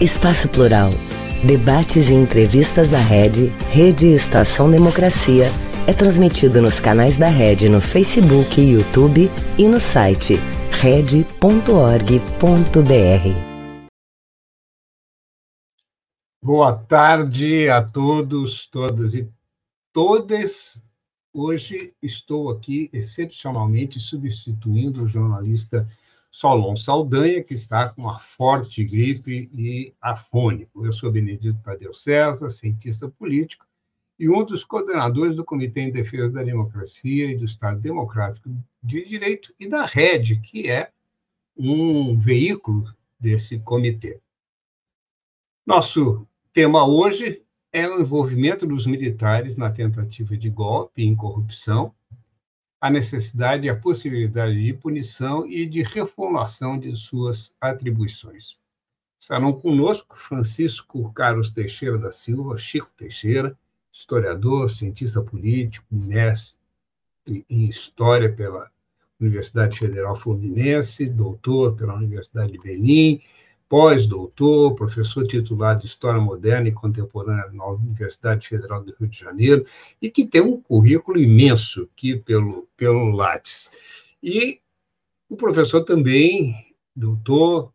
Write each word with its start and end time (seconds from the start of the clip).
Espaço 0.00 0.48
Plural. 0.48 0.90
Debates 1.44 2.08
e 2.08 2.14
entrevistas 2.14 2.88
da 2.88 2.98
Rede, 2.98 3.48
Rede 3.70 4.06
Estação 4.06 4.70
Democracia, 4.70 5.46
é 5.86 5.92
transmitido 5.92 6.62
nos 6.62 6.80
canais 6.80 7.18
da 7.18 7.28
Rede 7.28 7.68
no 7.68 7.82
Facebook, 7.82 8.58
YouTube 8.58 9.30
e 9.58 9.68
no 9.68 9.78
site 9.78 10.36
rede.org.br. 10.70 11.26
Boa 16.42 16.72
tarde 16.72 17.68
a 17.68 17.82
todos, 17.82 18.66
todas 18.66 19.14
e 19.14 19.30
todas. 19.92 20.82
Hoje 21.30 21.92
estou 22.02 22.48
aqui 22.48 22.88
excepcionalmente 22.90 24.00
substituindo 24.00 25.02
o 25.02 25.06
jornalista 25.06 25.86
Solon 26.30 26.76
Saldanha, 26.76 27.42
que 27.42 27.54
está 27.54 27.88
com 27.88 28.02
uma 28.02 28.18
forte 28.18 28.84
gripe 28.84 29.50
e 29.52 29.92
afônico. 30.00 30.86
Eu 30.86 30.92
sou 30.92 31.10
Benedito 31.10 31.60
Tadeu 31.62 31.92
César, 31.92 32.50
cientista 32.50 33.08
político, 33.08 33.66
e 34.18 34.28
um 34.28 34.44
dos 34.44 34.64
coordenadores 34.64 35.34
do 35.34 35.44
Comitê 35.44 35.80
em 35.80 35.90
Defesa 35.90 36.32
da 36.32 36.42
Democracia 36.42 37.30
e 37.30 37.36
do 37.36 37.44
Estado 37.44 37.80
Democrático 37.80 38.50
de 38.82 39.04
Direito 39.04 39.52
e 39.58 39.68
da 39.68 39.84
RED, 39.84 40.40
que 40.40 40.70
é 40.70 40.92
um 41.56 42.16
veículo 42.16 42.94
desse 43.18 43.58
comitê. 43.58 44.20
Nosso 45.66 46.26
tema 46.52 46.86
hoje 46.86 47.42
é 47.72 47.88
o 47.88 48.00
envolvimento 48.00 48.66
dos 48.66 48.86
militares 48.86 49.56
na 49.56 49.70
tentativa 49.70 50.36
de 50.36 50.50
golpe 50.50 51.02
e 51.02 51.16
corrupção 51.16 51.94
a 52.80 52.90
necessidade 52.90 53.66
e 53.66 53.70
a 53.70 53.76
possibilidade 53.76 54.62
de 54.62 54.72
punição 54.72 55.46
e 55.46 55.66
de 55.66 55.82
reformulação 55.82 56.78
de 56.78 56.94
suas 56.96 57.52
atribuições. 57.60 58.56
Estarão 59.18 59.52
conosco 59.52 60.16
Francisco 60.16 61.12
Carlos 61.12 61.50
Teixeira 61.50 61.98
da 61.98 62.10
Silva, 62.10 62.56
Chico 62.56 62.90
Teixeira, 62.96 63.56
historiador, 63.92 64.70
cientista 64.70 65.20
político, 65.20 65.84
mestre 65.90 67.44
em 67.50 67.66
História 67.66 68.32
pela 68.32 68.70
Universidade 69.20 69.78
Federal 69.78 70.16
Fluminense, 70.16 71.06
doutor 71.06 71.76
pela 71.76 71.94
Universidade 71.94 72.52
de 72.52 72.58
Berlim, 72.58 73.20
pós-doutor, 73.70 74.74
professor 74.74 75.24
titular 75.28 75.78
de 75.78 75.86
História 75.86 76.20
Moderna 76.20 76.68
e 76.68 76.72
Contemporânea 76.72 77.48
na 77.52 77.66
Universidade 77.66 78.48
Federal 78.48 78.82
do 78.82 78.92
Rio 78.98 79.08
de 79.08 79.16
Janeiro, 79.16 79.64
e 80.02 80.10
que 80.10 80.26
tem 80.26 80.40
um 80.40 80.60
currículo 80.60 81.16
imenso 81.16 81.88
aqui 81.94 82.16
pelo, 82.16 82.68
pelo 82.76 83.12
Lattes. 83.12 83.70
E 84.20 84.60
o 85.28 85.36
professor 85.36 85.84
também, 85.84 86.74
doutor 86.96 87.72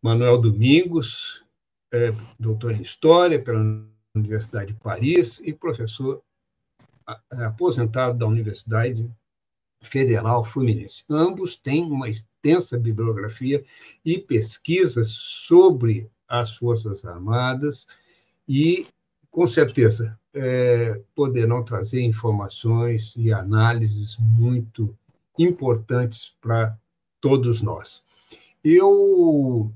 Manuel 0.00 0.38
Domingos, 0.38 1.44
é, 1.90 2.14
doutor 2.38 2.70
em 2.70 2.80
História 2.80 3.42
pela 3.42 3.84
Universidade 4.14 4.72
de 4.72 4.78
Paris 4.78 5.40
e 5.42 5.52
professor 5.52 6.22
aposentado 7.30 8.16
da 8.16 8.26
Universidade 8.26 9.10
Federal 9.82 10.44
Fluminense. 10.44 11.04
Ambos 11.10 11.56
têm 11.56 11.84
uma 11.84 12.08
extensa 12.08 12.78
bibliografia 12.78 13.62
e 14.04 14.18
pesquisas 14.18 15.08
sobre 15.08 16.08
as 16.28 16.56
Forças 16.56 17.04
Armadas 17.04 17.86
e, 18.48 18.86
com 19.30 19.46
certeza, 19.46 20.18
é, 20.32 21.00
poderão 21.14 21.62
trazer 21.62 22.00
informações 22.00 23.14
e 23.16 23.32
análises 23.32 24.16
muito 24.18 24.96
importantes 25.38 26.34
para 26.40 26.76
todos 27.20 27.60
nós. 27.60 28.02
Eu, 28.64 29.70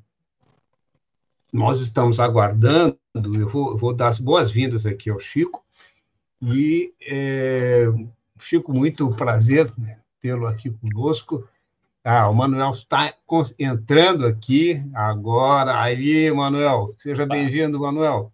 nós 1.52 1.80
estamos 1.80 2.20
aguardando, 2.20 2.96
eu 3.14 3.48
vou, 3.48 3.76
vou 3.76 3.92
dar 3.92 4.08
as 4.08 4.18
boas-vindas 4.18 4.86
aqui 4.86 5.10
ao 5.10 5.20
Chico, 5.20 5.64
e 6.42 6.92
é, 7.02 7.86
Chico, 8.38 8.72
muito 8.72 9.08
prazer 9.10 9.72
tê-lo 10.20 10.46
aqui 10.46 10.70
conosco. 10.70 11.48
Ah, 12.04 12.28
o 12.28 12.34
Manuel 12.34 12.70
está 12.70 13.12
entrando 13.58 14.26
aqui 14.26 14.80
agora. 14.94 15.80
Aí, 15.80 16.30
Manuel, 16.30 16.94
seja 16.98 17.26
bem-vindo, 17.26 17.80
Manuel. 17.80 18.32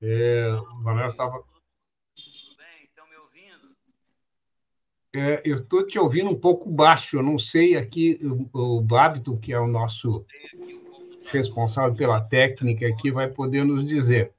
É, 0.00 0.52
o 0.72 0.76
Manuel 0.82 1.08
estava. 1.08 1.38
Tudo 1.38 2.56
bem? 2.56 2.84
Estão 2.84 3.08
me 3.08 3.16
ouvindo? 3.16 3.74
É, 5.16 5.42
eu 5.44 5.56
estou 5.56 5.86
te 5.86 5.98
ouvindo 5.98 6.30
um 6.30 6.38
pouco 6.38 6.70
baixo. 6.70 7.16
Eu 7.16 7.22
não 7.22 7.38
sei 7.38 7.76
aqui, 7.76 8.20
o, 8.22 8.76
o 8.76 8.80
Babito, 8.80 9.36
que 9.36 9.52
é 9.52 9.58
o 9.58 9.66
nosso 9.66 10.24
responsável 11.32 11.96
pela 11.96 12.20
técnica 12.20 12.86
aqui, 12.86 13.10
vai 13.10 13.28
poder 13.28 13.64
nos 13.64 13.84
dizer. 13.86 14.32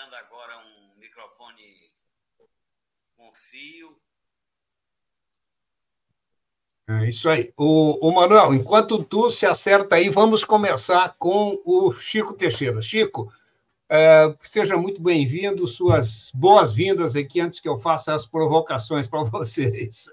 Botando 0.00 0.14
agora 0.14 0.56
um 0.58 0.98
microfone 0.98 1.62
com 3.16 3.30
fio. 3.34 3.96
É 6.88 7.08
isso 7.08 7.28
aí. 7.28 7.52
O, 7.56 8.08
o 8.08 8.12
Manuel, 8.14 8.54
enquanto 8.54 9.02
tu 9.04 9.30
se 9.30 9.46
acerta 9.46 9.96
aí, 9.96 10.08
vamos 10.08 10.42
começar 10.42 11.14
com 11.18 11.60
o 11.64 11.92
Chico 11.92 12.32
Teixeira. 12.34 12.80
Chico, 12.80 13.32
é, 13.88 14.34
seja 14.42 14.76
muito 14.76 15.02
bem-vindo, 15.02 15.66
suas 15.66 16.30
boas-vindas 16.34 17.14
aqui 17.14 17.40
antes 17.40 17.60
que 17.60 17.68
eu 17.68 17.78
faça 17.78 18.14
as 18.14 18.24
provocações 18.24 19.06
para 19.06 19.22
vocês. 19.24 20.08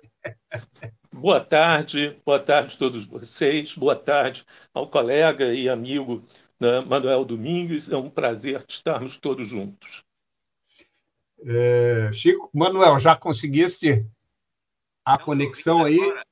Boa 1.13 1.39
tarde, 1.39 2.19
boa 2.25 2.39
tarde 2.39 2.75
a 2.75 2.77
todos 2.77 3.05
vocês, 3.05 3.73
boa 3.73 3.95
tarde 3.95 4.45
ao 4.73 4.89
colega 4.89 5.53
e 5.53 5.69
amigo 5.69 6.23
né, 6.59 6.81
Manuel 6.81 7.25
Domingues. 7.25 7.90
É 7.90 7.97
um 7.97 8.09
prazer 8.09 8.66
estarmos 8.68 9.18
todos 9.18 9.47
juntos. 9.47 10.03
É, 11.40 12.12
Chico, 12.12 12.50
Manuel, 12.53 12.97
já 13.00 13.16
conseguiste 13.16 14.06
a 15.06 15.18
não, 15.18 15.25
conexão 15.25 15.85
aí? 15.85 16.00
Agora. 16.00 16.25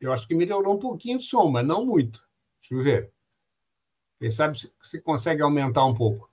Eu 0.00 0.12
acho 0.12 0.26
que 0.26 0.34
melhorou 0.34 0.74
um 0.74 0.78
pouquinho 0.78 1.18
o 1.18 1.22
som, 1.22 1.48
mas 1.48 1.66
não 1.66 1.86
muito. 1.86 2.26
Deixa 2.60 2.74
eu 2.74 2.82
ver. 2.82 3.12
Quem 4.18 4.30
sabe 4.30 4.58
se 4.58 4.72
você 4.82 5.00
consegue 5.00 5.42
aumentar 5.42 5.84
um 5.84 5.94
pouco. 5.94 6.28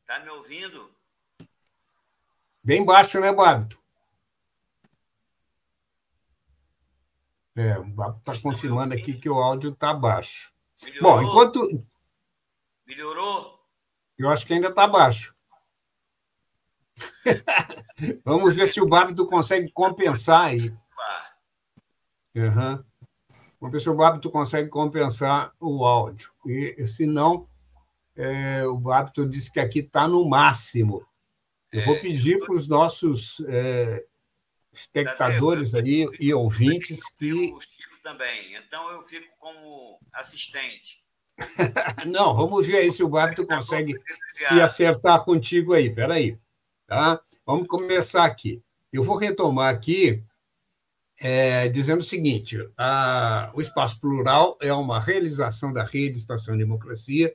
Está 0.00 0.24
me 0.24 0.30
ouvindo? 0.30 0.92
Bem 2.62 2.84
baixo, 2.84 3.20
né, 3.20 3.32
Bábito? 3.32 3.79
É, 7.56 7.76
está 7.80 8.40
confirmando 8.42 8.94
aqui 8.94 9.14
que 9.14 9.28
o 9.28 9.34
áudio 9.34 9.70
está 9.70 9.92
baixo. 9.92 10.52
Melhorou? 10.82 11.02
Bom, 11.02 11.22
enquanto. 11.22 11.84
Melhorou? 12.86 13.60
Eu 14.18 14.30
acho 14.30 14.46
que 14.46 14.54
ainda 14.54 14.68
está 14.68 14.86
baixo. 14.86 15.34
Vamos 18.24 18.54
ver 18.54 18.68
se 18.68 18.80
o 18.80 18.86
Bábito 18.86 19.26
consegue 19.26 19.70
compensar 19.72 20.46
aí. 20.46 20.70
Uhum. 22.34 22.82
Vamos 23.60 23.72
ver 23.72 23.80
se 23.80 23.90
o 23.90 23.94
Bábito 23.94 24.30
consegue 24.30 24.68
compensar 24.68 25.52
o 25.60 25.84
áudio. 25.84 26.30
E, 26.46 26.86
se 26.86 27.06
não, 27.06 27.48
é, 28.16 28.64
o 28.66 28.76
Bábito 28.76 29.26
disse 29.26 29.52
que 29.52 29.60
aqui 29.60 29.80
está 29.80 30.06
no 30.06 30.28
máximo. 30.28 31.04
Eu 31.72 31.84
vou 31.84 31.94
é, 31.94 32.00
pedir 32.00 32.38
para 32.38 32.54
os 32.54 32.66
nossos 32.66 33.42
é, 33.46 34.04
espectadores 34.72 35.74
aí 35.74 36.06
e 36.18 36.32
ouvintes 36.32 37.02
que. 37.14 37.32
O 37.52 37.60
Chico 37.60 37.98
também, 38.02 38.54
então 38.54 38.90
eu 38.92 39.02
fico 39.02 39.28
como 39.38 39.98
assistente. 40.12 41.00
Não, 42.06 42.34
vamos 42.34 42.66
ver 42.66 42.78
aí 42.78 42.92
se 42.92 43.02
o 43.02 43.08
Bárbaro 43.08 43.46
consegue 43.46 43.94
se 44.32 44.60
acertar 44.60 45.24
contigo 45.24 45.72
aí. 45.72 45.88
Peraí. 45.88 46.38
Tá? 46.86 47.20
Vamos 47.46 47.66
começar 47.66 48.24
aqui. 48.24 48.62
Eu 48.92 49.02
vou 49.02 49.16
retomar 49.16 49.72
aqui 49.72 50.22
é, 51.20 51.68
dizendo 51.68 52.00
o 52.00 52.04
seguinte: 52.04 52.58
a, 52.76 53.50
o 53.54 53.60
Espaço 53.60 54.00
Plural 54.00 54.58
é 54.60 54.72
uma 54.72 55.00
realização 55.00 55.72
da 55.72 55.84
Rede 55.84 56.18
Estação 56.18 56.56
Democracia 56.56 57.34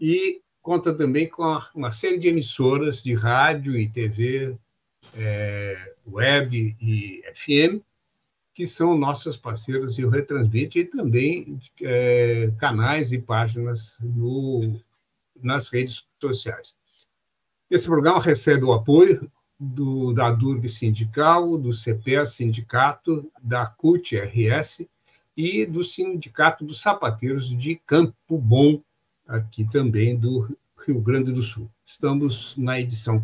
e 0.00 0.40
conta 0.62 0.94
também 0.94 1.28
com 1.28 1.60
uma 1.74 1.90
série 1.90 2.18
de 2.18 2.28
emissoras 2.28 3.02
de 3.02 3.12
rádio 3.14 3.76
e 3.76 3.88
TV 3.88 4.56
é, 5.14 5.93
web 6.06 6.76
e 6.80 7.22
FM, 7.34 7.80
que 8.52 8.66
são 8.66 8.96
nossas 8.96 9.36
parceiras 9.36 9.96
de 9.96 10.06
retransmite 10.06 10.78
e 10.78 10.84
também 10.84 11.58
é, 11.82 12.52
canais 12.58 13.12
e 13.12 13.18
páginas 13.18 13.98
no, 14.00 14.60
nas 15.42 15.68
redes 15.68 16.06
sociais. 16.20 16.76
Esse 17.68 17.86
programa 17.86 18.20
recebe 18.20 18.64
o 18.64 18.72
apoio 18.72 19.30
do, 19.58 20.12
da 20.12 20.30
DURB 20.30 20.68
Sindical, 20.68 21.58
do 21.58 21.70
CPE 21.70 22.26
Sindicato, 22.26 23.30
da 23.42 23.66
CUT-RS 23.66 24.86
e 25.36 25.66
do 25.66 25.82
Sindicato 25.82 26.64
dos 26.64 26.80
Sapateiros 26.80 27.48
de 27.48 27.76
Campo 27.86 28.38
Bom, 28.38 28.80
aqui 29.26 29.68
também 29.68 30.16
do 30.16 30.56
Rio 30.86 31.00
Grande 31.00 31.32
do 31.32 31.42
Sul. 31.42 31.68
Estamos 31.84 32.56
na 32.56 32.78
edição 32.80 33.20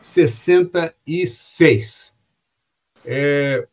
466. 0.00 2.16
É, 3.04 3.68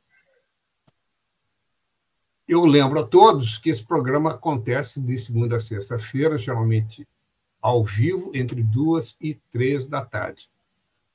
eu 2.48 2.66
lembro 2.66 3.00
a 3.00 3.06
todos 3.06 3.58
que 3.58 3.70
esse 3.70 3.84
programa 3.84 4.32
acontece 4.32 5.02
de 5.02 5.18
segunda 5.18 5.58
a 5.58 5.60
sexta-feira, 5.60 6.38
geralmente 6.38 7.06
ao 7.62 7.84
vivo, 7.84 8.32
entre 8.34 8.64
duas 8.64 9.18
e 9.20 9.36
três 9.52 9.86
da 9.88 10.06
tarde. 10.06 10.50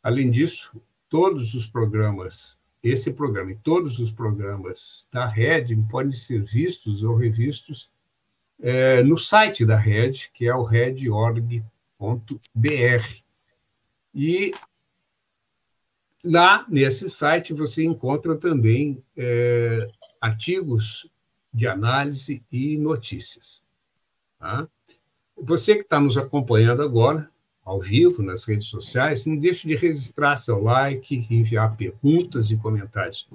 Além 0.02 0.30
disso, 0.30 0.72
todos 1.08 1.54
os 1.54 1.66
programas, 1.66 2.58
esse 2.82 3.10
programa 3.12 3.52
e 3.52 3.56
todos 3.56 3.98
os 3.98 4.10
programas 4.10 5.06
da 5.12 5.26
Rede 5.26 5.76
podem 5.90 6.12
ser 6.12 6.42
vistos 6.42 7.02
ou 7.02 7.16
revistos 7.16 7.90
é, 8.60 9.02
no 9.02 9.16
site 9.16 9.64
da 9.64 9.76
Rede, 9.76 10.30
que 10.34 10.46
é 10.46 10.54
o 10.54 10.62
redorg.br. 10.62 11.62
E 14.14 14.52
lá 16.24 16.64
nesse 16.68 17.10
site 17.10 17.52
você 17.52 17.84
encontra 17.84 18.36
também 18.36 19.02
é, 19.16 19.88
artigos 20.20 21.10
de 21.52 21.66
análise 21.66 22.42
e 22.50 22.78
notícias. 22.78 23.62
Tá? 24.38 24.68
Você 25.36 25.74
que 25.74 25.82
está 25.82 25.98
nos 26.00 26.16
acompanhando 26.16 26.82
agora, 26.82 27.30
ao 27.64 27.80
vivo, 27.80 28.22
nas 28.22 28.44
redes 28.44 28.66
sociais, 28.66 29.24
não 29.26 29.36
deixe 29.36 29.68
de 29.68 29.74
registrar 29.74 30.36
seu 30.36 30.62
like, 30.62 31.26
enviar 31.30 31.76
perguntas 31.76 32.50
e 32.50 32.56
comentários. 32.56 33.28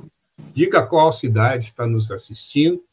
Diga 0.54 0.86
qual 0.86 1.12
cidade 1.12 1.66
está 1.66 1.88
nos 1.88 2.12
assistindo 2.12 2.83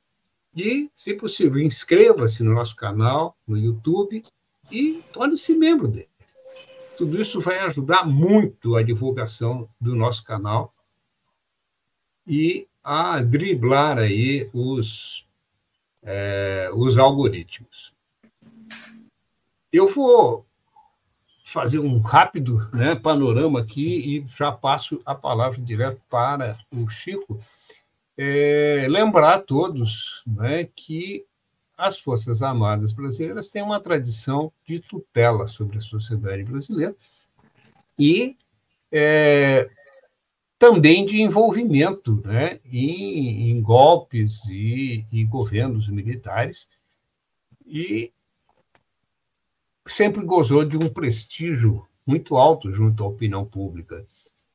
e, 0.56 0.88
se 0.94 1.14
possível, 1.14 1.60
inscreva-se 1.60 2.42
no 2.42 2.54
nosso 2.54 2.76
canal 2.76 3.36
no 3.46 3.58
YouTube 3.58 4.24
e 4.70 5.02
torne-se 5.12 5.54
membro 5.54 5.88
dele. 5.88 6.08
Tudo 6.96 7.20
isso 7.20 7.40
vai 7.40 7.58
ajudar 7.58 8.04
muito 8.06 8.76
a 8.76 8.82
divulgação 8.82 9.68
do 9.80 9.96
nosso 9.96 10.22
canal 10.22 10.72
e 12.26 12.68
a 12.82 13.20
driblar 13.20 13.98
aí 13.98 14.48
os, 14.52 15.26
é, 16.02 16.70
os 16.72 16.96
algoritmos. 16.96 17.92
Eu 19.72 19.88
vou 19.88 20.46
fazer 21.44 21.78
um 21.78 21.98
rápido 21.98 22.68
né, 22.72 22.94
panorama 22.94 23.60
aqui 23.60 24.18
e 24.18 24.26
já 24.28 24.52
passo 24.52 25.00
a 25.04 25.14
palavra 25.14 25.60
direto 25.60 26.00
para 26.08 26.56
o 26.72 26.88
Chico. 26.88 27.38
É, 28.16 28.86
lembrar 28.88 29.34
a 29.34 29.40
todos 29.40 30.22
né, 30.24 30.64
que 30.64 31.26
as 31.76 31.98
Forças 31.98 32.42
Armadas 32.42 32.92
brasileiras 32.92 33.50
têm 33.50 33.62
uma 33.62 33.80
tradição 33.80 34.52
de 34.66 34.78
tutela 34.78 35.46
sobre 35.46 35.78
a 35.78 35.80
sociedade 35.80 36.44
brasileira 36.44 36.94
e 37.98 38.36
é, 38.90 39.68
também 40.58 41.04
de 41.04 41.20
envolvimento 41.20 42.22
né, 42.24 42.60
em, 42.64 43.50
em 43.50 43.60
golpes 43.60 44.44
e, 44.46 45.04
e, 45.12 45.24
governos 45.24 45.88
militares, 45.88 46.68
e 47.66 48.12
sempre 49.86 50.24
gozou 50.24 50.64
de 50.64 50.76
um 50.76 50.88
prestígio 50.88 51.86
muito 52.06 52.36
alto 52.36 52.72
junto 52.72 53.02
à 53.02 53.06
opinião 53.06 53.44
pública, 53.44 54.06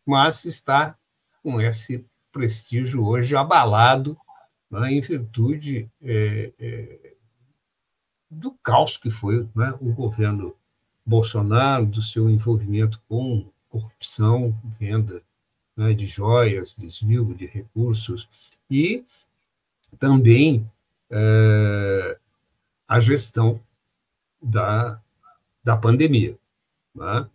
mas 0.05 0.45
está 0.45 0.97
com 1.43 1.59
esse 1.59 2.05
prestígio 2.31 3.05
hoje 3.05 3.35
abalado 3.35 4.17
né, 4.69 4.91
em 4.91 5.01
virtude 5.01 5.89
é, 6.01 6.53
é, 6.59 7.08
do 8.29 8.51
caos 8.63 8.97
que 8.97 9.09
foi 9.09 9.47
né, 9.55 9.73
o 9.81 9.91
governo 9.91 10.55
Bolsonaro, 11.05 11.85
do 11.85 12.01
seu 12.01 12.29
envolvimento 12.29 13.01
com 13.07 13.49
corrupção, 13.69 14.55
venda 14.79 15.23
né, 15.75 15.93
de 15.93 16.05
joias, 16.05 16.75
desvio 16.75 17.33
de 17.33 17.45
recursos, 17.45 18.27
e 18.69 19.03
também 19.97 20.69
é, 21.09 22.19
a 22.87 22.99
gestão 22.99 23.59
da, 24.41 25.01
da 25.63 25.75
pandemia. 25.75 26.37
Né? 26.93 27.27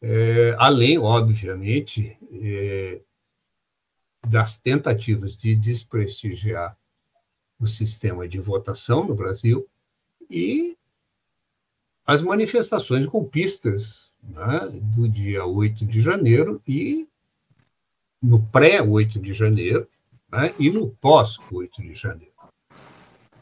É, 0.00 0.54
além, 0.58 0.98
obviamente, 0.98 2.16
é, 2.32 3.00
das 4.26 4.56
tentativas 4.56 5.36
de 5.36 5.54
desprestigiar 5.54 6.76
o 7.60 7.66
sistema 7.66 8.28
de 8.28 8.38
votação 8.38 9.04
no 9.04 9.14
Brasil 9.14 9.68
e 10.30 10.76
as 12.06 12.22
manifestações 12.22 13.06
golpistas 13.06 14.10
né, 14.22 14.68
do 14.96 15.08
dia 15.08 15.44
8 15.44 15.84
de 15.84 16.00
janeiro 16.00 16.62
e 16.66 17.06
no 18.20 18.42
pré-8 18.42 19.20
de 19.20 19.32
janeiro 19.32 19.86
né, 20.30 20.54
e 20.58 20.70
no 20.70 20.88
pós-8 20.88 21.82
de 21.82 21.94
janeiro. 21.94 22.32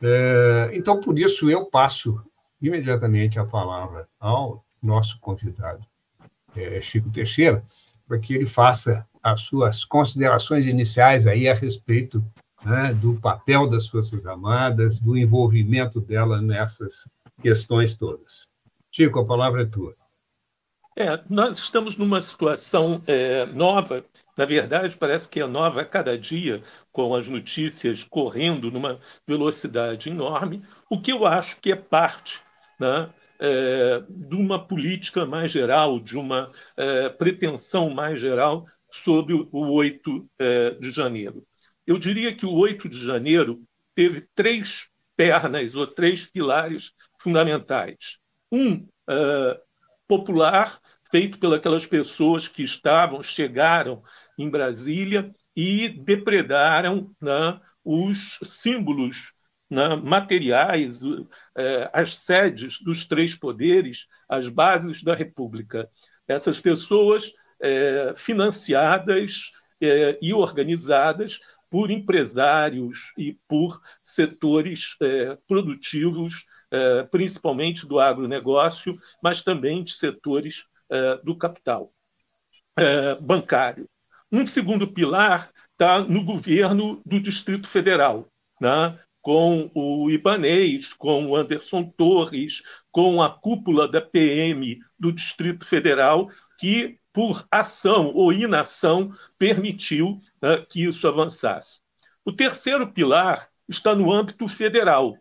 É, 0.02 0.70
então, 0.74 1.00
por 1.00 1.18
isso, 1.18 1.48
eu 1.48 1.66
passo 1.66 2.20
imediatamente 2.60 3.38
a 3.38 3.44
palavra 3.44 4.08
ao 4.20 4.64
nosso 4.82 5.18
convidado, 5.20 5.84
é, 6.54 6.80
Chico 6.80 7.10
Teixeira, 7.10 7.64
para 8.06 8.18
que 8.18 8.34
ele 8.34 8.46
faça 8.46 9.06
as 9.22 9.42
suas 9.42 9.84
considerações 9.84 10.66
iniciais 10.66 11.26
aí 11.26 11.48
a 11.48 11.54
respeito 11.54 12.24
né, 12.66 12.92
do 12.92 13.14
papel 13.20 13.70
das 13.70 13.86
Forças 13.86 14.26
Armadas, 14.26 15.00
do 15.00 15.16
envolvimento 15.16 16.00
dela 16.00 16.42
nessas 16.42 17.08
questões 17.40 17.94
todas. 17.94 18.48
Chico, 18.90 19.20
a 19.20 19.24
palavra 19.24 19.62
é 19.62 19.66
tua. 19.66 19.94
É, 20.96 21.22
nós 21.28 21.58
estamos 21.58 21.96
numa 21.96 22.20
situação 22.20 23.00
é, 23.06 23.46
nova 23.52 24.04
na 24.36 24.44
verdade, 24.44 24.96
parece 24.98 25.28
que 25.28 25.40
é 25.40 25.46
nova 25.46 25.80
a 25.80 25.84
cada 25.84 26.18
dia, 26.18 26.62
com 26.92 27.14
as 27.14 27.26
notícias 27.26 28.04
correndo 28.04 28.70
numa 28.70 29.00
velocidade 29.26 30.10
enorme, 30.10 30.62
o 30.90 31.00
que 31.00 31.10
eu 31.10 31.26
acho 31.26 31.58
que 31.60 31.72
é 31.72 31.76
parte 31.76 32.40
né, 32.78 33.08
é, 33.40 34.02
de 34.06 34.36
uma 34.36 34.62
política 34.62 35.24
mais 35.24 35.50
geral, 35.50 35.98
de 35.98 36.19
uma 36.19 36.52
é, 36.76 37.08
pretensão 37.08 37.88
mais 37.88 38.20
geral 38.20 38.66
sobre 39.04 39.32
o 39.34 39.72
8 39.72 40.28
é, 40.38 40.70
de 40.72 40.92
janeiro. 40.92 41.42
Eu 41.86 41.98
diria 41.98 42.34
que 42.34 42.44
o 42.44 42.52
8 42.52 42.88
de 42.88 43.04
janeiro 43.04 43.62
teve 43.94 44.26
três 44.34 44.88
pernas 45.16 45.74
ou 45.74 45.86
três 45.86 46.26
pilares 46.26 46.93
fundamentais. 47.19 48.19
Um, 48.52 48.86
é, 49.08 49.60
popular, 50.06 50.81
feito 51.10 51.38
pelas 51.38 51.86
pessoas 51.86 52.48
que 52.48 52.62
estavam, 52.62 53.22
chegaram 53.22 54.02
em 54.38 54.48
Brasília 54.48 55.34
e 55.55 55.88
depredaram 55.88 57.10
né, 57.20 57.60
os 57.84 58.38
símbolos 58.44 59.32
né, 59.70 59.96
materiais, 59.96 61.00
eh, 61.56 61.90
as 61.93 62.19
sedes 62.19 62.81
dos 62.82 63.05
três 63.06 63.34
poderes, 63.34 64.06
as 64.28 64.48
bases 64.48 65.02
da 65.02 65.14
República. 65.14 65.88
Essas 66.28 66.60
pessoas 66.60 67.32
eh, 67.60 68.14
financiadas 68.16 69.50
e 70.22 70.32
organizadas 70.32 71.38
por 71.76 71.90
empresários 71.90 73.12
e 73.18 73.36
por 73.46 73.82
setores 74.02 74.96
produtivos, 75.46 76.46
principalmente 77.10 77.86
do 77.86 78.00
agronegócio, 78.00 78.98
mas 79.22 79.42
também 79.42 79.84
de 79.84 79.92
setores 79.92 80.64
do 81.22 81.36
capital 81.36 81.92
bancário. 83.20 83.86
Um 84.32 84.46
segundo 84.46 84.90
pilar 84.90 85.50
está 85.72 86.00
no 86.00 86.24
governo 86.24 87.02
do 87.04 87.20
Distrito 87.20 87.68
Federal, 87.68 88.26
né? 88.58 88.98
com 89.20 89.70
o 89.74 90.10
Ibanês, 90.10 90.94
com 90.94 91.26
o 91.26 91.36
Anderson 91.36 91.92
Torres, 91.94 92.62
com 92.90 93.22
a 93.22 93.28
cúpula 93.28 93.86
da 93.86 94.00
PM 94.00 94.78
do 94.98 95.12
Distrito 95.12 95.66
Federal, 95.66 96.30
que, 96.58 96.98
por 97.13 97.46
ação 97.51 98.13
ou 98.15 98.32
inação, 98.32 99.13
permitiu 99.39 100.19
né, 100.41 100.65
que 100.69 100.84
isso 100.84 101.06
avançasse. 101.06 101.81
O 102.25 102.32
terceiro 102.32 102.93
pilar 102.93 103.48
está 103.69 103.94
no 103.94 104.13
âmbito 104.13 104.46
federal. 104.48 105.15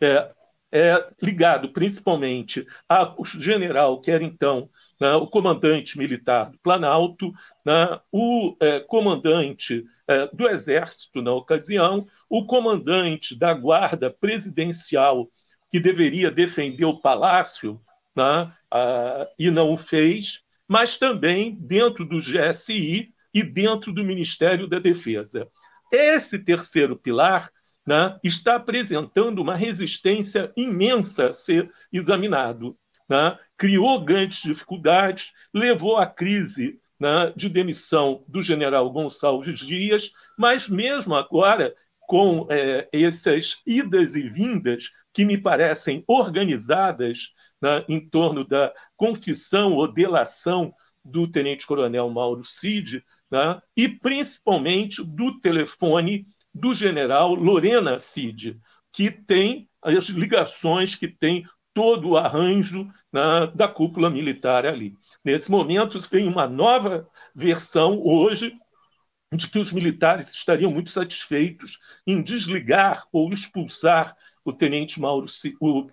É, 0.00 0.30
é 0.72 1.06
ligado 1.22 1.68
principalmente 1.68 2.66
ao 2.88 3.24
general, 3.24 4.00
que 4.00 4.10
era 4.10 4.24
então 4.24 4.68
né, 5.00 5.14
o 5.14 5.26
comandante 5.26 5.96
militar 5.96 6.50
do 6.50 6.58
Planalto, 6.58 7.32
né, 7.64 8.00
o 8.10 8.56
é, 8.60 8.80
comandante 8.80 9.84
é, 10.08 10.26
do 10.32 10.48
Exército 10.48 11.22
na 11.22 11.32
ocasião, 11.32 12.06
o 12.28 12.44
comandante 12.44 13.36
da 13.36 13.54
Guarda 13.54 14.10
Presidencial, 14.10 15.28
que 15.70 15.78
deveria 15.78 16.30
defender 16.30 16.84
o 16.84 17.00
Palácio 17.00 17.80
né, 18.14 18.52
a, 18.70 19.28
e 19.38 19.50
não 19.50 19.72
o 19.72 19.76
fez, 19.76 20.42
mas 20.68 20.96
também 20.96 21.56
dentro 21.60 22.04
do 22.04 22.18
GSI 22.18 23.12
e 23.32 23.42
dentro 23.42 23.92
do 23.92 24.04
Ministério 24.04 24.66
da 24.66 24.78
Defesa. 24.78 25.48
Esse 25.92 26.38
terceiro 26.38 26.96
pilar 26.96 27.50
né, 27.86 28.18
está 28.22 28.56
apresentando 28.56 29.40
uma 29.40 29.56
resistência 29.56 30.52
imensa 30.56 31.28
a 31.28 31.34
ser 31.34 31.70
examinado 31.92 32.76
né, 33.08 33.38
criou 33.56 34.04
grandes 34.04 34.42
dificuldades, 34.42 35.32
levou 35.52 35.96
à 35.96 36.06
crise 36.06 36.78
né, 36.98 37.32
de 37.36 37.48
demissão 37.48 38.24
do 38.28 38.42
general 38.42 38.90
Gonçalves 38.90 39.60
Dias, 39.60 40.10
mas 40.38 40.68
mesmo 40.68 41.14
agora, 41.14 41.74
com 42.00 42.46
é, 42.50 42.88
essas 42.92 43.56
idas 43.66 44.14
e 44.14 44.28
vindas 44.28 44.90
que 45.12 45.24
me 45.24 45.38
parecem 45.38 46.04
organizadas 46.06 47.30
né, 47.64 47.82
em 47.88 47.98
torno 47.98 48.46
da 48.46 48.70
confissão 48.94 49.72
ou 49.72 49.90
delação 49.90 50.74
do 51.02 51.26
tenente-coronel 51.26 52.10
Mauro 52.10 52.44
Cid, 52.44 53.02
né, 53.30 53.58
e 53.74 53.88
principalmente 53.88 55.02
do 55.02 55.40
telefone 55.40 56.26
do 56.52 56.74
general 56.74 57.34
Lorena 57.34 57.98
Cid, 57.98 58.60
que 58.92 59.10
tem 59.10 59.66
as 59.82 60.04
ligações, 60.10 60.94
que 60.94 61.08
tem 61.08 61.46
todo 61.72 62.10
o 62.10 62.16
arranjo 62.18 62.86
né, 63.10 63.50
da 63.54 63.66
cúpula 63.66 64.10
militar 64.10 64.66
ali. 64.66 64.94
Nesse 65.24 65.50
momento, 65.50 65.98
vem 66.10 66.28
uma 66.28 66.46
nova 66.46 67.08
versão 67.34 67.98
hoje 67.98 68.54
de 69.32 69.48
que 69.48 69.58
os 69.58 69.72
militares 69.72 70.28
estariam 70.34 70.70
muito 70.70 70.90
satisfeitos 70.90 71.78
em 72.06 72.22
desligar 72.22 73.06
ou 73.10 73.32
expulsar 73.32 74.14
o 74.44 74.52
tenente 74.52 75.00
Mauro, 75.00 75.26
o 75.60 75.90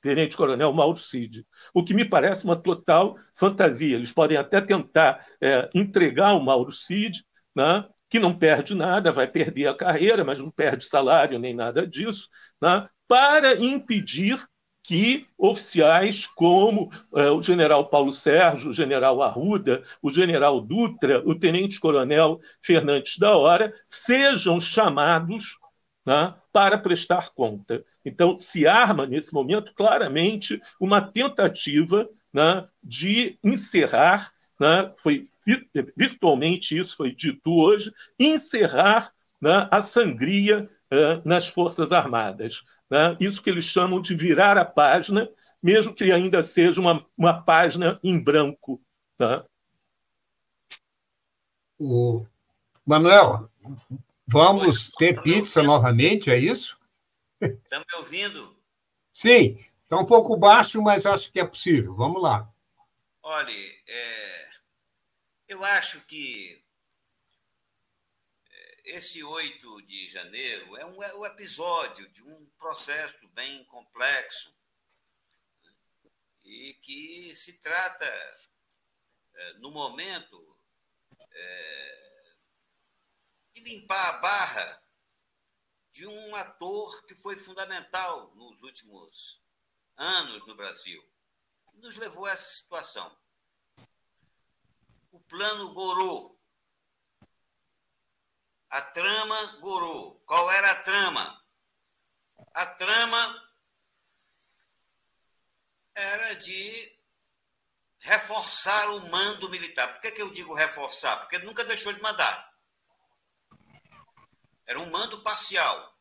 tenente 0.00 0.36
coronel 0.36 0.72
Mauro 0.72 0.98
Cid, 0.98 1.44
o 1.74 1.84
que 1.84 1.94
me 1.94 2.04
parece 2.04 2.44
uma 2.44 2.56
total 2.56 3.16
fantasia. 3.34 3.96
Eles 3.96 4.12
podem 4.12 4.36
até 4.36 4.60
tentar 4.60 5.24
é, 5.40 5.68
entregar 5.74 6.34
o 6.34 6.42
Mauro 6.42 6.72
Cid, 6.72 7.24
né, 7.54 7.84
que 8.08 8.18
não 8.18 8.36
perde 8.36 8.74
nada, 8.74 9.12
vai 9.12 9.26
perder 9.26 9.66
a 9.66 9.76
carreira, 9.76 10.24
mas 10.24 10.38
não 10.38 10.50
perde 10.50 10.84
salário 10.84 11.38
nem 11.38 11.54
nada 11.54 11.86
disso, 11.86 12.28
né, 12.60 12.88
para 13.06 13.56
impedir 13.56 14.42
que 14.82 15.26
oficiais 15.36 16.26
como 16.26 16.90
é, 17.14 17.30
o 17.30 17.42
general 17.42 17.90
Paulo 17.90 18.10
Sérgio, 18.10 18.70
o 18.70 18.74
general 18.74 19.22
Arruda, 19.22 19.82
o 20.00 20.10
general 20.10 20.62
Dutra, 20.62 21.22
o 21.28 21.38
tenente-coronel 21.38 22.40
Fernandes 22.62 23.18
da 23.18 23.36
Hora 23.36 23.74
sejam 23.86 24.58
chamados 24.58 25.58
né, 26.08 26.34
para 26.50 26.78
prestar 26.78 27.34
conta. 27.34 27.84
Então, 28.02 28.34
se 28.34 28.66
arma, 28.66 29.04
nesse 29.04 29.34
momento, 29.34 29.74
claramente 29.74 30.58
uma 30.80 31.02
tentativa 31.02 32.08
né, 32.32 32.66
de 32.82 33.38
encerrar, 33.44 34.32
né, 34.58 34.90
foi 35.02 35.28
virtualmente 35.94 36.78
isso 36.78 36.96
foi 36.96 37.14
dito 37.14 37.52
hoje, 37.52 37.92
encerrar 38.18 39.12
né, 39.38 39.68
a 39.70 39.82
sangria 39.82 40.70
uh, 40.90 41.28
nas 41.28 41.46
Forças 41.46 41.92
Armadas. 41.92 42.62
Né? 42.88 43.14
Isso 43.20 43.42
que 43.42 43.50
eles 43.50 43.66
chamam 43.66 44.00
de 44.00 44.14
virar 44.14 44.56
a 44.56 44.64
página, 44.64 45.28
mesmo 45.62 45.92
que 45.92 46.10
ainda 46.10 46.42
seja 46.42 46.80
uma, 46.80 47.04
uma 47.18 47.42
página 47.42 48.00
em 48.02 48.18
branco. 48.18 48.80
Né? 49.18 49.42
O 51.78 52.24
Manuel, 52.86 53.50
vamos 54.28 54.90
ter 54.90 55.20
pizza 55.22 55.62
novamente, 55.62 56.30
é 56.30 56.36
isso? 56.38 56.78
Estão 57.40 57.80
me 57.80 57.96
ouvindo? 57.96 58.56
Sim, 59.12 59.64
está 59.82 59.98
um 59.98 60.06
pouco 60.06 60.36
baixo, 60.36 60.80
mas 60.82 61.06
acho 61.06 61.32
que 61.32 61.40
é 61.40 61.44
possível. 61.44 61.94
Vamos 61.94 62.22
lá. 62.22 62.48
Olha, 63.22 63.52
é... 63.86 64.50
eu 65.48 65.64
acho 65.64 66.00
que 66.06 66.62
esse 68.88 69.22
8 69.22 69.82
de 69.82 70.08
janeiro 70.08 70.76
é 70.76 70.86
um, 70.86 71.02
é 71.02 71.14
um 71.14 71.26
episódio 71.26 72.08
de 72.08 72.22
um 72.22 72.46
processo 72.58 73.28
bem 73.28 73.62
complexo 73.64 74.50
e 76.42 76.72
que 76.80 77.34
se 77.34 77.58
trata, 77.58 78.06
é, 79.34 79.52
no 79.54 79.70
momento, 79.70 80.58
é, 81.30 82.07
de 83.60 83.74
limpar 83.74 84.08
a 84.08 84.18
barra 84.18 84.82
de 85.90 86.06
um 86.06 86.36
ator 86.36 87.06
que 87.06 87.14
foi 87.14 87.36
fundamental 87.36 88.32
nos 88.34 88.62
últimos 88.62 89.40
anos 89.96 90.46
no 90.46 90.54
Brasil, 90.54 91.02
que 91.70 91.78
nos 91.78 91.96
levou 91.96 92.26
a 92.26 92.30
essa 92.30 92.50
situação. 92.50 93.18
O 95.10 95.20
plano 95.20 95.72
Gorô, 95.72 96.38
a 98.70 98.82
trama 98.82 99.58
Guru. 99.60 100.20
Qual 100.26 100.50
era 100.50 100.70
a 100.70 100.82
trama? 100.82 101.44
A 102.54 102.66
trama 102.66 103.52
era 105.94 106.34
de 106.34 106.96
reforçar 107.98 108.90
o 108.90 109.10
mando 109.10 109.50
militar. 109.50 109.92
Por 109.92 110.02
que, 110.02 110.12
que 110.12 110.22
eu 110.22 110.30
digo 110.32 110.54
reforçar? 110.54 111.16
Porque 111.18 111.36
ele 111.36 111.46
nunca 111.46 111.64
deixou 111.64 111.92
de 111.92 112.00
mandar. 112.00 112.47
Era 114.68 114.78
um 114.78 114.90
mando 114.90 115.22
parcial. 115.22 115.98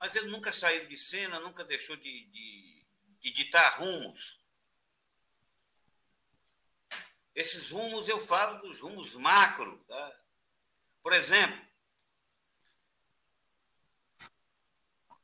Mas 0.00 0.16
ele 0.16 0.28
nunca 0.28 0.50
saiu 0.50 0.86
de 0.88 0.96
cena, 0.96 1.38
nunca 1.40 1.62
deixou 1.64 1.94
de, 1.94 2.24
de, 2.24 2.86
de 3.20 3.30
ditar 3.30 3.78
rumos. 3.78 4.40
Esses 7.34 7.70
rumos, 7.70 8.08
eu 8.08 8.18
falo 8.26 8.62
dos 8.62 8.80
rumos 8.80 9.12
macro, 9.12 9.78
tá? 9.86 10.20
Por 11.02 11.12
exemplo, 11.12 11.60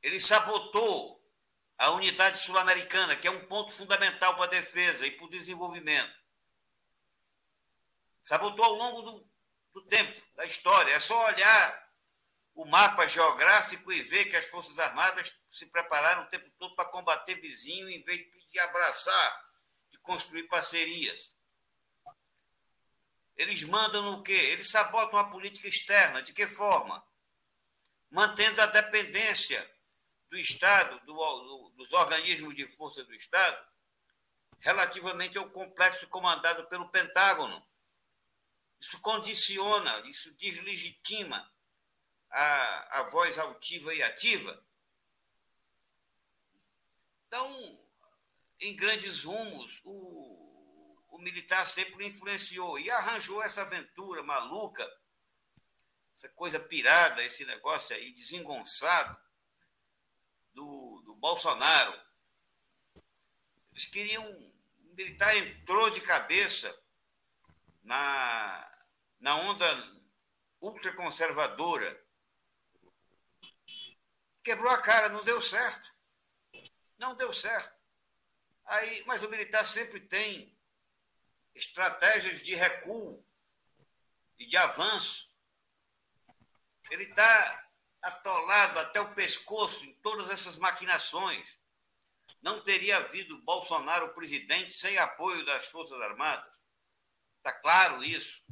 ele 0.03 0.21
sabotou 0.21 1.19
a 1.79 1.91
unidade 1.93 2.39
sul-americana, 2.39 3.17
que 3.17 3.27
é 3.27 3.31
um 3.31 3.47
ponto 3.47 3.73
fundamental 3.73 4.35
para 4.35 4.45
a 4.45 4.61
defesa 4.61 5.07
e 5.07 5.13
para 5.13 5.25
o 5.25 5.31
desenvolvimento. 5.31 6.23
Sabotou 8.23 8.67
ao 8.67 8.75
longo 8.75 9.03
do, 9.03 9.31
do 9.73 9.83
tempo, 9.87 10.21
da 10.37 10.45
história. 10.45 10.93
É 10.93 11.01
só 11.01 11.27
olhar 11.27 11.92
o 12.55 12.65
mapa 12.67 13.07
geográfico 13.07 13.93
e 13.93 14.03
ver 14.03 14.27
que 14.27 14.37
as 14.37 14.47
Forças 14.47 14.79
Armadas 14.79 15.35
se 15.51 15.67
prepararam 15.67 16.25
o 16.25 16.29
tempo 16.29 16.51
todo 16.59 16.75
para 16.75 16.89
combater 16.89 17.35
vizinho 17.37 17.89
em 17.89 18.03
vez 18.03 18.27
de 18.51 18.59
abraçar 18.61 19.45
e 19.93 19.99
construir 19.99 20.45
parcerias. 20.45 21.35
Eles 23.37 23.63
mandam 23.65 24.03
no 24.03 24.23
quê? 24.23 24.33
Eles 24.33 24.71
sabotam 24.71 25.19
a 25.19 25.31
política 25.31 25.67
externa. 25.67 26.23
De 26.23 26.33
que 26.33 26.47
forma? 26.47 27.03
Mantendo 28.11 28.61
a 28.61 28.67
dependência 28.67 29.71
do 30.29 30.37
Estado, 30.37 31.01
do, 31.07 31.15
do, 31.15 31.71
dos 31.77 31.93
organismos 31.93 32.55
de 32.55 32.67
força 32.69 33.03
do 33.05 33.15
Estado, 33.15 33.67
relativamente 34.61 35.39
ao 35.39 35.51
complexo 35.51 36.07
comandado 36.09 36.67
pelo 36.69 36.89
Pentágono. 36.91 37.67
Isso 38.79 39.01
condiciona, 39.01 40.01
isso 40.07 40.31
deslegitima 40.35 41.52
a, 42.33 43.01
a 43.01 43.03
voz 43.11 43.39
altiva 43.39 43.95
e 43.95 44.03
ativa. 44.03 44.65
Então, 47.27 47.79
em 48.61 48.75
grandes 48.75 49.25
rumos, 49.25 49.81
o, 49.85 50.99
o 51.11 51.19
militar 51.19 51.67
sempre 51.67 52.07
influenciou 52.07 52.79
e 52.79 52.91
arranjou 52.91 53.43
essa 53.43 53.63
aventura 53.63 54.23
maluca, 54.23 54.89
essa 56.15 56.29
coisa 56.31 56.59
pirada, 56.59 57.23
esse 57.23 57.45
negócio 57.45 57.95
aí 57.95 58.13
desengonçado 58.13 59.21
do, 60.55 61.03
do 61.05 61.15
Bolsonaro. 61.17 62.01
Eles 63.73 63.87
queriam. 63.87 64.25
O 64.85 64.95
militar 64.95 65.35
entrou 65.39 65.89
de 65.89 66.03
cabeça 66.03 66.79
na, 67.83 68.85
na 69.19 69.37
onda 69.37 69.67
ultraconservadora. 70.61 72.02
Quebrou 74.43 74.73
a 74.73 74.83
cara, 74.83 75.09
não 75.11 75.25
deu 75.25 75.41
certo. 75.41 75.93
Não 76.99 77.15
deu 77.15 77.33
certo. 77.33 77.81
Aí, 78.65 79.05
mas 79.07 79.23
o 79.23 79.29
militar 79.29 79.67
sempre 79.67 80.01
tem 80.01 80.57
estratégias 81.55 82.43
de 82.43 82.55
recuo 82.55 83.25
e 84.39 84.47
de 84.47 84.57
avanço. 84.57 85.31
Ele 86.91 87.05
está 87.05 87.71
atolado 88.03 88.79
até 88.81 89.01
o 89.01 89.15
pescoço 89.15 89.85
em 89.85 89.95
todas 89.97 90.31
essas 90.31 90.57
maquinações. 90.59 91.57
Não 92.41 92.61
teria 92.61 92.97
havido 92.97 93.41
Bolsonaro 93.43 94.13
presidente 94.15 94.73
sem 94.73 94.99
apoio 94.99 95.45
das 95.45 95.69
Forças 95.69 96.01
Armadas. 96.01 96.63
Está 97.39 97.53
claro 97.53 98.03
isso. 98.03 98.43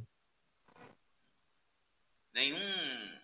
Nenhum 2.33 3.21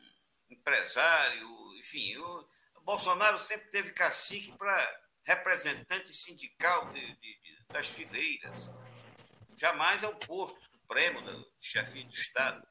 empresário, 0.50 1.78
enfim, 1.78 2.18
o 2.18 2.50
Bolsonaro 2.88 3.38
sempre 3.38 3.70
teve 3.70 3.92
cacique 3.92 4.54
para 4.54 5.02
representante 5.26 6.14
sindical 6.14 6.90
de, 6.94 7.02
de, 7.18 7.42
de, 7.42 7.66
das 7.68 7.90
fileiras 7.90 8.72
jamais 9.58 10.02
ao 10.06 10.16
posto 10.16 10.58
supremo 10.72 11.22
do 11.22 11.52
chefe 11.60 12.02
do 12.06 12.14
Estado. 12.14 12.66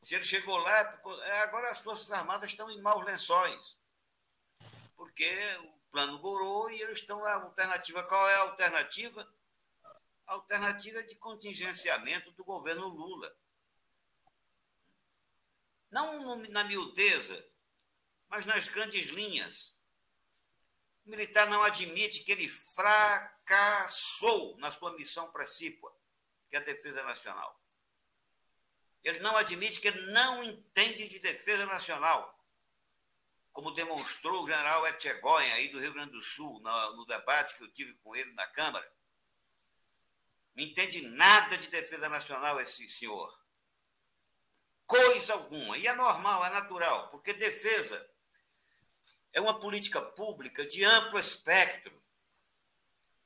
Se 0.00 0.14
ele 0.14 0.22
chegou 0.22 0.56
lá, 0.58 1.00
é 1.24 1.42
agora 1.42 1.68
as 1.72 1.80
Forças 1.80 2.12
Armadas 2.12 2.52
estão 2.52 2.70
em 2.70 2.80
maus 2.80 3.04
lençóis, 3.04 3.76
porque 4.94 5.28
o 5.64 5.72
plano 5.90 6.16
Gorô 6.20 6.70
e 6.70 6.80
eles 6.80 7.00
estão 7.00 7.24
a 7.24 7.34
alternativa. 7.34 8.04
Qual 8.04 8.28
é 8.28 8.36
a 8.36 8.42
alternativa? 8.42 9.28
A 10.28 10.34
alternativa 10.34 11.02
de 11.02 11.16
contingenciamento 11.16 12.30
do 12.30 12.44
governo 12.44 12.86
Lula. 12.86 13.36
Não 15.90 16.36
na 16.50 16.62
miudeza, 16.62 17.44
mas 18.34 18.46
nas 18.46 18.66
grandes 18.68 19.10
linhas. 19.10 19.76
O 21.06 21.10
militar 21.10 21.46
não 21.46 21.62
admite 21.62 22.24
que 22.24 22.32
ele 22.32 22.48
fracassou 22.48 22.96
na 24.58 24.72
sua 24.72 24.92
missão 24.94 25.30
precípua, 25.30 25.96
que 26.48 26.56
é 26.56 26.58
a 26.58 26.62
defesa 26.62 27.04
nacional. 27.04 27.62
Ele 29.04 29.20
não 29.20 29.36
admite 29.36 29.80
que 29.80 29.86
ele 29.86 30.00
não 30.12 30.42
entende 30.42 31.06
de 31.06 31.20
defesa 31.20 31.64
nacional, 31.66 32.36
como 33.52 33.70
demonstrou 33.70 34.42
o 34.42 34.46
general 34.48 34.84
Etchegoyen, 34.88 35.52
aí 35.52 35.68
do 35.68 35.78
Rio 35.78 35.92
Grande 35.92 36.10
do 36.10 36.22
Sul, 36.22 36.58
no 36.58 37.04
debate 37.04 37.56
que 37.56 37.62
eu 37.62 37.70
tive 37.70 37.94
com 37.94 38.16
ele 38.16 38.32
na 38.32 38.48
Câmara. 38.48 38.92
Não 40.56 40.64
entende 40.64 41.02
nada 41.02 41.56
de 41.56 41.68
defesa 41.68 42.08
nacional 42.08 42.60
esse 42.60 42.90
senhor. 42.90 43.32
Coisa 44.86 45.34
alguma. 45.34 45.78
E 45.78 45.86
é 45.86 45.94
normal, 45.94 46.44
é 46.44 46.50
natural, 46.50 47.10
porque 47.10 47.32
defesa 47.32 48.12
é 49.34 49.40
uma 49.40 49.58
política 49.58 50.00
pública 50.00 50.64
de 50.64 50.84
amplo 50.84 51.18
espectro. 51.18 52.02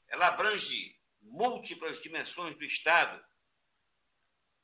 Ela 0.08 0.28
abrange 0.28 0.98
múltiplas 1.20 2.00
dimensões 2.00 2.54
do 2.54 2.64
Estado 2.64 3.24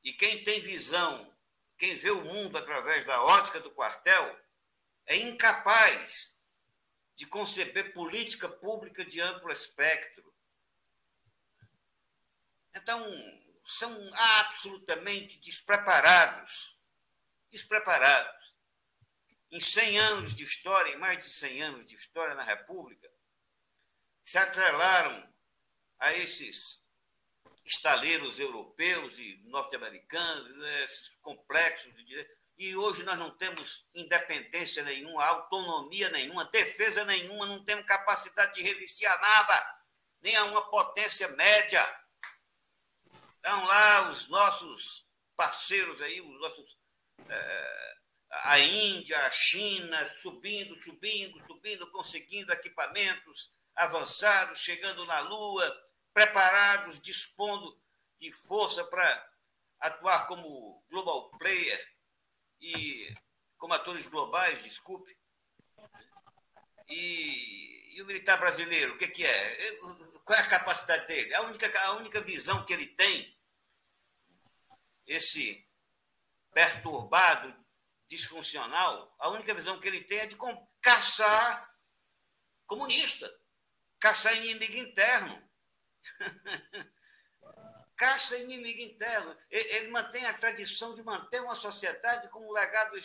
e 0.03 0.13
quem 0.13 0.43
tem 0.43 0.59
visão, 0.61 1.33
quem 1.79 1.95
vê 1.97 2.11
o 2.11 2.25
mundo 2.25 2.57
através 2.57 3.05
da 3.05 3.23
ótica 3.23 3.61
do 3.61 3.71
quartel, 3.71 4.41
é 5.07 5.17
incapaz 5.17 6.35
de 7.15 7.27
conceber 7.27 7.93
política 7.93 8.49
pública 8.49 9.05
de 9.05 9.21
amplo 9.21 9.53
espectro. 9.53 10.35
Então, 12.75 13.01
são 13.67 14.11
absolutamente 14.41 15.39
despreparados. 15.41 16.75
Despreparados. 17.51 18.44
Em 19.55 19.61
100 19.61 19.99
anos 20.01 20.35
de 20.35 20.43
história, 20.43 20.93
em 20.93 20.99
mais 20.99 21.25
de 21.25 21.31
100 21.31 21.63
anos 21.63 21.87
de 21.87 21.95
história 21.95 22.35
na 22.35 22.43
República, 22.43 23.09
se 24.25 24.37
atrelaram 24.37 25.33
a 26.01 26.13
esses 26.13 26.81
estaleiros 27.65 28.41
europeus 28.41 29.17
e 29.17 29.41
norte-americanos, 29.45 30.57
né, 30.57 30.83
esses 30.83 31.15
complexos 31.23 31.95
de 31.95 32.29
e 32.59 32.75
hoje 32.75 33.05
nós 33.05 33.17
não 33.17 33.31
temos 33.31 33.87
independência 33.95 34.83
nenhuma, 34.83 35.25
autonomia 35.25 36.09
nenhuma, 36.11 36.47
defesa 36.47 37.05
nenhuma, 37.05 37.47
não 37.47 37.65
temos 37.65 37.87
capacidade 37.87 38.55
de 38.55 38.63
resistir 38.63 39.07
a 39.07 39.19
nada, 39.19 39.79
nem 40.21 40.35
a 40.35 40.45
uma 40.47 40.69
potência 40.69 41.29
média. 41.29 41.81
Estão 43.37 43.65
lá 43.67 44.11
os 44.11 44.29
nossos 44.29 45.07
parceiros 45.37 46.03
aí, 46.03 46.21
os 46.21 46.41
nossos. 46.41 46.77
É, 47.29 48.04
a 48.43 48.59
Índia, 48.59 49.19
a 49.27 49.31
China, 49.31 50.11
subindo, 50.21 50.77
subindo, 50.83 51.47
subindo, 51.47 51.91
conseguindo 51.91 52.53
equipamentos 52.53 53.53
avançados, 53.75 54.61
chegando 54.61 55.05
na 55.07 55.21
Lua, 55.21 55.85
preparados, 56.13 57.01
dispondo 57.01 57.79
de 58.19 58.33
força 58.33 58.85
para 58.85 59.33
atuar 59.81 60.27
como 60.27 60.85
global 60.89 61.31
player 61.39 61.95
e 62.61 63.15
como 63.57 63.75
atores 63.75 64.07
globais, 64.07 64.63
desculpe. 64.63 65.17
E, 66.89 67.97
e 67.97 68.03
o 68.03 68.07
militar 68.07 68.39
brasileiro, 68.39 68.95
o 68.95 68.99
que, 68.99 69.09
que 69.09 69.25
é? 69.25 69.79
Qual 70.25 70.39
é 70.39 70.43
a 70.43 70.49
capacidade 70.49 71.07
dele? 71.07 71.35
A 71.35 71.43
única, 71.43 71.81
a 71.83 71.93
única 71.97 72.21
visão 72.21 72.65
que 72.65 72.73
ele 72.73 72.87
tem, 72.87 73.37
esse 75.07 75.67
perturbado, 76.53 77.64
disfuncional, 78.15 79.15
a 79.19 79.29
única 79.29 79.55
visão 79.55 79.79
que 79.79 79.89
ele 79.89 80.03
tem 80.03 80.19
é 80.19 80.27
de 80.27 80.37
caçar 80.81 81.75
comunista, 82.67 83.31
caçar 84.01 84.37
inimigo 84.37 84.77
interno. 84.77 85.43
Caça 87.97 88.37
inimigo 88.39 88.81
interno. 88.81 89.37
Ele 89.49 89.89
mantém 89.91 90.27
a 90.27 90.37
tradição 90.37 90.95
de 90.95 91.03
manter 91.03 91.41
uma 91.41 91.55
sociedade 91.55 92.29
com 92.29 92.41
um 92.41 92.53
legado 92.53 92.99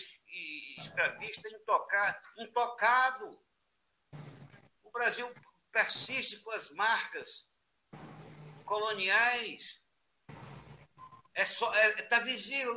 escravista 0.80 1.48
intocado. 2.38 3.40
O 4.84 4.92
Brasil 4.92 5.32
persiste 5.72 6.38
com 6.38 6.50
as 6.52 6.72
marcas 6.72 7.46
coloniais. 8.66 9.79
É 11.40 11.46
só, 11.46 11.74
é, 11.74 12.02
tá 12.04 12.20
visível 12.20 12.76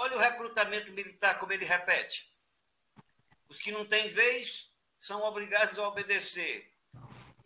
Olha 0.00 0.16
o 0.16 0.18
recrutamento 0.18 0.90
militar, 0.90 1.38
como 1.38 1.52
ele 1.52 1.64
repete. 1.64 2.34
Os 3.48 3.60
que 3.60 3.70
não 3.70 3.86
têm 3.86 4.08
vez 4.08 4.68
são 4.98 5.22
obrigados 5.22 5.78
a 5.78 5.86
obedecer 5.86 6.74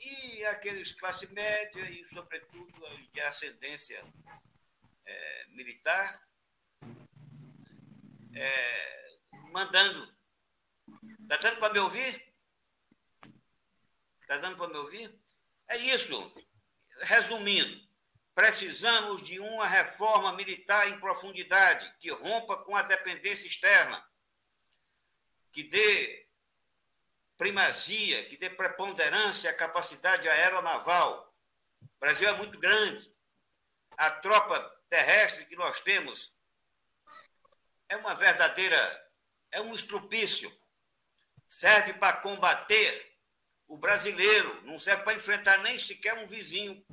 e 0.01 0.45
aqueles 0.47 0.93
classe 0.93 1.27
média 1.27 1.83
e, 1.91 2.03
sobretudo, 2.07 2.83
os 2.95 3.09
de 3.11 3.21
ascendência 3.21 4.03
é, 5.05 5.47
militar, 5.49 6.27
é, 8.35 9.19
mandando. 9.53 10.15
Está 11.21 11.37
dando 11.37 11.59
para 11.59 11.73
me 11.75 11.79
ouvir? 11.81 12.35
Está 14.23 14.39
dando 14.39 14.57
para 14.57 14.69
me 14.69 14.79
ouvir? 14.79 15.15
É 15.69 15.77
isso. 15.77 16.35
Resumindo, 17.03 17.84
precisamos 18.35 19.23
de 19.23 19.39
uma 19.39 19.67
reforma 19.67 20.33
militar 20.33 20.89
em 20.89 20.99
profundidade, 20.99 21.95
que 22.01 22.11
rompa 22.11 22.57
com 22.59 22.75
a 22.75 22.83
dependência 22.83 23.47
externa, 23.47 24.05
que 25.53 25.63
dê 25.63 26.27
primazia, 27.37 28.25
que 28.27 28.37
dê 28.37 28.51
preponderância 28.51 29.51
à 29.51 29.55
capacidade 29.55 30.29
aeronaval. 30.29 31.33
O 31.81 32.01
Brasil 32.01 32.29
é 32.29 32.33
muito 32.33 32.59
grande. 32.59 33.13
A 33.97 34.11
tropa 34.11 34.59
terrestre 34.89 35.47
que 35.47 35.57
nós 35.57 35.81
temos 35.81 36.33
é 37.89 37.97
uma 37.97 38.15
verdadeira, 38.15 39.11
é 39.53 39.61
um 39.61 39.75
estrupício. 39.75 40.53
Serve 41.47 41.95
para 41.95 42.17
combater 42.17 43.17
o 43.69 43.79
brasileiro, 43.79 44.63
não 44.63 44.81
serve 44.81 45.05
para 45.05 45.15
enfrentar 45.15 45.59
nem 45.59 45.79
sequer 45.79 46.15
um 46.15 46.27
vizinho 46.27 46.85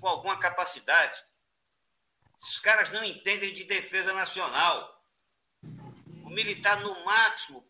com 0.00 0.08
alguma 0.08 0.38
capacidade. 0.38 1.22
Os 2.40 2.58
caras 2.60 2.90
não 2.90 3.02
entendem 3.04 3.52
de 3.52 3.64
defesa 3.64 4.12
nacional. 4.12 5.02
O 5.62 6.30
militar, 6.30 6.80
no 6.80 7.04
máximo, 7.04 7.68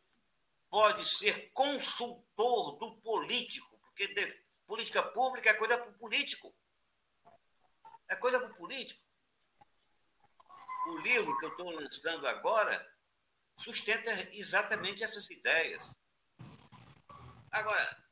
pode 0.69 1.09
ser 1.09 1.51
consultor 1.53 2.77
do 2.79 2.97
político, 2.99 3.79
porque 3.79 4.09
política 4.67 5.03
pública 5.03 5.51
é 5.51 5.55
coisa 5.55 5.79
para 5.79 5.88
o 5.88 5.95
político. 5.95 6.55
É 8.09 8.17
coisa 8.17 8.38
para 8.41 8.51
o 8.51 8.55
político. 8.55 9.03
O 10.87 10.99
livro 10.99 11.37
que 11.38 11.45
eu 11.47 11.51
estou 11.51 11.71
lançando 11.71 12.27
agora 12.27 12.99
sustenta 13.59 14.11
exatamente 14.35 15.03
essas 15.03 15.29
ideias. 15.31 15.83
Agora, 17.51 18.05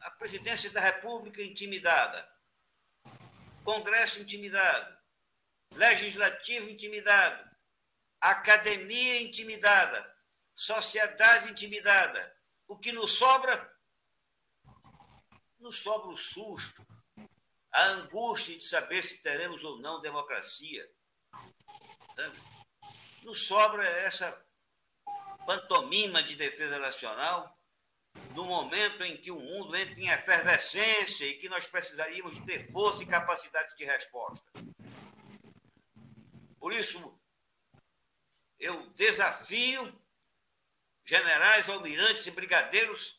a 0.00 0.10
presidência 0.12 0.70
da 0.70 0.80
República 0.80 1.42
intimidada, 1.42 2.35
Congresso 3.66 4.22
intimidado, 4.22 4.96
Legislativo 5.72 6.70
intimidado, 6.70 7.50
Academia 8.20 9.20
intimidada, 9.20 10.16
sociedade 10.54 11.50
intimidada. 11.50 12.32
O 12.68 12.78
que 12.78 12.92
nos 12.92 13.18
sobra? 13.18 13.76
Nos 15.58 15.78
sobra 15.78 16.10
o 16.10 16.16
susto, 16.16 16.86
a 17.72 17.82
angústia 17.86 18.56
de 18.56 18.62
saber 18.62 19.02
se 19.02 19.20
teremos 19.20 19.64
ou 19.64 19.80
não 19.80 20.00
democracia. 20.00 20.88
Nos 23.24 23.48
sobra 23.48 23.84
essa 23.84 24.46
pantomima 25.44 26.22
de 26.22 26.36
defesa 26.36 26.78
nacional 26.78 27.55
no 28.34 28.44
momento 28.44 29.02
em 29.02 29.16
que 29.16 29.30
o 29.30 29.40
mundo 29.40 29.74
entra 29.74 29.98
em 29.98 30.08
efervescência 30.08 31.24
e 31.24 31.38
que 31.38 31.48
nós 31.48 31.66
precisaríamos 31.66 32.38
ter 32.40 32.60
força 32.70 33.02
e 33.02 33.06
capacidade 33.06 33.74
de 33.76 33.84
resposta. 33.84 34.46
Por 36.58 36.72
isso, 36.72 37.18
eu 38.58 38.86
desafio 38.90 40.00
generais, 41.04 41.68
almirantes 41.68 42.26
e 42.26 42.30
brigadeiros 42.30 43.16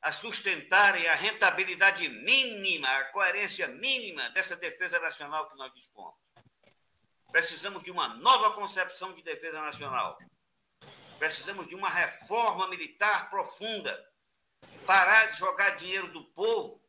a 0.00 0.12
sustentarem 0.12 1.06
a 1.08 1.14
rentabilidade 1.14 2.08
mínima, 2.08 2.88
a 2.88 3.04
coerência 3.06 3.66
mínima 3.66 4.30
dessa 4.30 4.56
defesa 4.56 5.00
nacional 5.00 5.50
que 5.50 5.56
nós 5.56 5.74
dispomos. 5.74 6.14
Precisamos 7.30 7.82
de 7.82 7.90
uma 7.90 8.08
nova 8.16 8.52
concepção 8.52 9.12
de 9.12 9.22
defesa 9.22 9.60
nacional. 9.60 10.16
Precisamos 11.18 11.66
de 11.66 11.74
uma 11.74 11.90
reforma 11.90 12.68
militar 12.68 13.28
profunda 13.28 14.08
parar 14.88 15.26
de 15.26 15.36
jogar 15.36 15.76
dinheiro 15.76 16.10
do 16.12 16.24
povo 16.24 16.82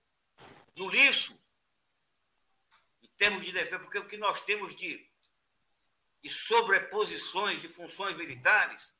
no 0.73 0.89
lixo, 0.89 1.37
em 3.03 3.07
termos 3.17 3.43
de 3.43 3.51
defesa, 3.51 3.77
porque 3.77 3.99
o 3.99 4.07
que 4.07 4.15
nós 4.15 4.39
temos 4.39 4.73
de, 4.73 5.05
de 6.23 6.29
sobreposições 6.29 7.61
de 7.61 7.67
funções 7.67 8.15
militares, 8.15 8.93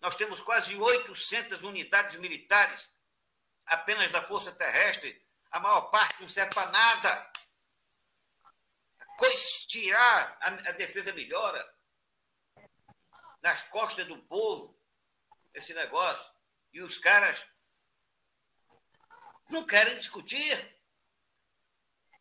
nós 0.00 0.14
temos 0.14 0.40
quase 0.40 0.76
800 0.76 1.64
unidades 1.64 2.14
militares 2.20 2.88
apenas 3.66 4.08
da 4.12 4.22
Força 4.22 4.52
Terrestre, 4.52 5.20
a 5.50 5.58
maior 5.58 5.90
parte 5.90 6.22
não 6.22 6.28
serve 6.28 6.54
para 6.54 6.70
nada. 6.70 7.32
Tirar 9.66 10.38
a, 10.42 10.48
a 10.48 10.72
defesa 10.72 11.12
melhora 11.12 11.74
nas 13.40 13.62
costas 13.64 14.06
do 14.06 14.18
povo, 14.18 14.78
esse 15.54 15.74
negócio. 15.74 16.30
E 16.72 16.82
os 16.82 16.98
caras 16.98 17.51
não 19.52 19.64
querem 19.64 19.96
discutir. 19.96 20.76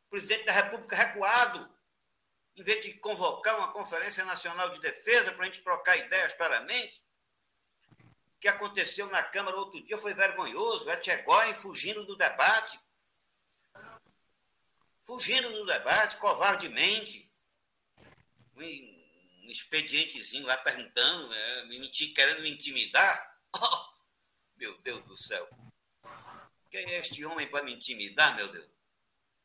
O 0.06 0.10
presidente 0.10 0.46
da 0.46 0.52
República 0.52 0.96
recuado, 0.96 1.74
em 2.56 2.64
vez 2.64 2.84
de 2.84 2.94
convocar 2.96 3.58
uma 3.58 3.72
Conferência 3.72 4.26
Nacional 4.26 4.70
de 4.70 4.80
Defesa 4.80 5.32
para 5.32 5.44
a 5.44 5.46
gente 5.46 5.64
trocar 5.64 5.98
ideias 5.98 6.34
claramente, 6.34 7.02
o 8.36 8.40
que 8.42 8.48
aconteceu 8.48 9.08
na 9.08 9.24
Câmara 9.24 9.58
outro 9.58 9.82
dia 9.84 9.98
foi 9.98 10.14
vergonhoso. 10.14 10.90
Etchegóin 10.90 11.54
fugindo 11.54 12.06
do 12.06 12.16
debate. 12.16 12.80
Fugindo 15.04 15.50
do 15.52 15.66
debate, 15.66 16.18
covardemente. 16.18 17.32
Um, 18.56 19.02
expedientezinho 19.52 20.46
lá 20.46 20.58
perguntando, 20.58 21.34
é, 21.34 21.68
querendo 22.14 22.42
me 22.42 22.52
intimidar. 22.52 23.32
Oh, 23.54 23.92
meu 24.56 24.78
Deus 24.78 25.04
do 25.04 25.18
céu. 25.18 25.46
Quem 26.72 26.86
é 26.86 27.00
este 27.00 27.26
homem 27.26 27.48
para 27.48 27.66
me 27.66 27.74
intimidar, 27.74 28.34
meu 28.38 28.50
Deus? 28.50 28.72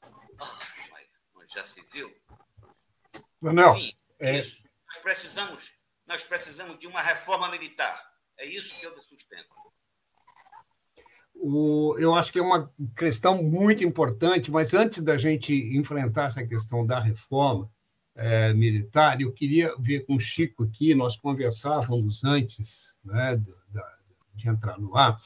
Oh, 0.05 1.45
já 1.53 1.65
se 1.65 1.83
viu? 1.93 2.09
Enfim, 3.43 3.93
é... 4.21 4.39
isso. 4.39 4.63
Nós 4.87 4.99
precisamos, 5.03 5.73
nós 6.07 6.23
precisamos 6.23 6.79
de 6.79 6.87
uma 6.87 7.03
reforma 7.03 7.51
militar. 7.51 8.01
É 8.39 8.47
isso 8.47 8.79
que 8.79 8.87
eu 8.87 8.97
sustento. 9.03 9.49
O, 11.35 11.97
eu 11.99 12.15
acho 12.15 12.33
que 12.33 12.39
é 12.39 12.43
uma 12.43 12.73
questão 12.97 13.43
muito 13.43 13.85
importante, 13.85 14.51
mas 14.51 14.73
antes 14.73 15.03
da 15.03 15.19
gente 15.19 15.53
enfrentar 15.53 16.27
essa 16.27 16.47
questão 16.47 16.87
da 16.87 17.01
reforma 17.01 17.71
é, 18.15 18.55
militar, 18.55 19.21
eu 19.21 19.33
queria 19.33 19.75
ver 19.79 20.07
com 20.07 20.15
o 20.15 20.21
Chico 20.21 20.63
aqui, 20.63 20.95
nós 20.95 21.17
conversávamos 21.17 22.25
antes 22.25 22.97
né, 23.05 23.37
de, 23.37 23.53
de 24.35 24.49
entrar 24.49 24.79
no 24.79 24.97
ar, 24.97 25.21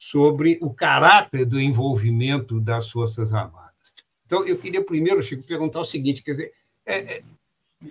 sobre 0.00 0.58
o 0.62 0.72
caráter 0.72 1.44
do 1.44 1.60
envolvimento 1.60 2.58
das 2.58 2.88
Forças 2.88 3.34
Armadas. 3.34 3.94
Então, 4.24 4.46
eu 4.46 4.56
queria 4.56 4.82
primeiro, 4.82 5.22
Chico, 5.22 5.42
perguntar 5.42 5.80
o 5.80 5.84
seguinte: 5.84 6.22
quer 6.22 6.30
dizer, 6.30 6.52
está 6.86 6.90
é, 6.90 7.16
é, 7.18 7.22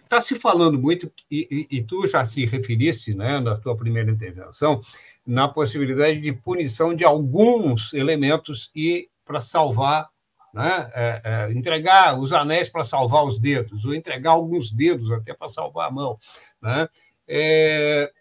tá 0.10 0.20
se 0.20 0.34
falando 0.34 0.80
muito, 0.80 1.12
e, 1.30 1.68
e, 1.72 1.78
e, 1.78 1.84
tu 1.84 2.08
já 2.08 2.26
se 2.26 2.44
referisse 2.48 3.14
né, 3.14 3.40
na 3.40 3.56
tua 3.56 3.78
primeira 3.78 4.10
intervenção, 4.10 4.82
na 5.24 5.48
possibilidade 5.48 6.20
de 6.20 6.34
punição 6.34 6.96
de 6.96 7.06
alguns 7.06 7.94
elementos 7.94 8.72
e 8.76 9.08
para 9.24 9.40
salvar, 9.40 10.10
né, 10.52 10.90
é, 10.96 11.22
é, 11.24 11.52
entregar 11.52 12.20
os 12.20 12.34
anéis 12.34 12.70
para 12.70 12.84
salvar 12.84 13.24
os 13.24 13.40
dedos, 13.40 13.86
ou 13.86 13.94
entregar 13.94 14.32
alguns 14.32 14.72
dedos 14.72 15.12
até 15.12 15.32
para 15.32 15.48
salvar 15.48 15.90
a 15.90 15.92
mão. 15.92 16.18
Né? 16.60 16.90
É, 17.28 18.12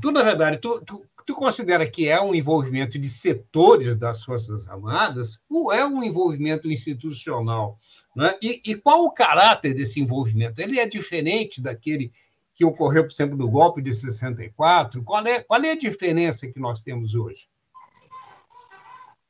tu, 0.00 0.10
na 0.10 0.22
verdade, 0.24 0.58
tu, 0.58 0.84
tu, 0.84 1.06
tu 1.26 1.34
considera 1.34 1.88
que 1.88 2.08
é 2.08 2.20
um 2.20 2.34
envolvimento 2.34 2.98
de 2.98 3.08
setores 3.08 3.96
das 3.96 4.24
Forças 4.24 4.68
Armadas 4.68 5.40
ou 5.48 5.72
é 5.72 5.86
um 5.86 6.02
envolvimento 6.02 6.70
institucional? 6.70 7.78
Né? 8.14 8.36
E, 8.42 8.60
e, 8.66 8.74
qual 8.74 9.04
o 9.04 9.10
caráter 9.10 9.74
desse 9.74 10.00
envolvimento? 10.00 10.60
Ele 10.60 10.78
é 10.78 10.86
diferente 10.86 11.60
daquele 11.60 12.12
que 12.54 12.64
ocorreu, 12.64 13.04
por 13.04 13.12
exemplo, 13.12 13.36
do 13.36 13.48
golpe 13.48 13.80
de 13.80 13.94
64? 13.94 15.02
Qual 15.02 15.26
é, 15.26 15.42
qual 15.42 15.62
é 15.62 15.72
a 15.72 15.78
diferença 15.78 16.46
que 16.46 16.60
nós 16.60 16.80
temos 16.80 17.14
hoje? 17.14 17.48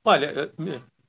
Olha, 0.05 0.53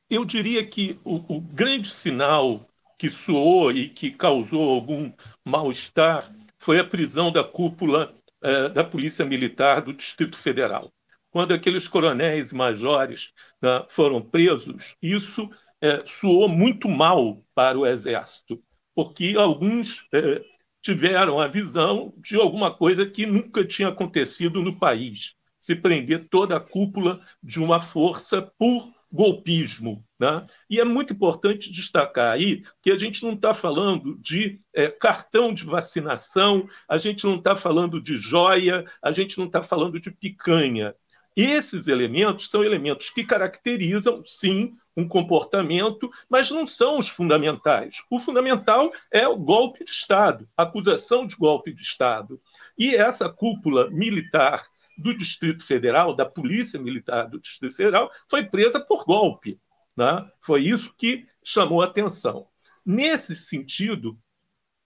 eu 0.10 0.24
diria 0.24 0.66
que 0.66 1.00
o, 1.04 1.38
o 1.38 1.42
grande 1.42 1.90
sinal 1.90 2.68
que 2.98 3.10
soou 3.10 3.72
e 3.72 3.90
que 3.90 4.12
causou 4.12 4.70
algum 4.70 5.12
mal-estar 5.44 6.32
foi 6.60 6.80
a 6.80 6.84
prisão 6.86 7.32
da 7.32 7.44
cúpula 7.44 8.16
é, 8.44 8.70
da 8.70 8.84
Polícia 8.84 9.26
Militar 9.26 9.82
do 9.82 9.94
Distrito 9.94 10.38
Federal. 10.38 10.92
Quando 11.32 11.54
aqueles 11.54 11.88
coronéis 11.88 12.52
e 12.52 12.56
majores 12.56 13.32
né, 13.62 13.86
foram 13.90 14.22
presos, 14.22 14.96
isso 15.02 15.50
é, 15.82 16.04
soou 16.20 16.48
muito 16.48 16.88
mal 16.88 17.44
para 17.56 17.78
o 17.78 17.88
Exército, 17.88 18.62
porque 18.94 19.34
alguns 19.38 20.06
é, 20.14 20.44
tiveram 20.82 21.40
a 21.40 21.48
visão 21.48 22.14
de 22.18 22.36
alguma 22.36 22.76
coisa 22.76 23.06
que 23.06 23.26
nunca 23.26 23.66
tinha 23.66 23.88
acontecido 23.88 24.62
no 24.62 24.78
país 24.78 25.34
se 25.60 25.76
prender 25.76 26.28
toda 26.30 26.58
a 26.58 26.60
cúpula 26.60 27.22
de 27.42 27.60
uma 27.60 27.82
força 27.82 28.42
por 28.60 28.94
golpismo. 29.14 30.04
Né? 30.20 30.46
E 30.68 30.80
é 30.80 30.84
muito 30.84 31.14
importante 31.14 31.72
destacar 31.72 32.34
aí 32.34 32.64
que 32.82 32.92
a 32.92 32.98
gente 32.98 33.22
não 33.24 33.34
está 33.34 33.54
falando 33.54 34.18
de 34.20 34.60
é, 34.74 34.88
cartão 34.88 35.54
de 35.54 35.64
vacinação, 35.64 36.68
a 36.90 36.98
gente 36.98 37.24
não 37.24 37.36
está 37.36 37.56
falando 37.56 38.02
de 38.02 38.18
joia, 38.18 38.84
a 39.02 39.12
gente 39.12 39.38
não 39.38 39.46
está 39.46 39.62
falando 39.62 40.00
de 40.00 40.10
picanha. 40.10 40.96
Esses 41.36 41.88
elementos 41.88 42.50
são 42.50 42.64
elementos 42.64 43.10
que 43.10 43.24
caracterizam, 43.24 44.24
sim, 44.26 44.76
um 44.96 45.08
comportamento, 45.08 46.12
mas 46.30 46.52
não 46.52 46.68
são 46.68 47.00
os 47.00 47.08
fundamentais. 47.08 47.98
O 48.10 48.20
fundamental 48.20 48.92
é 49.12 49.28
o 49.28 49.36
golpe 49.36 49.84
de 49.84 49.92
Estado, 49.92 50.48
acusação 50.56 51.26
de 51.26 51.36
golpe 51.36 51.74
de 51.74 51.82
Estado. 51.82 52.40
E 52.78 52.96
essa 52.96 53.30
cúpula 53.30 53.90
militar 53.90 54.64
do 54.98 55.16
Distrito 55.18 55.66
Federal, 55.66 56.16
da 56.16 56.26
Polícia 56.26 56.80
Militar 56.80 57.30
do 57.30 57.40
Distrito 57.40 57.76
Federal, 57.76 58.12
foi 58.30 58.46
presa 58.46 58.80
por 58.80 59.06
golpe. 59.06 59.60
Né? 59.96 60.26
Foi 60.42 60.64
isso 60.64 60.94
que 60.98 61.26
chamou 61.44 61.82
atenção. 61.82 62.48
Nesse 62.86 63.36
sentido, 63.36 64.18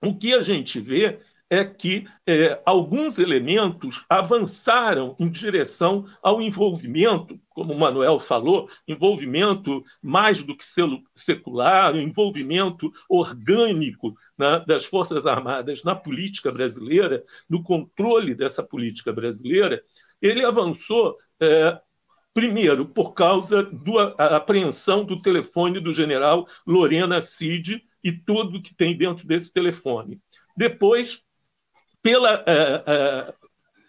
o 0.01 0.17
que 0.17 0.33
a 0.33 0.41
gente 0.41 0.79
vê 0.79 1.19
é 1.49 1.63
que 1.63 2.05
é, 2.25 2.61
alguns 2.65 3.17
elementos 3.17 4.03
avançaram 4.09 5.15
em 5.17 5.29
direção 5.29 6.05
ao 6.21 6.41
envolvimento, 6.41 7.39
como 7.49 7.73
o 7.73 7.79
Manuel 7.79 8.19
falou, 8.19 8.69
envolvimento 8.87 9.83
mais 10.01 10.43
do 10.43 10.55
que 10.57 10.65
secular, 11.15 11.95
envolvimento 11.95 12.91
orgânico 13.09 14.13
né, 14.37 14.63
das 14.67 14.83
Forças 14.83 15.25
Armadas 15.25 15.83
na 15.83 15.95
política 15.95 16.51
brasileira, 16.51 17.23
no 17.49 17.63
controle 17.63 18.35
dessa 18.35 18.61
política 18.61 19.13
brasileira, 19.13 19.81
ele 20.21 20.45
avançou. 20.45 21.17
É, 21.39 21.79
primeiro, 22.33 22.85
por 22.85 23.13
causa 23.13 23.63
da 23.63 24.37
apreensão 24.37 25.03
do 25.03 25.21
telefone 25.21 25.79
do 25.79 25.93
general 25.93 26.47
Lorena 26.65 27.21
Cid 27.21 27.83
e 28.03 28.11
tudo 28.11 28.61
que 28.61 28.75
tem 28.75 28.95
dentro 28.95 29.25
desse 29.27 29.51
telefone. 29.51 30.19
Depois, 30.55 31.21
pela 32.01 32.43
é, 32.45 32.83
é, 32.85 33.33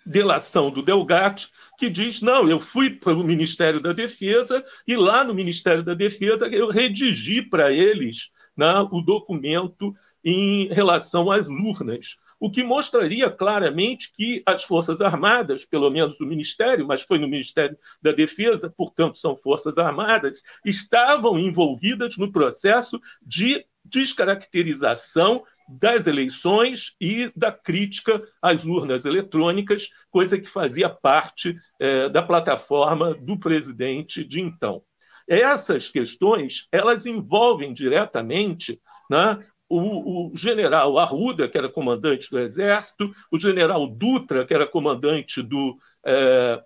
delação 0.07 0.71
do 0.71 0.83
Delgatti, 0.83 1.49
que 1.79 1.89
diz: 1.89 2.21
não, 2.21 2.49
eu 2.49 2.59
fui 2.59 2.91
para 2.91 3.13
o 3.13 3.25
Ministério 3.25 3.81
da 3.81 3.93
Defesa 3.93 4.65
e 4.87 4.97
lá 4.97 5.23
no 5.23 5.35
Ministério 5.35 5.83
da 5.83 5.95
Defesa 5.95 6.47
eu 6.49 6.69
redigi 6.71 7.43
para 7.43 7.73
eles 7.73 8.31
né, 8.57 8.81
o 8.91 9.01
documento 9.01 9.95
em 10.25 10.69
relação 10.69 11.31
às 11.31 11.49
urnas. 11.49 12.17
O 12.41 12.51
que 12.51 12.63
mostraria 12.63 13.31
claramente 13.31 14.13
que 14.13 14.43
as 14.47 14.63
Forças 14.63 15.01
Armadas, 15.01 15.65
pelo 15.65 15.91
menos 15.91 16.21
o 16.21 16.27
Ministério, 16.27 16.87
mas 16.87 17.03
foi 17.03 17.19
no 17.19 17.27
Ministério 17.27 17.77
da 18.01 18.13
Defesa, 18.13 18.73
portanto 18.77 19.19
são 19.19 19.37
Forças 19.37 19.77
Armadas, 19.77 20.43
estavam 20.65 21.39
envolvidas 21.39 22.17
no 22.17 22.31
processo 22.31 23.01
de 23.21 23.65
descaracterização 23.85 25.43
das 25.69 26.07
eleições 26.07 26.95
e 27.01 27.31
da 27.37 27.53
crítica 27.53 28.23
às 28.41 28.65
urnas 28.65 29.05
eletrônicas, 29.05 29.91
coisa 30.11 30.39
que 30.39 30.49
fazia 30.49 30.89
parte 30.89 31.57
é, 31.79 32.09
da 32.09 32.23
plataforma 32.23 33.15
do 33.15 33.39
presidente 33.39 34.25
de 34.25 34.41
então. 34.41 34.83
Essas 35.29 35.91
questões 35.91 36.67
elas 36.73 37.05
envolvem 37.05 37.75
diretamente 37.75 38.81
né, 39.11 39.45
o, 39.69 40.31
o, 40.31 40.37
general 40.37 40.99
Arruda, 40.99 41.49
que 41.49 41.59
era 41.59 41.69
comandante 41.69 42.31
do 42.31 42.39
Exército, 42.39 43.13
o 43.31 43.39
general 43.39 43.87
Dutra, 43.87 44.45
que 44.45 44.55
era 44.55 44.67
comandante 44.67 45.43
do 45.43 45.79
é, 46.05 46.63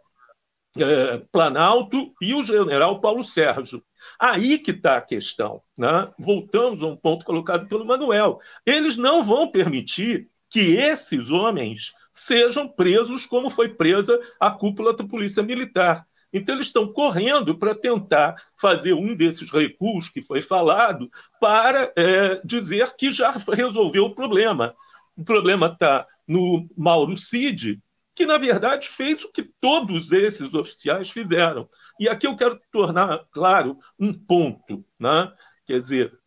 é, 0.77 1.19
Planalto, 1.31 2.13
e 2.21 2.35
o 2.35 2.45
general 2.45 3.01
Paulo 3.01 3.25
Sérgio. 3.25 3.83
Aí 4.19 4.59
que 4.59 4.71
está 4.71 4.97
a 4.97 5.03
questão. 5.03 5.63
Né? 5.77 6.13
Voltamos 6.19 6.83
a 6.83 6.87
um 6.87 6.97
ponto 6.97 7.25
colocado 7.25 7.69
pelo 7.69 7.85
Manuel. 7.85 8.41
Eles 8.65 8.97
não 8.97 9.25
vão 9.25 9.51
permitir 9.51 10.29
que 10.49 10.77
esses 10.77 11.31
homens 11.31 11.93
sejam 12.13 12.69
presos 12.69 13.27
como 13.27 13.51
foi 13.51 13.71
presa 13.71 14.21
a 14.39 14.51
cúpula 14.51 14.95
da 14.95 15.05
Polícia 15.05 15.43
Militar. 15.43 16.07
Então, 16.33 16.55
eles 16.55 16.69
estão 16.69 16.93
correndo 16.93 17.57
para 17.57 17.75
tentar 17.75 18.37
fazer 18.59 18.95
um 18.95 19.15
desses 19.15 19.51
recuos 19.51 20.09
que 20.09 20.23
foi 20.23 20.41
falado 20.41 21.11
para 21.41 21.93
é, 21.97 22.41
dizer 22.45 22.95
que 22.97 23.13
já 23.13 23.31
resolveu 23.31 24.07
o 24.07 24.15
problema. 24.15 24.75
O 25.17 25.25
problema 25.25 25.67
está 25.67 26.07
no 26.27 26.67
Mauro 26.77 27.17
Cid, 27.17 27.79
que, 28.15 28.25
na 28.25 28.39
verdade, 28.39 28.89
fez 28.89 29.23
o 29.25 29.31
que 29.31 29.43
todos 29.61 30.11
esses 30.13 30.53
oficiais 30.55 31.11
fizeram. 31.11 31.69
E 31.99 32.09
aqui 32.09 32.27
eu 32.27 32.37
quero 32.37 32.61
tornar 32.71 33.25
claro 33.31 33.79
um 33.99 34.13
ponto. 34.13 34.85
Né? 34.99 35.33
Quer 35.67 35.81
dizer, 35.81 36.19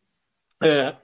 é, 0.62 0.96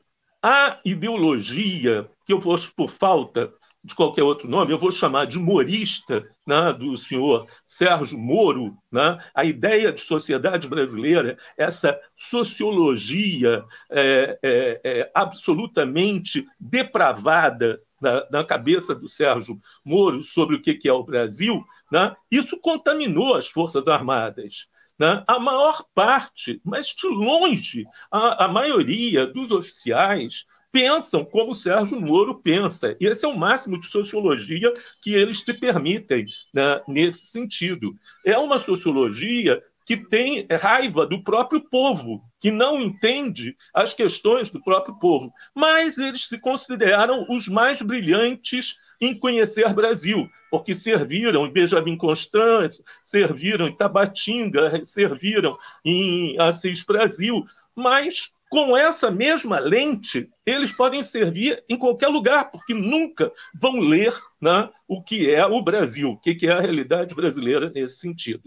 a 0.41 0.79
ideologia, 0.83 2.09
que 2.25 2.33
eu 2.33 2.41
fosse 2.41 2.71
por 2.73 2.89
falta 2.91 3.53
de 3.83 3.95
qualquer 3.95 4.23
outro 4.23 4.47
nome, 4.47 4.71
eu 4.71 4.77
vou 4.77 4.91
chamar 4.91 5.25
de 5.25 5.39
morista, 5.39 6.23
né, 6.45 6.71
do 6.71 6.95
senhor 6.97 7.47
Sérgio 7.65 8.17
Moro, 8.17 8.77
né, 8.91 9.17
a 9.33 9.43
ideia 9.43 9.91
de 9.91 10.01
sociedade 10.01 10.67
brasileira, 10.67 11.37
essa 11.57 11.99
sociologia 12.15 13.63
é, 13.89 14.37
é, 14.43 14.81
é 14.83 15.11
absolutamente 15.15 16.45
depravada 16.59 17.81
na, 17.99 18.27
na, 18.29 18.43
cabeça 18.43 18.93
do 18.93 19.09
Sérgio 19.09 19.59
Moro 19.83 20.23
sobre 20.23 20.55
o 20.55 20.61
que, 20.61 20.75
que 20.75 20.87
é 20.87 20.93
o 20.93 21.03
Brasil, 21.03 21.63
né, 21.91 22.15
isso 22.29 22.59
contaminou 22.59 23.35
as 23.35 23.47
Forças 23.47 23.87
Armadas. 23.87 24.67
Né? 24.99 25.23
A 25.25 25.39
maior 25.39 25.83
parte, 25.95 26.61
mas 26.63 26.87
de 26.89 27.07
longe, 27.07 27.85
a, 28.11 28.45
a 28.45 28.47
maioria 28.47 29.25
dos 29.25 29.49
oficiais 29.49 30.45
pensam 30.71 31.25
como 31.25 31.53
Sérgio 31.53 31.99
Moro 31.99 32.35
pensa. 32.35 32.95
E 32.99 33.05
esse 33.05 33.25
é 33.25 33.27
o 33.27 33.37
máximo 33.37 33.79
de 33.79 33.87
sociologia 33.87 34.71
que 35.01 35.13
eles 35.13 35.41
se 35.41 35.53
permitem 35.53 36.25
né, 36.53 36.81
nesse 36.87 37.25
sentido. 37.25 37.93
É 38.25 38.37
uma 38.37 38.59
sociologia 38.59 39.61
que 39.85 39.97
tem 39.97 40.47
raiva 40.59 41.05
do 41.05 41.21
próprio 41.23 41.59
povo, 41.59 42.21
que 42.39 42.51
não 42.51 42.79
entende 42.79 43.55
as 43.73 43.93
questões 43.93 44.49
do 44.49 44.61
próprio 44.63 44.97
povo. 44.99 45.33
Mas 45.53 45.97
eles 45.97 46.27
se 46.27 46.39
consideram 46.39 47.25
os 47.29 47.47
mais 47.47 47.81
brilhantes 47.81 48.77
em 49.01 49.17
conhecer 49.17 49.73
Brasil, 49.73 50.29
porque 50.49 50.75
serviram 50.75 51.45
em 51.45 51.51
Benjamin 51.51 51.97
Constant, 51.97 52.71
serviram 53.03 53.67
em 53.67 53.75
Tabatinga, 53.75 54.85
serviram 54.85 55.57
em 55.83 56.39
Assis 56.39 56.83
Brasil, 56.83 57.45
mas 57.75 58.31
com 58.51 58.75
essa 58.75 59.09
mesma 59.09 59.59
lente, 59.59 60.29
eles 60.45 60.73
podem 60.73 61.01
servir 61.01 61.63
em 61.69 61.77
qualquer 61.77 62.09
lugar, 62.09 62.51
porque 62.51 62.73
nunca 62.73 63.31
vão 63.55 63.79
ler 63.79 64.13
né, 64.41 64.69
o 64.85 65.01
que 65.01 65.31
é 65.33 65.45
o 65.45 65.61
Brasil, 65.61 66.09
o 66.09 66.17
que 66.17 66.45
é 66.45 66.51
a 66.51 66.59
realidade 66.59 67.15
brasileira 67.15 67.69
nesse 67.69 67.99
sentido. 67.99 68.43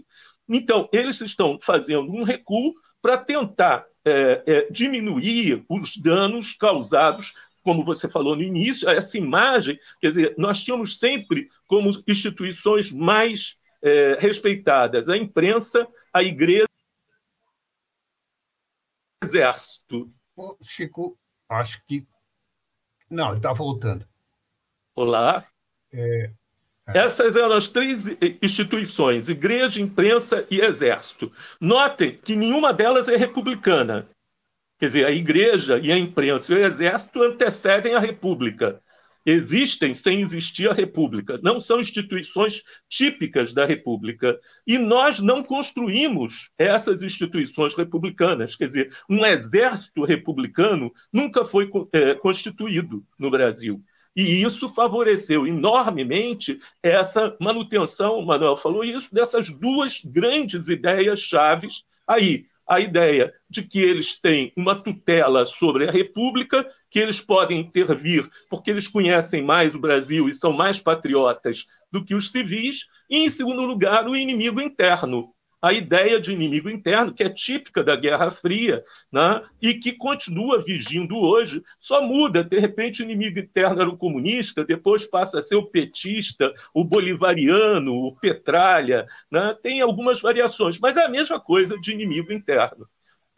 Então, 0.47 0.87
eles 0.93 1.19
estão 1.21 1.57
fazendo 1.59 2.11
um 2.11 2.21
recuo 2.21 2.75
para 3.01 3.17
tentar 3.17 3.85
é, 4.05 4.43
é, 4.45 4.67
diminuir 4.69 5.65
os 5.67 5.97
danos 5.97 6.53
causados, 6.53 7.33
como 7.63 7.83
você 7.83 8.07
falou 8.07 8.35
no 8.35 8.43
início, 8.43 8.87
essa 8.87 9.17
imagem. 9.17 9.79
Quer 9.99 10.09
dizer, 10.09 10.35
nós 10.37 10.61
tínhamos 10.61 10.99
sempre 10.99 11.49
como 11.67 11.89
instituições 12.07 12.91
mais 12.91 13.55
é, 13.81 14.17
respeitadas 14.19 15.09
a 15.09 15.17
imprensa, 15.17 15.87
a 16.13 16.21
igreja 16.21 16.67
exército. 19.35 20.09
Chico, 20.61 21.17
acho 21.49 21.83
que. 21.85 22.05
Não, 23.09 23.29
ele 23.29 23.37
está 23.37 23.53
voltando. 23.53 24.05
Olá. 24.95 25.45
É, 25.93 26.31
é. 26.87 26.97
Essas 26.97 27.35
eram 27.35 27.53
as 27.53 27.67
três 27.67 28.05
instituições: 28.41 29.29
igreja, 29.29 29.81
imprensa 29.81 30.45
e 30.49 30.59
exército. 30.59 31.31
Notem 31.59 32.17
que 32.17 32.35
nenhuma 32.35 32.73
delas 32.73 33.07
é 33.07 33.15
republicana. 33.15 34.09
Quer 34.77 34.87
dizer, 34.87 35.05
a 35.05 35.11
igreja 35.11 35.79
e 35.79 35.91
a 35.91 35.97
imprensa 35.97 36.51
e 36.51 36.55
o 36.55 36.65
exército 36.65 37.23
antecedem 37.23 37.93
a 37.93 37.99
república 37.99 38.81
existem 39.25 39.95
sem 39.95 40.21
existir 40.21 40.69
a 40.69 40.73
República, 40.73 41.39
não 41.41 41.59
são 41.59 41.79
instituições 41.79 42.61
típicas 42.87 43.51
da 43.53 43.65
República. 43.65 44.39
E 44.67 44.77
nós 44.77 45.19
não 45.19 45.43
construímos 45.43 46.49
essas 46.57 47.01
instituições 47.01 47.73
republicanas. 47.73 48.55
Quer 48.55 48.67
dizer, 48.67 48.95
um 49.09 49.25
exército 49.25 50.03
republicano 50.03 50.93
nunca 51.11 51.43
foi 51.43 51.69
é, 51.91 52.13
constituído 52.13 53.03
no 53.17 53.31
Brasil. 53.31 53.81
E 54.15 54.43
isso 54.43 54.69
favoreceu 54.69 55.45
enormemente 55.45 56.57
essa 56.81 57.35
manutenção, 57.39 58.17
o 58.17 58.25
Manuel 58.25 58.55
falou 58.55 58.83
isso, 58.83 59.13
dessas 59.13 59.49
duas 59.49 59.99
grandes 60.05 60.69
ideias 60.69 61.19
chaves 61.19 61.83
aí, 62.07 62.45
a 62.67 62.79
ideia 62.79 63.33
de 63.49 63.61
que 63.61 63.79
eles 63.79 64.19
têm 64.19 64.51
uma 64.55 64.75
tutela 64.75 65.45
sobre 65.45 65.87
a 65.87 65.91
República, 65.91 66.65
que 66.95 66.99
eles 66.99 67.19
podem 67.19 67.59
intervir 67.59 68.29
porque 68.49 68.71
eles 68.71 68.87
conhecem 68.87 69.43
mais 69.43 69.75
o 69.75 69.79
Brasil 69.79 70.29
e 70.29 70.33
são 70.33 70.53
mais 70.53 70.79
patriotas 70.79 71.65
do 71.91 72.05
que 72.05 72.15
os 72.15 72.31
civis, 72.31 72.85
e, 73.09 73.17
em 73.17 73.29
segundo 73.29 73.63
lugar, 73.63 74.07
o 74.07 74.15
inimigo 74.15 74.61
interno, 74.61 75.33
a 75.61 75.73
ideia 75.73 76.21
de 76.21 76.31
inimigo 76.31 76.69
interno, 76.69 77.13
que 77.13 77.21
é 77.21 77.29
típica 77.29 77.83
da 77.83 77.97
Guerra 77.97 78.31
Fria, 78.31 78.81
né? 79.11 79.43
e 79.61 79.73
que 79.73 79.91
continua 79.91 80.63
vigindo 80.63 81.17
hoje, 81.17 81.61
só 81.81 82.01
muda. 82.01 82.41
De 82.45 82.57
repente, 82.59 83.01
o 83.01 83.03
inimigo 83.03 83.39
interno 83.39 83.81
era 83.81 83.89
o 83.89 83.97
comunista, 83.97 84.63
depois 84.63 85.05
passa 85.05 85.39
a 85.39 85.41
ser 85.41 85.57
o 85.57 85.65
petista, 85.65 86.53
o 86.73 86.85
bolivariano, 86.85 87.93
o 87.93 88.15
petralha. 88.15 89.05
Né? 89.29 89.53
Tem 89.61 89.81
algumas 89.81 90.21
variações, 90.21 90.79
mas 90.79 90.95
é 90.95 91.03
a 91.03 91.09
mesma 91.09 91.41
coisa 91.41 91.77
de 91.77 91.91
inimigo 91.91 92.31
interno. 92.31 92.87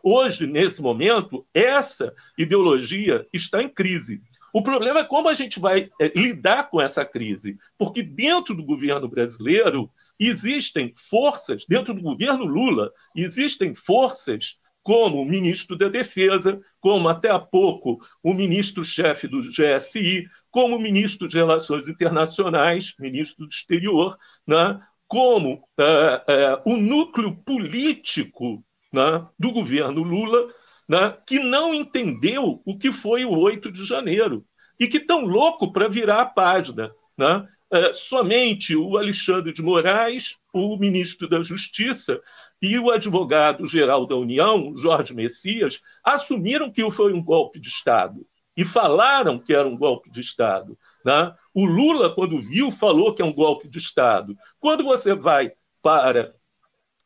Hoje, 0.09 0.47
nesse 0.47 0.81
momento, 0.81 1.45
essa 1.53 2.15
ideologia 2.37 3.27
está 3.33 3.61
em 3.61 3.67
crise. 3.67 4.21
O 4.53 4.63
problema 4.63 5.01
é 5.01 5.03
como 5.03 5.27
a 5.27 5.33
gente 5.33 5.59
vai 5.59 5.89
é, 5.99 6.07
lidar 6.15 6.69
com 6.69 6.79
essa 6.79 7.03
crise, 7.03 7.57
porque 7.77 8.01
dentro 8.01 8.55
do 8.55 8.63
governo 8.63 9.09
brasileiro 9.09 9.91
existem 10.17 10.93
forças, 11.09 11.65
dentro 11.67 11.93
do 11.93 12.01
governo 12.01 12.45
Lula, 12.45 12.89
existem 13.13 13.75
forças 13.75 14.55
como 14.81 15.21
o 15.21 15.25
ministro 15.25 15.77
da 15.77 15.89
Defesa, 15.89 16.57
como 16.79 17.09
até 17.09 17.29
há 17.29 17.37
pouco 17.37 17.99
o 18.23 18.33
ministro-chefe 18.33 19.27
do 19.27 19.41
GSI, 19.41 20.25
como 20.49 20.77
o 20.77 20.81
ministro 20.81 21.27
de 21.27 21.35
Relações 21.35 21.89
Internacionais, 21.89 22.93
ministro 22.97 23.45
do 23.45 23.51
Exterior, 23.51 24.17
né? 24.47 24.81
como 25.05 25.55
uh, 25.55 25.59
uh, 25.59 26.73
o 26.73 26.77
núcleo 26.77 27.35
político 27.45 28.63
né? 28.97 29.25
do 29.37 29.51
governo 29.51 30.03
Lula, 30.03 30.53
né? 30.87 31.15
que 31.25 31.39
não 31.39 31.73
entendeu 31.73 32.61
o 32.65 32.77
que 32.77 32.91
foi 32.91 33.23
o 33.25 33.37
8 33.37 33.71
de 33.71 33.85
janeiro 33.85 34.43
e 34.79 34.87
que 34.87 34.97
estão 34.97 35.25
louco 35.25 35.71
para 35.71 35.87
virar 35.87 36.21
a 36.21 36.25
página. 36.25 36.91
Né? 37.17 37.47
é, 37.71 37.93
somente 37.93 38.75
o 38.75 38.97
Alexandre 38.97 39.51
de 39.53 39.61
Moraes, 39.61 40.37
o 40.53 40.77
ministro 40.77 41.27
da 41.27 41.43
Justiça 41.43 42.21
e 42.61 42.77
o 42.79 42.89
advogado-geral 42.89 44.05
da 44.05 44.15
União, 44.15 44.73
Jorge 44.77 45.13
Messias, 45.13 45.81
assumiram 46.03 46.71
que 46.71 46.89
foi 46.91 47.13
um 47.13 47.23
golpe 47.23 47.59
de 47.59 47.67
Estado 47.67 48.25
e 48.55 48.65
falaram 48.65 49.37
que 49.37 49.53
era 49.53 49.67
um 49.67 49.77
golpe 49.77 50.09
de 50.09 50.21
Estado. 50.21 50.77
Né? 51.05 51.33
O 51.53 51.65
Lula, 51.65 52.13
quando 52.15 52.41
viu, 52.41 52.71
falou 52.71 53.13
que 53.13 53.21
é 53.21 53.25
um 53.25 53.33
golpe 53.33 53.67
de 53.67 53.77
Estado. 53.77 54.35
Quando 54.59 54.83
você 54.83 55.13
vai 55.13 55.51
para 55.81 56.33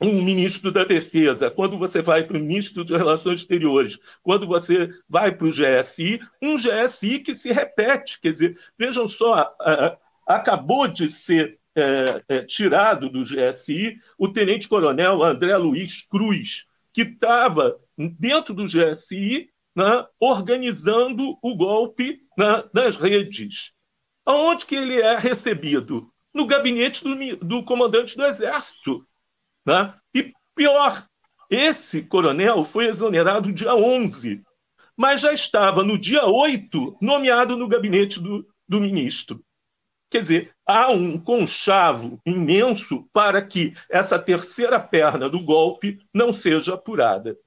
um 0.01 0.21
ministro 0.23 0.71
da 0.71 0.83
Defesa, 0.83 1.51
quando 1.51 1.77
você 1.77 2.01
vai 2.01 2.23
para 2.23 2.35
o 2.35 2.39
ministro 2.39 2.83
de 2.83 2.97
Relações 2.97 3.41
Exteriores, 3.41 3.99
quando 4.23 4.47
você 4.47 4.89
vai 5.07 5.31
para 5.31 5.47
o 5.47 5.51
GSI, 5.51 6.19
um 6.41 6.55
GSI 6.55 7.19
que 7.19 7.35
se 7.35 7.51
repete. 7.51 8.19
Quer 8.19 8.31
dizer, 8.31 8.59
vejam 8.77 9.07
só, 9.07 9.55
acabou 10.25 10.87
de 10.87 11.07
ser 11.07 11.59
é, 11.75 12.23
é, 12.27 12.41
tirado 12.43 13.09
do 13.09 13.23
GSI 13.23 13.97
o 14.17 14.27
tenente-coronel 14.27 15.23
André 15.23 15.55
Luiz 15.55 16.01
Cruz, 16.09 16.65
que 16.93 17.03
estava 17.03 17.79
dentro 17.97 18.53
do 18.53 18.65
GSI 18.65 19.49
né, 19.75 20.05
organizando 20.19 21.37
o 21.41 21.55
golpe 21.55 22.19
né, 22.37 22.63
nas 22.73 22.97
redes. 22.97 23.71
Aonde 24.25 24.65
que 24.65 24.75
ele 24.75 24.99
é 24.99 25.17
recebido? 25.17 26.11
No 26.33 26.45
gabinete 26.45 27.03
do, 27.03 27.35
do 27.37 27.63
comandante 27.63 28.17
do 28.17 28.25
Exército. 28.25 29.05
Né? 29.65 29.93
E 30.13 30.33
pior, 30.55 31.05
esse 31.49 32.01
coronel 32.01 32.65
foi 32.65 32.87
exonerado 32.87 33.51
dia 33.51 33.75
11, 33.75 34.41
mas 34.95 35.21
já 35.21 35.33
estava 35.33 35.83
no 35.83 35.97
dia 35.97 36.25
8 36.25 36.97
nomeado 37.01 37.57
no 37.57 37.67
gabinete 37.67 38.19
do, 38.19 38.47
do 38.67 38.79
ministro. 38.79 39.43
Quer 40.09 40.19
dizer, 40.19 40.55
há 40.65 40.91
um 40.91 41.17
conchavo 41.17 42.19
imenso 42.25 43.07
para 43.13 43.41
que 43.41 43.73
essa 43.89 44.19
terceira 44.19 44.79
perna 44.79 45.29
do 45.29 45.39
golpe 45.39 45.99
não 46.13 46.33
seja 46.33 46.73
apurada. 46.73 47.37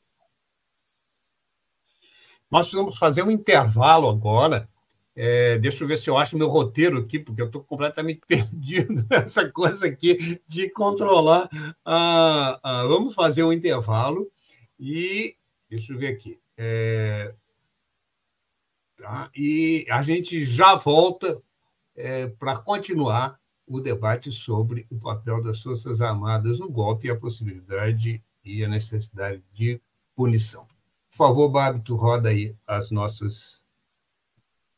Nós 2.50 2.72
vamos 2.72 2.96
fazer 2.96 3.22
um 3.22 3.30
intervalo 3.30 4.08
agora 4.08 4.68
É, 5.16 5.58
deixa 5.58 5.84
eu 5.84 5.88
ver 5.88 5.96
se 5.96 6.10
eu 6.10 6.18
acho 6.18 6.36
meu 6.36 6.48
roteiro 6.48 6.98
aqui, 6.98 7.20
porque 7.20 7.40
eu 7.40 7.46
estou 7.46 7.62
completamente 7.62 8.20
perdido 8.26 9.06
nessa 9.08 9.48
coisa 9.50 9.86
aqui 9.86 10.40
de 10.46 10.68
controlar. 10.70 11.48
Ah, 11.84 12.58
ah, 12.62 12.84
vamos 12.84 13.14
fazer 13.14 13.44
um 13.44 13.52
intervalo 13.52 14.30
e 14.78 15.36
deixa 15.68 15.92
eu 15.92 15.98
ver 15.98 16.08
aqui. 16.08 16.38
É, 16.56 17.32
tá? 18.96 19.30
E 19.36 19.86
a 19.88 20.02
gente 20.02 20.44
já 20.44 20.74
volta 20.74 21.40
é, 21.94 22.26
para 22.26 22.56
continuar 22.56 23.38
o 23.66 23.80
debate 23.80 24.30
sobre 24.30 24.86
o 24.90 24.98
papel 24.98 25.42
das 25.42 25.62
Forças 25.62 26.00
Armadas 26.00 26.58
no 26.58 26.68
golpe 26.68 27.06
e 27.06 27.10
a 27.10 27.16
possibilidade 27.16 28.22
e 28.44 28.64
a 28.64 28.68
necessidade 28.68 29.42
de 29.52 29.80
punição. 30.14 30.66
Por 31.10 31.16
favor, 31.16 31.48
Bárbito, 31.48 31.94
roda 31.94 32.28
aí 32.28 32.54
as 32.66 32.90
nossas 32.90 33.63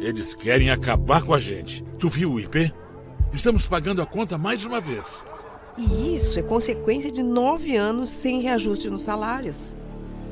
Eles 0.00 0.34
querem 0.34 0.70
acabar 0.70 1.22
com 1.22 1.34
a 1.34 1.40
gente. 1.40 1.82
Tu 1.98 2.08
viu 2.08 2.32
o 2.32 2.40
IP? 2.40 2.72
Estamos 3.32 3.66
pagando 3.66 4.02
a 4.02 4.06
conta 4.06 4.36
mais 4.38 4.64
uma 4.64 4.80
vez. 4.80 5.22
E 5.78 6.14
isso 6.14 6.38
é 6.38 6.42
consequência 6.42 7.10
de 7.10 7.22
nove 7.22 7.76
anos 7.76 8.10
sem 8.10 8.40
reajuste 8.40 8.88
nos 8.88 9.02
salários. 9.02 9.76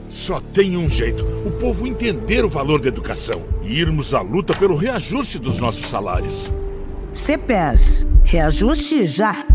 Só 0.08 0.40
tem 0.40 0.76
um 0.76 0.88
jeito: 0.88 1.24
o 1.46 1.50
povo 1.58 1.86
entender 1.86 2.44
o 2.44 2.48
valor 2.48 2.80
da 2.80 2.88
educação 2.88 3.42
e 3.62 3.78
irmos 3.78 4.14
à 4.14 4.20
luta 4.20 4.56
pelo 4.56 4.76
reajuste 4.76 5.38
dos 5.38 5.58
nossos 5.58 5.86
salários. 5.86 6.50
CPERS, 7.12 8.06
reajuste 8.24 9.06
já. 9.06 9.46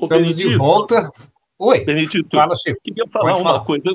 Estamos 0.00 0.34
de 0.36 0.56
volta. 0.56 1.10
Oi. 1.58 1.84
Benedito, 1.84 2.28
fala, 2.30 2.54
queria 2.84 3.04
falar 3.08 3.32
Pode 3.32 3.42
uma 3.42 3.50
falar. 3.52 3.64
coisa 3.64 3.90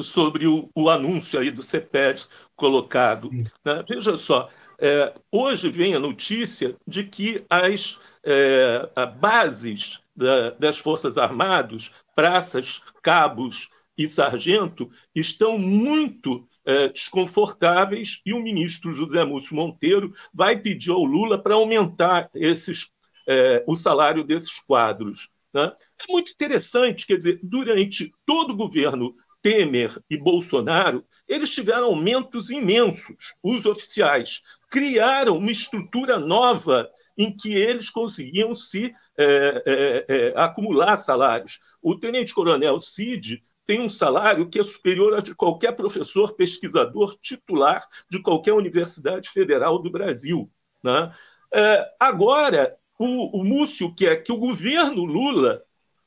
sobre 0.00 0.46
o, 0.46 0.70
o, 0.74 0.88
anúncio 0.88 1.38
aí 1.38 1.50
do 1.50 1.62
CEPES 1.62 2.28
colocado. 2.54 3.30
Né? 3.64 3.84
Veja 3.88 4.16
só, 4.18 4.48
é, 4.78 5.12
hoje 5.30 5.68
vem 5.70 5.94
a 5.94 6.00
notícia 6.00 6.76
de 6.86 7.04
que 7.04 7.44
as 7.50 7.98
é, 8.22 8.88
bases 9.18 10.00
da, 10.14 10.50
das 10.50 10.78
Forças 10.78 11.18
Armadas, 11.18 11.90
praças, 12.14 12.80
cabos 13.02 13.68
e 13.96 14.08
sargento, 14.08 14.90
estão 15.14 15.58
muito 15.58 16.48
é, 16.64 16.88
desconfortáveis 16.88 18.20
e 18.24 18.32
o 18.32 18.42
ministro 18.42 18.92
José 18.92 19.24
Múcio 19.24 19.56
Monteiro 19.56 20.14
vai 20.32 20.58
pedir 20.58 20.90
ao 20.90 21.02
Lula 21.02 21.38
para 21.38 21.54
aumentar 21.54 22.30
esses, 22.34 22.90
é, 23.26 23.64
o 23.66 23.74
salário 23.74 24.22
desses 24.22 24.60
quadros. 24.60 25.28
Né? 25.52 25.72
É 25.98 26.12
muito 26.12 26.30
interessante, 26.30 27.06
quer 27.06 27.16
dizer, 27.16 27.40
durante 27.42 28.12
todo 28.26 28.52
o 28.52 28.56
governo 28.56 29.14
Temer 29.42 29.98
e 30.08 30.16
Bolsonaro, 30.16 31.04
eles 31.26 31.50
tiveram 31.50 31.86
aumentos 31.86 32.50
imensos, 32.50 33.34
os 33.42 33.66
oficiais. 33.66 34.42
Criaram 34.70 35.36
uma 35.36 35.50
estrutura 35.50 36.18
nova 36.18 36.90
em 37.16 37.36
que 37.36 37.54
eles 37.54 37.90
conseguiam 37.90 38.54
se 38.54 38.94
é, 39.16 39.62
é, 39.66 40.04
é, 40.08 40.32
acumular 40.36 40.96
salários. 40.96 41.58
O 41.82 41.96
tenente-coronel 41.96 42.80
Cid 42.80 43.42
tem 43.66 43.80
um 43.80 43.90
salário 43.90 44.48
que 44.48 44.58
é 44.58 44.64
superior 44.64 45.14
a 45.14 45.20
de 45.20 45.34
qualquer 45.34 45.72
professor 45.72 46.34
pesquisador 46.34 47.18
titular 47.20 47.86
de 48.08 48.22
qualquer 48.22 48.54
universidade 48.54 49.28
federal 49.28 49.78
do 49.78 49.90
Brasil. 49.90 50.50
Né? 50.82 51.12
É, 51.52 51.94
agora, 51.98 52.76
o, 52.98 53.40
o 53.40 53.44
Múcio 53.44 53.94
quer 53.94 54.22
que 54.22 54.32
o 54.32 54.38
governo 54.38 55.04
Lula 55.04 55.62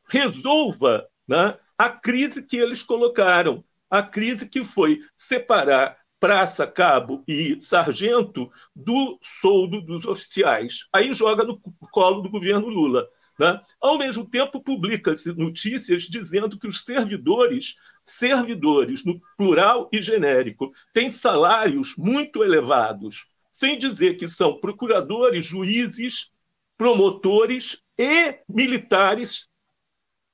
resolva 0.09 1.07
né, 1.27 1.57
a 1.81 1.89
crise 1.89 2.43
que 2.43 2.57
eles 2.57 2.83
colocaram, 2.83 3.63
a 3.89 4.03
crise 4.03 4.47
que 4.47 4.63
foi 4.63 5.01
separar 5.17 5.97
praça, 6.19 6.67
cabo 6.67 7.23
e 7.27 7.59
sargento 7.59 8.51
do 8.75 9.17
soldo 9.41 9.81
dos 9.81 10.05
oficiais. 10.05 10.85
Aí 10.93 11.11
joga 11.11 11.43
no 11.43 11.59
colo 11.91 12.21
do 12.21 12.29
governo 12.29 12.67
Lula. 12.67 13.07
Né? 13.39 13.59
Ao 13.81 13.97
mesmo 13.97 14.29
tempo, 14.29 14.61
publica-se 14.61 15.33
notícias 15.33 16.03
dizendo 16.03 16.59
que 16.59 16.67
os 16.67 16.83
servidores, 16.83 17.73
servidores, 18.05 19.03
no 19.03 19.19
plural 19.35 19.89
e 19.91 20.03
genérico, 20.03 20.71
têm 20.93 21.09
salários 21.09 21.95
muito 21.97 22.43
elevados, 22.43 23.25
sem 23.51 23.79
dizer 23.79 24.19
que 24.19 24.27
são 24.27 24.59
procuradores, 24.59 25.43
juízes, 25.43 26.29
promotores 26.77 27.81
e 27.97 28.35
militares 28.47 29.49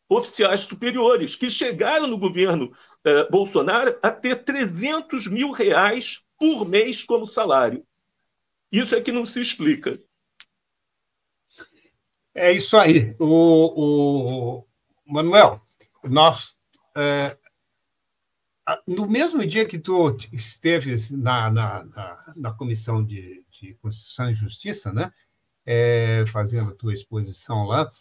oficiais 0.09 0.61
superiores, 0.61 1.35
que 1.35 1.49
chegaram 1.49 2.07
no 2.07 2.17
governo 2.17 2.71
eh, 3.03 3.27
Bolsonaro 3.29 3.97
a 4.01 4.09
ter 4.09 4.43
300 4.43 5.27
mil 5.27 5.51
reais 5.51 6.23
por 6.39 6.67
mês 6.67 7.03
como 7.03 7.25
salário. 7.25 7.85
Isso 8.71 8.95
é 8.95 9.01
que 9.01 9.11
não 9.11 9.25
se 9.25 9.41
explica. 9.41 9.99
É 12.33 12.51
isso 12.51 12.77
aí. 12.77 13.15
O, 13.19 14.61
o 14.61 14.67
Manuel, 15.05 15.61
nós. 16.03 16.57
É, 16.95 17.37
no 18.85 19.07
mesmo 19.07 19.45
dia 19.45 19.65
que 19.65 19.79
tu 19.79 20.17
esteve 20.31 20.95
na, 21.11 21.49
na, 21.49 21.83
na, 21.85 22.33
na 22.35 22.53
Comissão 22.53 23.03
de, 23.03 23.45
de 23.49 23.73
Constituição 23.75 24.29
e 24.29 24.33
Justiça, 24.33 24.91
né? 24.91 25.11
é, 25.67 26.25
fazendo 26.27 26.71
a 26.71 26.75
tua 26.75 26.93
exposição 26.93 27.65
lá, 27.65 27.91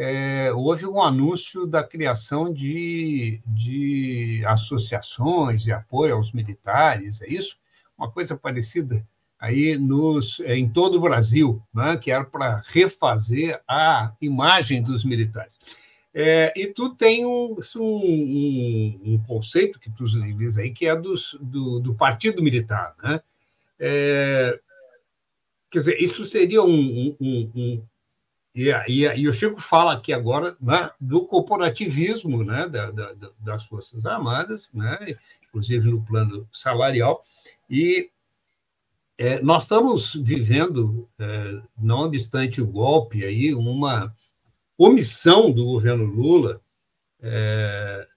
é, 0.00 0.52
houve 0.52 0.86
um 0.86 1.02
anúncio 1.02 1.66
da 1.66 1.82
criação 1.82 2.52
de, 2.52 3.40
de 3.44 4.44
associações 4.46 5.62
de 5.64 5.72
apoio 5.72 6.14
aos 6.14 6.32
militares, 6.32 7.20
é 7.20 7.26
isso? 7.28 7.58
Uma 7.98 8.08
coisa 8.08 8.36
parecida 8.36 9.04
aí 9.40 9.76
nos, 9.76 10.38
em 10.40 10.68
todo 10.68 10.94
o 10.98 11.00
Brasil, 11.00 11.60
né, 11.74 11.96
que 11.96 12.12
era 12.12 12.22
para 12.22 12.62
refazer 12.66 13.60
a 13.66 14.12
imagem 14.20 14.84
dos 14.84 15.02
militares. 15.02 15.58
É, 16.14 16.52
e 16.56 16.68
tu 16.68 16.94
tem 16.94 17.26
um, 17.26 17.56
um, 17.76 19.00
um, 19.04 19.22
conceito 19.26 19.80
que 19.80 19.90
tu 19.90 20.04
utiliza 20.04 20.60
aí, 20.60 20.70
que 20.70 20.86
é 20.86 20.94
dos, 20.94 21.36
do, 21.40 21.80
do 21.80 21.92
partido 21.94 22.40
militar, 22.40 22.94
né? 23.02 23.20
É, 23.80 24.60
Quer 25.70 25.78
dizer, 25.78 26.02
isso 26.02 26.24
seria 26.24 26.62
um, 26.62 27.14
um 27.20 27.82
e, 28.58 28.72
e, 28.88 29.06
e, 29.06 29.28
o 29.28 29.32
Chico 29.32 29.60
fala 29.60 29.92
aqui 29.92 30.12
agora 30.12 30.56
né, 30.60 30.90
do 31.00 31.24
corporativismo 31.24 32.42
né, 32.42 32.68
da, 32.68 32.90
da, 32.90 33.14
das 33.38 33.64
Forças 33.66 34.04
Armadas, 34.04 34.68
né, 34.74 34.98
inclusive 35.46 35.88
no 35.88 36.04
plano 36.04 36.48
salarial, 36.52 37.22
e 37.70 38.10
é, 39.16 39.40
nós 39.42 39.62
estamos 39.62 40.14
vivendo, 40.14 41.08
é, 41.20 41.62
não 41.78 42.00
obstante 42.00 42.60
o 42.60 42.66
golpe, 42.66 43.24
aí, 43.24 43.54
uma 43.54 44.12
omissão 44.76 45.52
do 45.52 45.64
governo 45.64 46.04
Lula, 46.04 46.60
é, 47.22 48.08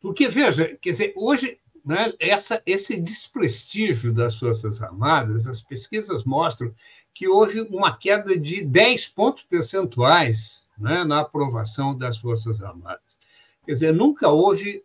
porque, 0.00 0.28
veja, 0.28 0.78
quer 0.80 0.90
dizer, 0.90 1.12
hoje 1.16 1.58
né, 1.84 2.12
essa, 2.20 2.62
esse 2.64 2.96
desprestígio 2.96 4.12
das 4.12 4.38
Forças 4.38 4.80
Armadas, 4.80 5.48
as 5.48 5.60
pesquisas 5.60 6.22
mostram 6.22 6.72
que 7.14 7.28
houve 7.28 7.60
uma 7.60 7.96
queda 7.96 8.36
de 8.36 8.62
10 8.64 9.08
pontos 9.08 9.44
percentuais 9.44 10.66
né, 10.76 11.04
na 11.04 11.20
aprovação 11.20 11.96
das 11.96 12.18
Forças 12.18 12.60
Armadas. 12.60 13.18
Quer 13.64 13.72
dizer, 13.72 13.94
nunca 13.94 14.28
houve, 14.28 14.84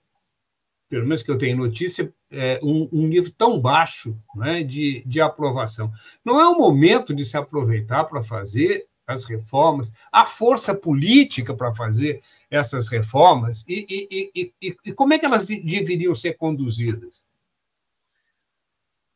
pelo 0.87 1.03
menos 1.05 1.23
que 1.23 1.31
eu 1.31 1.37
tenho 1.37 1.57
notícia, 1.57 2.13
é, 2.31 2.59
um, 2.61 2.87
um, 2.93 3.07
nível 3.07 3.33
tão 3.35 3.59
baixo 3.59 4.15
né, 4.35 4.63
de, 4.63 5.03
de 5.05 5.19
aprovação. 5.19 5.91
Não 6.23 6.39
é 6.39 6.47
o 6.47 6.57
momento 6.57 7.13
de 7.13 7.25
se 7.25 7.35
aproveitar 7.35 8.05
para 8.05 8.21
fazer 8.21 8.87
as 9.07 9.23
reformas, 9.23 9.91
a 10.11 10.23
força 10.23 10.75
política 10.75 11.55
para 11.55 11.73
fazer 11.73 12.21
essas 12.49 12.87
reformas 12.87 13.65
e, 13.67 14.07
e, 14.11 14.53
e, 14.61 14.77
e, 14.85 14.93
como 14.93 15.13
é 15.13 15.19
que 15.19 15.25
elas 15.25 15.45
deveriam 15.45 16.13
ser 16.13 16.33
conduzidas? 16.35 17.25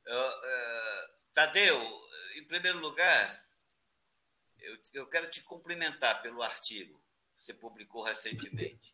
Uh, 0.08 0.12
uh, 0.12 1.14
Tadeu, 1.36 2.03
primeiro 2.54 2.78
lugar, 2.78 3.50
eu, 4.60 4.80
eu 4.94 5.10
quero 5.10 5.28
te 5.28 5.42
cumprimentar 5.42 6.22
pelo 6.22 6.44
artigo 6.44 7.04
que 7.36 7.46
você 7.46 7.54
publicou 7.56 8.04
recentemente. 8.04 8.94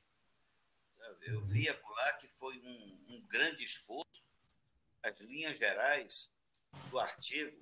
Eu 1.24 1.44
vi 1.44 1.68
lá 1.68 2.14
que 2.14 2.30
foi 2.30 2.58
um, 2.58 3.06
um 3.10 3.28
grande 3.28 3.62
esforço. 3.62 4.24
As 5.04 5.20
linhas 5.20 5.58
gerais 5.58 6.32
do 6.90 7.00
artigo 7.00 7.60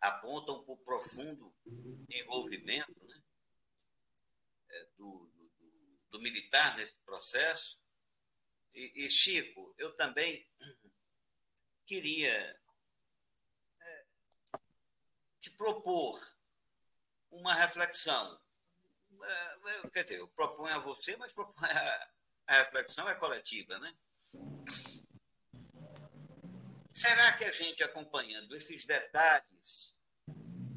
apontam 0.00 0.64
para 0.64 0.72
o 0.72 0.78
profundo 0.78 1.54
envolvimento 2.10 3.04
né, 3.06 3.22
é, 4.70 4.84
do, 4.96 5.30
do, 5.36 6.00
do, 6.10 6.20
militar 6.20 6.76
nesse 6.76 6.96
processo. 7.04 7.80
E, 8.74 9.04
e, 9.06 9.10
Chico, 9.10 9.72
eu 9.78 9.94
também 9.94 10.50
queria 11.86 12.63
te 15.44 15.50
propor 15.50 16.18
uma 17.30 17.54
reflexão. 17.54 18.40
É, 19.22 19.88
quer 19.90 20.04
dizer, 20.04 20.18
eu 20.18 20.28
proponho 20.28 20.74
a 20.74 20.78
você, 20.78 21.16
mas 21.18 21.34
a, 21.36 22.08
a 22.46 22.52
reflexão 22.60 23.06
é 23.08 23.14
coletiva, 23.14 23.78
né? 23.78 23.94
Será 26.92 27.36
que 27.36 27.44
a 27.44 27.50
gente 27.50 27.84
acompanhando 27.84 28.56
esses 28.56 28.86
detalhes, 28.86 29.94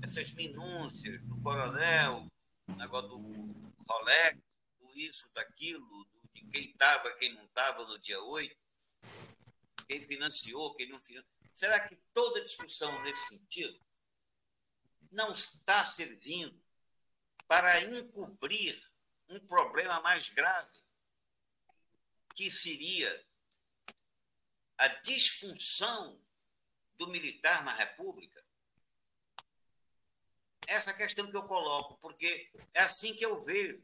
essas 0.03 0.33
minúcias 0.33 1.23
do 1.23 1.39
coronel, 1.41 2.27
negócio 2.75 3.09
do 3.09 3.73
Rolex, 3.87 4.37
do 4.79 4.99
isso, 4.99 5.29
daquilo, 5.33 6.05
de 6.33 6.45
quem 6.47 6.71
estava, 6.71 7.09
quem 7.13 7.33
não 7.33 7.45
estava 7.45 7.85
no 7.85 7.97
dia 7.99 8.21
8, 8.21 8.53
quem 9.87 10.01
financiou, 10.01 10.75
quem 10.75 10.89
não 10.89 10.99
financiou, 10.99 11.33
será 11.53 11.87
que 11.87 11.95
toda 12.13 12.41
discussão 12.41 13.01
nesse 13.03 13.27
sentido 13.27 13.86
não 15.11 15.33
está 15.33 15.85
servindo 15.85 16.61
para 17.47 17.81
encobrir 17.81 18.81
um 19.29 19.39
problema 19.39 20.01
mais 20.01 20.29
grave, 20.29 20.79
que 22.35 22.51
seria 22.51 23.25
a 24.77 24.87
disfunção 24.87 26.21
do 26.97 27.07
militar 27.07 27.63
na 27.63 27.73
República? 27.73 28.43
Essa 30.67 30.91
é 30.91 30.93
questão 30.93 31.29
que 31.31 31.37
eu 31.37 31.43
coloco, 31.43 31.97
porque 31.97 32.51
é 32.73 32.81
assim 32.81 33.13
que 33.13 33.25
eu 33.25 33.41
vejo 33.41 33.81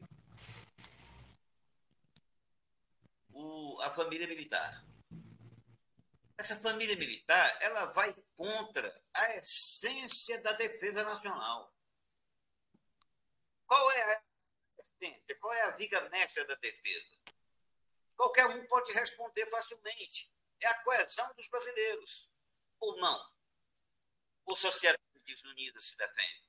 o, 3.32 3.80
a 3.80 3.90
família 3.90 4.26
militar. 4.26 4.84
Essa 6.36 6.60
família 6.60 6.96
militar 6.96 7.58
ela 7.62 7.86
vai 7.86 8.12
contra 8.36 9.02
a 9.14 9.36
essência 9.36 10.40
da 10.40 10.52
defesa 10.52 11.02
nacional. 11.04 11.72
Qual 13.66 13.92
é 13.92 14.02
a 14.02 14.24
essência? 14.78 15.38
Qual 15.38 15.52
é 15.52 15.62
a 15.62 15.70
viga 15.70 16.08
mestra 16.10 16.44
da 16.46 16.54
defesa? 16.56 17.06
Qualquer 18.16 18.46
um 18.46 18.66
pode 18.66 18.92
responder 18.92 19.48
facilmente 19.50 20.32
é 20.60 20.68
a 20.68 20.82
coesão 20.82 21.32
dos 21.34 21.48
brasileiros. 21.48 22.28
Ou 22.80 22.96
não? 22.96 23.32
Ou 24.46 24.56
sociedade 24.56 25.02
desunida 25.24 25.80
se 25.80 25.96
defende? 25.96 26.44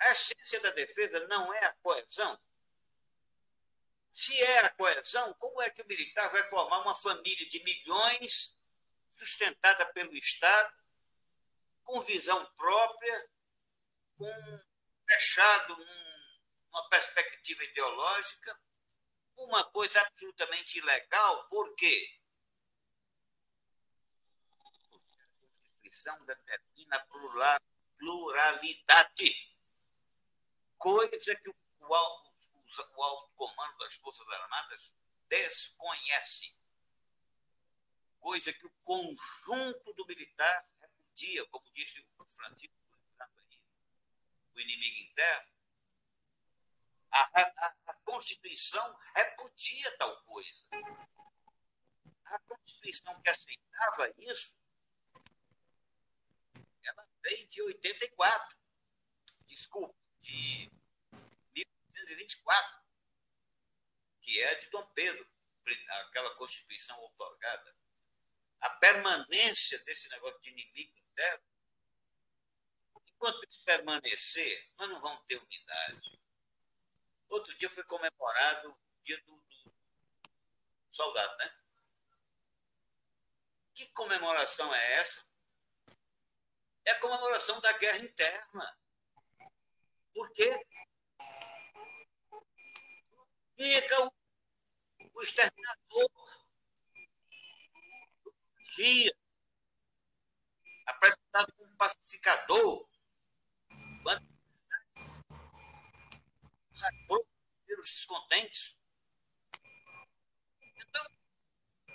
A 0.00 0.10
essência 0.10 0.60
da 0.60 0.70
defesa 0.70 1.26
não 1.28 1.52
é 1.54 1.64
a 1.64 1.72
coesão? 1.74 2.38
Se 4.10 4.38
é 4.42 4.58
a 4.60 4.70
coesão, 4.70 5.32
como 5.34 5.62
é 5.62 5.70
que 5.70 5.80
o 5.80 5.86
militar 5.86 6.28
vai 6.30 6.42
formar 6.44 6.80
uma 6.80 6.94
família 6.94 7.48
de 7.48 7.62
milhões, 7.62 8.54
sustentada 9.24 9.86
pelo 9.92 10.14
Estado, 10.16 10.76
com 11.84 12.00
visão 12.02 12.44
própria, 12.54 13.30
com 14.16 14.32
fechado 15.08 15.76
numa 15.76 16.88
perspectiva 16.88 17.64
ideológica, 17.64 18.60
uma 19.36 19.64
coisa 19.70 20.00
absolutamente 20.00 20.78
ilegal, 20.78 21.46
por 21.48 21.74
quê? 21.76 22.20
Constituição 25.40 26.24
determina 26.24 27.06
pluralidade, 27.98 29.56
coisa 30.78 31.36
que 31.36 31.48
o, 31.48 31.54
o, 31.80 31.86
o 31.86 33.02
alto 33.02 33.34
comando 33.34 33.78
das 33.78 33.94
Forças 33.94 34.28
Armadas 34.28 34.92
desconhece, 35.28 36.56
coisa 38.22 38.52
que 38.52 38.64
o 38.64 38.70
conjunto 38.82 39.92
do 39.94 40.06
militar 40.06 40.66
repudia, 40.80 41.44
como 41.48 41.68
disse 41.72 42.00
o 42.18 42.24
Francisco, 42.24 42.74
o 44.54 44.60
inimigo 44.60 45.10
interno. 45.10 45.52
A, 47.10 47.40
a, 47.40 47.76
a 47.88 47.94
Constituição 48.04 48.98
repudia 49.14 49.96
tal 49.98 50.22
coisa. 50.22 50.68
A 52.26 52.38
Constituição 52.38 53.20
que 53.20 53.28
aceitava 53.28 54.14
isso 54.18 54.54
ela 56.84 57.08
veio 57.22 57.48
de 57.48 57.62
84. 57.62 58.56
Desculpa, 59.46 59.94
de 60.20 60.70
1824, 61.54 62.82
que 64.20 64.40
é 64.40 64.54
de 64.56 64.70
Dom 64.70 64.86
Pedro, 64.94 65.26
aquela 66.06 66.34
Constituição 66.36 66.98
outorgada. 67.00 67.76
A 68.62 68.70
permanência 68.70 69.78
desse 69.80 70.08
negócio 70.08 70.40
de 70.40 70.50
inimigo 70.50 70.96
interno, 70.98 71.44
enquanto 73.06 73.44
isso 73.48 73.62
permanecer, 73.64 74.70
nós 74.78 74.88
não 74.88 75.00
vamos 75.00 75.24
ter 75.26 75.36
unidade. 75.36 76.20
Outro 77.28 77.54
dia 77.58 77.68
foi 77.68 77.84
comemorado 77.84 78.70
o 78.70 79.02
dia 79.02 79.20
do, 79.22 79.36
do 79.36 79.74
soldado, 80.90 81.36
né? 81.38 81.54
Que 83.74 83.86
comemoração 83.88 84.74
é 84.74 84.92
essa? 84.94 85.32
é 86.84 86.90
a 86.90 86.98
comemoração 86.98 87.60
da 87.60 87.72
guerra 87.78 87.98
interna. 87.98 88.78
Por 90.12 90.30
quê? 90.32 90.66
Fica 93.56 94.04
o, 94.04 94.12
o 95.14 95.22
exterminador 95.22 96.10
dia 98.76 99.12
apresentado 100.86 101.52
como 101.54 101.76
pacificador 101.76 102.88
sacou 106.72 107.26
pelos 107.66 107.90
descontentes. 107.90 108.76
Então, 110.76 111.04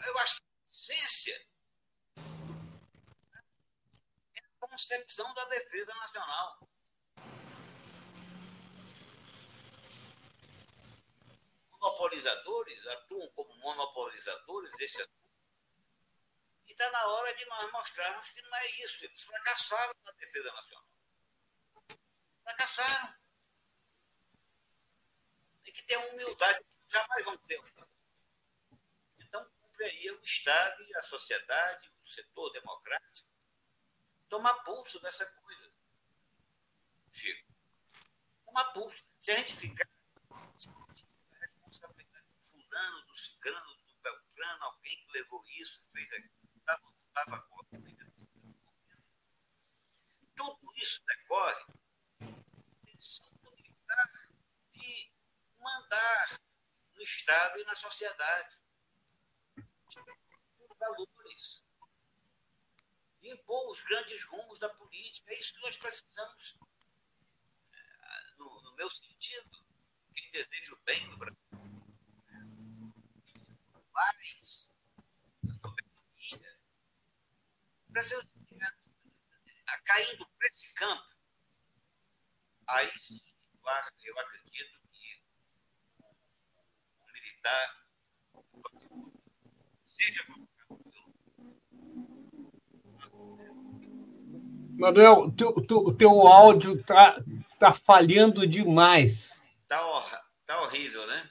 eu 0.06 0.18
acho 0.20 0.36
que 0.38 0.44
a 0.44 0.70
essência 0.70 1.48
concepção 4.60 5.34
da 5.34 5.46
defesa 5.46 5.94
nacional. 5.96 6.60
Monopolizadores 11.72 12.88
atuam 12.88 13.28
como 13.30 13.56
monopolizadores 13.58 14.72
desse. 14.78 15.17
Está 16.78 16.92
na 16.92 17.08
hora 17.08 17.34
de 17.34 17.44
nós 17.46 17.72
mostrarmos 17.72 18.30
que 18.30 18.42
não 18.44 18.56
é 18.56 18.68
isso. 18.84 19.04
Eles 19.04 19.24
fracassaram 19.24 19.96
na 20.06 20.12
defesa 20.12 20.54
nacional. 20.54 20.88
Fracassaram. 22.44 23.16
Tem 25.64 25.74
que 25.74 25.84
ter 25.88 25.98
humildade. 25.98 26.64
Jamais 26.88 27.26
vão 27.26 27.36
ter. 27.40 27.60
Então, 29.18 29.44
cumpre 29.60 29.86
aí 29.86 30.12
o 30.12 30.22
Estado 30.22 30.84
e 30.84 30.96
a 30.98 31.02
sociedade, 31.02 31.92
o 32.00 32.06
setor 32.06 32.52
democrático, 32.52 33.28
tomar 34.30 34.54
pulso 34.64 35.00
dessa 35.00 35.26
coisa. 35.26 35.74
Chico. 37.12 37.56
Tomar 38.46 38.66
pulso. 38.66 39.04
Se 39.20 39.32
a 39.32 39.36
gente 39.36 39.56
ficar 39.56 39.90
a 40.30 41.38
responsabilidade 41.40 42.28
do 42.28 42.44
fulano, 42.44 43.02
do 43.08 43.16
ciclano, 43.16 43.76
do 43.78 43.96
beltrano, 43.96 44.64
alguém 44.64 44.96
que 45.04 45.12
levou 45.12 45.44
isso, 45.50 45.82
fez 45.92 46.14
aquilo, 46.14 46.37
agora. 47.22 47.68
Tudo 50.36 50.74
isso 50.76 51.02
decorre 51.06 51.66
do 53.42 53.52
militar 53.52 54.30
de 54.72 55.12
mandar 55.60 56.40
no 56.96 57.02
Estado 57.02 57.60
e 57.60 57.64
na 57.64 57.76
sociedade. 57.76 58.58
Valores 60.80 61.64
impor 63.32 63.70
os 63.70 63.82
grandes 63.82 64.24
rumos 64.26 64.60
da 64.60 64.70
política. 64.70 65.32
É 65.32 65.40
isso 65.40 65.54
que 65.54 65.62
nós 65.62 65.78
precisamos. 65.78 66.56
precisa 77.98 78.28
caindo 79.84 80.28
para 80.38 80.48
esse 80.48 80.74
campo, 80.74 81.04
aí 82.68 82.88
sim, 82.90 83.20
eu 84.04 84.20
acredito 84.20 84.80
que 84.92 85.22
o, 86.00 87.14
militar 87.14 87.76
seja 89.84 90.26
Manuel, 94.78 95.32
teu, 95.32 95.54
teu, 95.66 95.94
teu 95.96 96.28
áudio 96.28 96.84
tá, 96.84 97.16
tá 97.58 97.74
falhando 97.74 98.46
demais. 98.46 99.42
Tá, 99.68 99.80
tá 100.46 100.62
horrível, 100.62 101.08
né? 101.08 101.30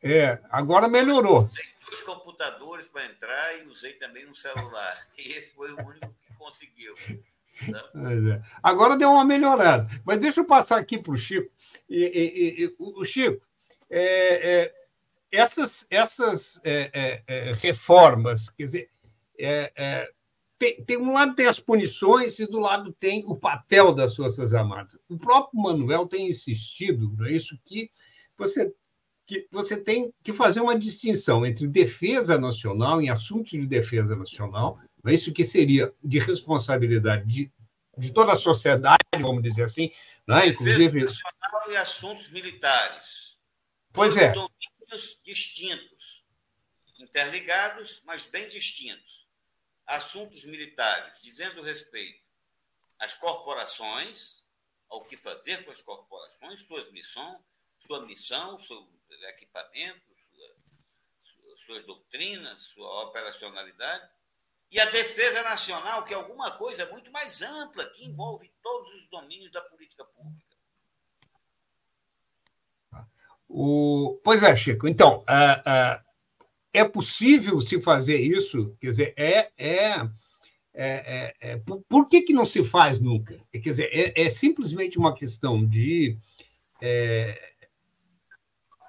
É, 0.00 0.40
agora 0.48 0.88
melhorou. 0.88 1.48
Sim. 1.48 1.67
Agora 8.62 8.96
deu 8.96 9.10
uma 9.10 9.24
melhorada. 9.24 9.88
Mas 10.04 10.18
deixa 10.18 10.40
eu 10.40 10.44
passar 10.44 10.78
aqui 10.78 10.98
para 10.98 11.12
o 11.12 11.16
Chico. 11.16 11.50
E, 11.88 12.04
e, 12.04 12.64
e, 12.64 12.74
o 12.78 13.04
Chico, 13.04 13.42
é, 13.90 14.62
é, 14.62 14.74
essas, 15.32 15.86
essas 15.90 16.60
é, 16.64 17.22
é, 17.26 17.52
reformas, 17.52 18.48
quer 18.50 18.64
dizer, 18.64 18.90
tem, 20.58 20.82
tem, 20.84 20.96
um 20.96 21.12
lado 21.12 21.34
tem 21.34 21.46
as 21.46 21.60
punições 21.60 22.38
e 22.38 22.46
do 22.46 22.58
lado 22.58 22.92
tem 22.92 23.22
o 23.26 23.36
papel 23.36 23.94
das 23.94 24.16
Forças 24.16 24.52
Armadas. 24.52 24.98
O 25.08 25.16
próprio 25.16 25.62
Manuel 25.62 26.06
tem 26.06 26.28
insistido 26.28 27.14
não 27.16 27.26
é 27.26 27.32
isso 27.32 27.58
que 27.64 27.90
você 28.36 28.72
que 29.28 29.46
você 29.52 29.76
tem 29.76 30.10
que 30.22 30.32
fazer 30.32 30.62
uma 30.62 30.76
distinção 30.76 31.44
entre 31.44 31.66
defesa 31.66 32.38
nacional 32.38 33.00
em 33.00 33.10
assuntos 33.10 33.50
de 33.50 33.66
defesa 33.66 34.16
nacional, 34.16 34.78
não 35.04 35.12
é 35.12 35.14
isso 35.14 35.34
que 35.34 35.44
seria 35.44 35.92
de 36.02 36.18
responsabilidade 36.18 37.26
de, 37.26 37.52
de 37.98 38.12
toda 38.12 38.32
a 38.32 38.36
sociedade, 38.36 38.98
vamos 39.20 39.42
dizer 39.42 39.64
assim, 39.64 39.92
não 40.26 40.38
é? 40.38 40.48
inclusive 40.48 41.00
nacional 41.00 41.70
e 41.70 41.76
assuntos 41.76 42.30
militares. 42.30 43.36
Pois 43.92 44.16
é. 44.16 44.32
Domínios 44.32 45.18
distintos, 45.24 46.24
interligados, 46.98 48.02
mas 48.04 48.26
bem 48.26 48.46
distintos 48.48 49.18
assuntos 49.88 50.44
militares, 50.44 51.22
dizendo 51.22 51.62
respeito 51.62 52.22
às 52.98 53.14
corporações, 53.14 54.42
ao 54.88 55.04
que 55.04 55.16
fazer 55.16 55.64
com 55.64 55.70
as 55.70 55.80
corporações, 55.80 56.60
suas 56.60 56.90
missões, 56.92 57.38
sua 57.86 58.04
missão, 58.04 58.58
seu 58.60 58.86
equipamento, 59.28 60.02
sua, 61.24 61.56
suas 61.64 61.82
doutrinas, 61.84 62.64
sua 62.64 63.04
operacionalidade, 63.04 64.10
e 64.70 64.78
a 64.78 64.84
defesa 64.84 65.42
nacional, 65.42 66.04
que 66.04 66.12
é 66.12 66.16
alguma 66.16 66.50
coisa 66.50 66.86
muito 66.90 67.10
mais 67.10 67.40
ampla, 67.40 67.86
que 67.86 68.04
envolve 68.04 68.50
todos 68.62 68.94
os 68.94 69.08
domínios 69.08 69.50
da 69.50 69.62
política 69.62 70.04
pública. 70.04 70.48
O... 73.48 74.20
Pois 74.22 74.42
é, 74.42 74.54
Chico. 74.54 74.86
Então, 74.86 75.20
uh, 75.20 76.02
uh, 76.02 76.08
é 76.72 76.84
possível 76.84 77.60
se 77.62 77.80
fazer 77.80 78.18
isso? 78.18 78.76
Quer 78.78 78.88
dizer, 78.88 79.14
é. 79.16 79.50
é, 79.56 80.08
é, 80.74 80.84
é, 80.84 81.34
é 81.40 81.56
por, 81.56 81.82
por, 81.88 82.08
que, 82.08 82.20
que 82.20 82.34
não 82.34 82.44
se 82.44 82.62
faz 82.62 83.00
nunca? 83.00 83.42
Quer 83.50 83.58
dizer, 83.60 83.90
é, 83.90 84.26
é 84.26 84.30
simplesmente 84.30 84.98
uma 84.98 85.14
questão 85.14 85.66
de, 85.66 86.18
é, 86.80 87.40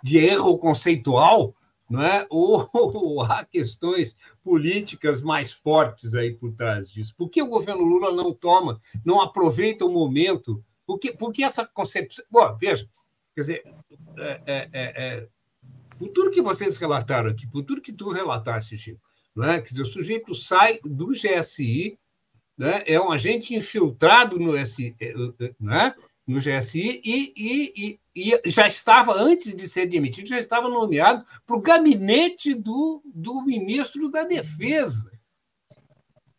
de 0.03 0.17
erro 0.17 0.57
conceitual, 0.57 1.55
é? 1.97 2.27
Ou, 2.29 2.69
ou, 2.73 3.21
há 3.23 3.43
questões 3.45 4.15
políticas 4.43 5.21
mais 5.21 5.51
fortes 5.51 6.13
aí 6.13 6.33
por 6.33 6.53
trás 6.53 6.91
disso? 6.91 7.13
Por 7.17 7.29
que 7.29 7.41
o 7.41 7.47
governo 7.47 7.83
Lula 7.83 8.13
não 8.13 8.33
toma, 8.33 8.77
não 9.03 9.21
aproveita 9.21 9.85
o 9.85 9.91
momento? 9.91 10.63
Por 10.85 10.99
que, 10.99 11.11
por 11.11 11.31
que 11.31 11.43
essa 11.43 11.65
concepção. 11.65 12.23
Bom, 12.29 12.55
veja, 12.57 12.87
quer 13.33 13.41
dizer, 13.41 13.63
é, 14.17 14.41
é, 14.45 14.69
é 14.73 15.27
por 15.99 16.07
tudo 16.09 16.31
que 16.31 16.41
vocês 16.41 16.77
relataram 16.77 17.29
aqui, 17.29 17.45
por 17.45 17.63
tudo 17.63 17.81
que 17.81 17.91
tu 17.91 18.09
relataste, 18.09 18.77
Chico, 18.77 19.01
não 19.35 19.49
é? 19.49 19.61
Quer 19.61 19.69
dizer, 19.69 19.81
o 19.81 19.85
sujeito 19.85 20.33
sai 20.33 20.79
do 20.83 21.07
GSI, 21.07 21.99
né? 22.57 22.83
é 22.85 22.99
um 22.99 23.11
agente 23.11 23.53
infiltrado 23.53 24.39
no, 24.39 24.55
eh, 24.57 24.63
né? 25.59 25.93
no 26.25 26.39
GSI 26.39 27.01
e, 27.03 27.33
e, 27.35 27.73
e, 27.75 27.99
e, 28.19 28.49
já 28.49 28.67
estava, 28.67 29.13
antes 29.13 29.55
de 29.55 29.67
ser 29.67 29.85
demitido, 29.85 30.27
já 30.27 30.39
estava 30.39 30.67
nomeado 30.67 31.25
para 31.45 31.55
o 31.55 31.61
gabinete 31.61 32.53
do, 32.53 33.01
do 33.05 33.41
ministro 33.41 34.09
da 34.09 34.23
Defesa. 34.23 35.11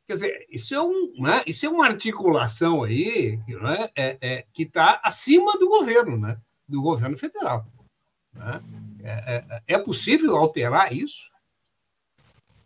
Quer 0.06 0.14
dizer, 0.14 0.46
isso 0.50 0.74
é, 0.74 0.82
um, 0.82 1.12
né? 1.18 1.42
isso 1.46 1.64
é 1.64 1.68
uma 1.68 1.86
articulação 1.86 2.82
aí 2.82 3.38
né? 3.46 3.88
é, 3.94 4.18
é, 4.20 4.46
que 4.52 4.64
está 4.64 5.00
acima 5.04 5.52
do 5.52 5.68
governo, 5.68 6.18
né? 6.18 6.36
do 6.68 6.82
governo 6.82 7.16
federal. 7.16 7.64
Né? 8.32 8.60
É, 9.02 9.10
é, 9.36 9.62
é 9.74 9.78
possível 9.78 10.36
alterar 10.36 10.92
isso? 10.92 11.30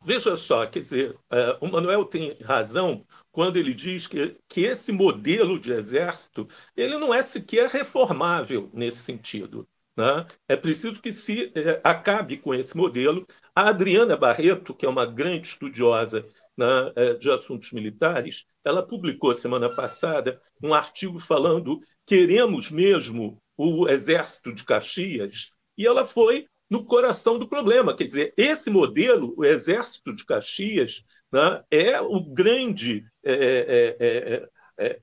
Veja 0.02 0.36
só, 0.36 0.66
quer 0.66 0.80
dizer, 0.80 1.18
é, 1.30 1.58
o 1.60 1.66
Manuel 1.66 2.04
tem 2.04 2.36
razão 2.42 3.04
quando 3.34 3.56
ele 3.56 3.74
diz 3.74 4.06
que, 4.06 4.36
que 4.48 4.60
esse 4.60 4.92
modelo 4.92 5.58
de 5.58 5.72
exército 5.72 6.48
ele 6.76 6.96
não 6.96 7.12
é 7.12 7.20
sequer 7.20 7.68
reformável 7.68 8.70
nesse 8.72 8.98
sentido. 8.98 9.68
Né? 9.96 10.24
É 10.46 10.54
preciso 10.54 11.02
que 11.02 11.12
se 11.12 11.52
é, 11.52 11.80
acabe 11.82 12.36
com 12.36 12.54
esse 12.54 12.76
modelo. 12.76 13.26
A 13.52 13.70
Adriana 13.70 14.16
Barreto, 14.16 14.72
que 14.72 14.86
é 14.86 14.88
uma 14.88 15.04
grande 15.04 15.48
estudiosa 15.48 16.24
né, 16.56 16.92
é, 16.94 17.14
de 17.14 17.28
assuntos 17.28 17.72
militares, 17.72 18.44
ela 18.64 18.86
publicou 18.86 19.34
semana 19.34 19.68
passada 19.74 20.40
um 20.62 20.72
artigo 20.72 21.18
falando 21.18 21.80
queremos 22.06 22.70
mesmo 22.70 23.42
o 23.56 23.88
exército 23.88 24.54
de 24.54 24.62
Caxias 24.62 25.50
e 25.76 25.84
ela 25.84 26.06
foi 26.06 26.46
no 26.68 26.84
coração 26.84 27.38
do 27.38 27.48
problema. 27.48 27.96
Quer 27.96 28.04
dizer, 28.04 28.34
esse 28.36 28.70
modelo, 28.70 29.34
o 29.36 29.44
Exército 29.44 30.14
de 30.14 30.24
Caxias, 30.24 31.04
né, 31.32 31.62
é 31.70 32.00
o 32.00 32.20
grande 32.20 33.04
é 33.22 33.32
é, 33.32 33.96
é, 33.98 34.46
é, 34.78 34.86
é, 34.86 35.00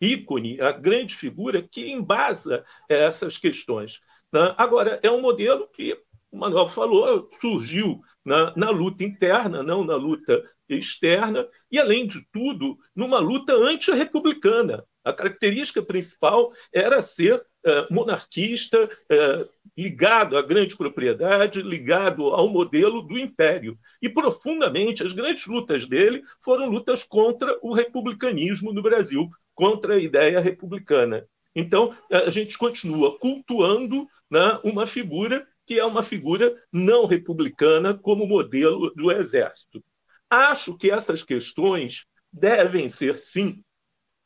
ícone, 0.00 0.60
a 0.60 0.72
grande 0.72 1.14
figura 1.14 1.62
que 1.62 1.90
embasa 1.90 2.64
essas 2.88 3.38
questões. 3.38 4.00
Né? 4.32 4.54
Agora, 4.56 4.98
é 5.02 5.10
um 5.10 5.20
modelo 5.20 5.68
que, 5.68 5.96
o 6.30 6.38
Manuel 6.38 6.68
falou, 6.68 7.30
surgiu 7.40 8.00
na, 8.24 8.54
na 8.56 8.70
luta 8.70 9.04
interna, 9.04 9.62
não 9.62 9.84
na 9.84 9.94
luta 9.94 10.42
externa, 10.68 11.46
e, 11.70 11.78
além 11.78 12.06
de 12.06 12.26
tudo, 12.32 12.78
numa 12.94 13.18
luta 13.18 13.52
antirrepublicana. 13.52 14.84
A 15.04 15.12
característica 15.12 15.82
principal 15.82 16.52
era 16.72 17.02
ser 17.02 17.34
eh, 17.34 17.44
monarquista, 17.90 18.90
eh, 19.08 19.46
ligado 19.76 20.36
à 20.36 20.42
grande 20.42 20.76
propriedade, 20.76 21.62
ligado 21.62 22.26
ao 22.28 22.48
modelo 22.48 23.02
do 23.02 23.18
império. 23.18 23.78
E, 24.00 24.08
profundamente, 24.08 25.02
as 25.02 25.12
grandes 25.12 25.46
lutas 25.46 25.86
dele 25.86 26.22
foram 26.44 26.68
lutas 26.68 27.02
contra 27.02 27.58
o 27.62 27.72
republicanismo 27.72 28.72
no 28.72 28.82
Brasil, 28.82 29.28
contra 29.54 29.94
a 29.94 29.98
ideia 29.98 30.40
republicana. 30.40 31.26
Então, 31.54 31.94
a 32.10 32.30
gente 32.30 32.56
continua 32.56 33.18
cultuando 33.18 34.06
né, 34.30 34.58
uma 34.64 34.86
figura 34.86 35.46
que 35.66 35.78
é 35.78 35.84
uma 35.84 36.02
figura 36.02 36.56
não 36.72 37.06
republicana 37.06 37.94
como 37.94 38.26
modelo 38.26 38.92
do 38.94 39.12
exército. 39.12 39.82
Acho 40.28 40.76
que 40.76 40.90
essas 40.90 41.22
questões 41.22 42.04
devem 42.32 42.88
ser, 42.88 43.18
sim, 43.18 43.62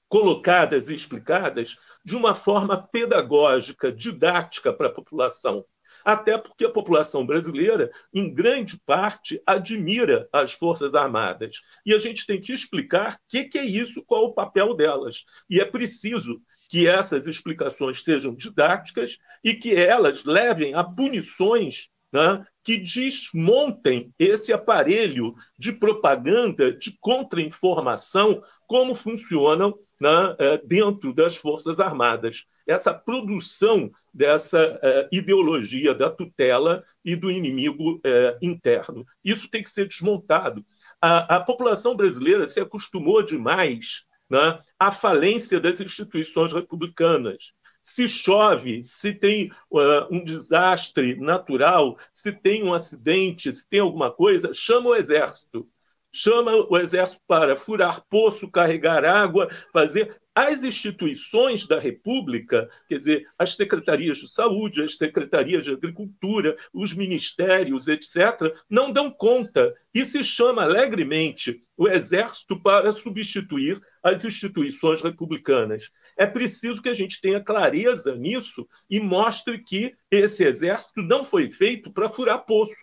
colocadas 0.08 0.88
e 0.88 0.94
explicadas 0.94 1.76
de 2.04 2.14
uma 2.14 2.34
forma 2.34 2.86
pedagógica, 2.88 3.90
didática 3.90 4.72
para 4.72 4.88
a 4.88 4.92
população. 4.92 5.64
Até 6.04 6.38
porque 6.38 6.64
a 6.64 6.70
população 6.70 7.26
brasileira, 7.26 7.90
em 8.14 8.32
grande 8.32 8.80
parte, 8.86 9.42
admira 9.44 10.28
as 10.32 10.52
Forças 10.52 10.94
Armadas. 10.94 11.60
E 11.84 11.92
a 11.92 11.98
gente 11.98 12.24
tem 12.24 12.40
que 12.40 12.52
explicar 12.52 13.14
o 13.14 13.18
que, 13.28 13.44
que 13.44 13.58
é 13.58 13.64
isso, 13.64 14.04
qual 14.04 14.26
o 14.26 14.32
papel 14.32 14.74
delas. 14.74 15.24
E 15.50 15.60
é 15.60 15.64
preciso 15.64 16.40
que 16.70 16.86
essas 16.86 17.26
explicações 17.26 18.04
sejam 18.04 18.32
didáticas 18.32 19.18
e 19.42 19.54
que 19.54 19.74
elas 19.74 20.24
levem 20.24 20.74
a 20.74 20.84
punições 20.84 21.88
né, 22.12 22.46
que 22.62 22.78
desmontem 22.78 24.12
esse 24.18 24.52
aparelho 24.52 25.34
de 25.58 25.72
propaganda, 25.72 26.72
de 26.72 26.96
contra-informação, 27.00 28.42
como 28.66 28.94
funcionam 28.94 29.74
né, 30.00 30.36
dentro 30.64 31.12
das 31.12 31.36
Forças 31.36 31.80
Armadas. 31.80 32.44
Essa 32.66 32.92
produção 32.92 33.90
dessa 34.12 34.58
uh, 34.60 35.08
ideologia 35.12 35.94
da 35.94 36.10
tutela 36.10 36.84
e 37.04 37.14
do 37.14 37.30
inimigo 37.30 37.96
uh, 37.96 38.00
interno. 38.42 39.06
Isso 39.24 39.48
tem 39.48 39.62
que 39.62 39.70
ser 39.70 39.86
desmontado. 39.86 40.64
A, 41.00 41.36
a 41.36 41.40
população 41.40 41.94
brasileira 41.94 42.48
se 42.48 42.58
acostumou 42.58 43.22
demais 43.22 44.04
né, 44.28 44.58
à 44.78 44.90
falência 44.90 45.60
das 45.60 45.80
instituições 45.80 46.52
republicanas. 46.52 47.52
Se 47.82 48.08
chove, 48.08 48.82
se 48.82 49.12
tem 49.12 49.52
uh, 49.70 50.10
um 50.10 50.24
desastre 50.24 51.14
natural, 51.16 51.96
se 52.12 52.32
tem 52.32 52.64
um 52.64 52.74
acidente, 52.74 53.52
se 53.52 53.68
tem 53.68 53.80
alguma 53.80 54.10
coisa, 54.10 54.52
chama 54.52 54.90
o 54.90 54.94
exército 54.94 55.68
chama 56.16 56.52
o 56.68 56.76
exército 56.78 57.20
para 57.26 57.56
furar 57.56 58.02
poço, 58.08 58.50
carregar 58.50 59.04
água, 59.04 59.48
fazer 59.72 60.16
as 60.36 60.62
instituições 60.62 61.66
da 61.66 61.80
República, 61.80 62.68
quer 62.86 62.98
dizer, 62.98 63.26
as 63.38 63.56
secretarias 63.56 64.18
de 64.18 64.28
saúde, 64.28 64.82
as 64.82 64.98
secretarias 64.98 65.64
de 65.64 65.72
agricultura, 65.72 66.56
os 66.74 66.92
ministérios, 66.92 67.88
etc., 67.88 68.54
não 68.68 68.92
dão 68.92 69.10
conta 69.10 69.74
e 69.94 70.04
se 70.04 70.22
chama 70.22 70.62
alegremente 70.62 71.62
o 71.74 71.88
exército 71.88 72.60
para 72.60 72.92
substituir 72.92 73.80
as 74.02 74.26
instituições 74.26 75.00
republicanas. 75.00 75.90
É 76.18 76.26
preciso 76.26 76.82
que 76.82 76.90
a 76.90 76.94
gente 76.94 77.18
tenha 77.18 77.42
clareza 77.42 78.14
nisso 78.14 78.68
e 78.90 79.00
mostre 79.00 79.64
que 79.64 79.94
esse 80.10 80.44
exército 80.44 81.00
não 81.00 81.24
foi 81.24 81.50
feito 81.50 81.90
para 81.90 82.10
furar 82.10 82.44
poço, 82.44 82.74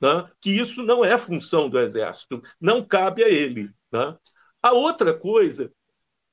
né? 0.00 0.28
que 0.40 0.50
isso 0.50 0.82
não 0.82 1.04
é 1.04 1.16
função 1.18 1.68
do 1.68 1.78
exército, 1.78 2.42
não 2.60 2.84
cabe 2.84 3.24
a 3.24 3.28
ele. 3.28 3.70
Né? 3.92 4.16
A 4.62 4.72
outra 4.72 5.14
coisa 5.14 5.72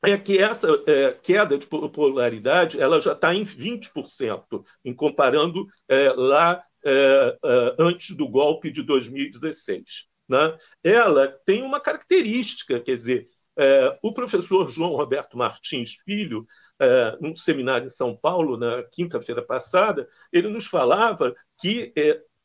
é 0.03 0.17
que 0.17 0.37
essa 0.37 0.67
é, 0.87 1.13
queda 1.13 1.57
de 1.57 1.65
popularidade 1.65 2.79
ela 2.79 2.99
já 2.99 3.13
está 3.13 3.33
em 3.33 3.43
20%, 3.43 4.63
em 4.83 4.93
comparando 4.93 5.65
é, 5.87 6.09
lá 6.11 6.63
é, 6.83 7.37
é, 7.43 7.75
antes 7.79 8.15
do 8.15 8.27
golpe 8.27 8.71
de 8.71 8.83
2016. 8.83 10.07
Né? 10.29 10.57
Ela 10.83 11.27
tem 11.45 11.63
uma 11.63 11.79
característica, 11.79 12.79
quer 12.79 12.95
dizer, 12.95 13.29
é, 13.57 13.97
o 14.01 14.13
professor 14.13 14.69
João 14.69 14.95
Roberto 14.95 15.37
Martins 15.37 15.95
Filho, 16.03 16.45
é, 16.79 17.17
num 17.21 17.35
seminário 17.35 17.87
em 17.87 17.89
São 17.89 18.15
Paulo, 18.15 18.57
na 18.57 18.83
quinta-feira 18.91 19.41
passada, 19.41 20.07
ele 20.31 20.49
nos 20.49 20.65
falava 20.65 21.33
que 21.59 21.93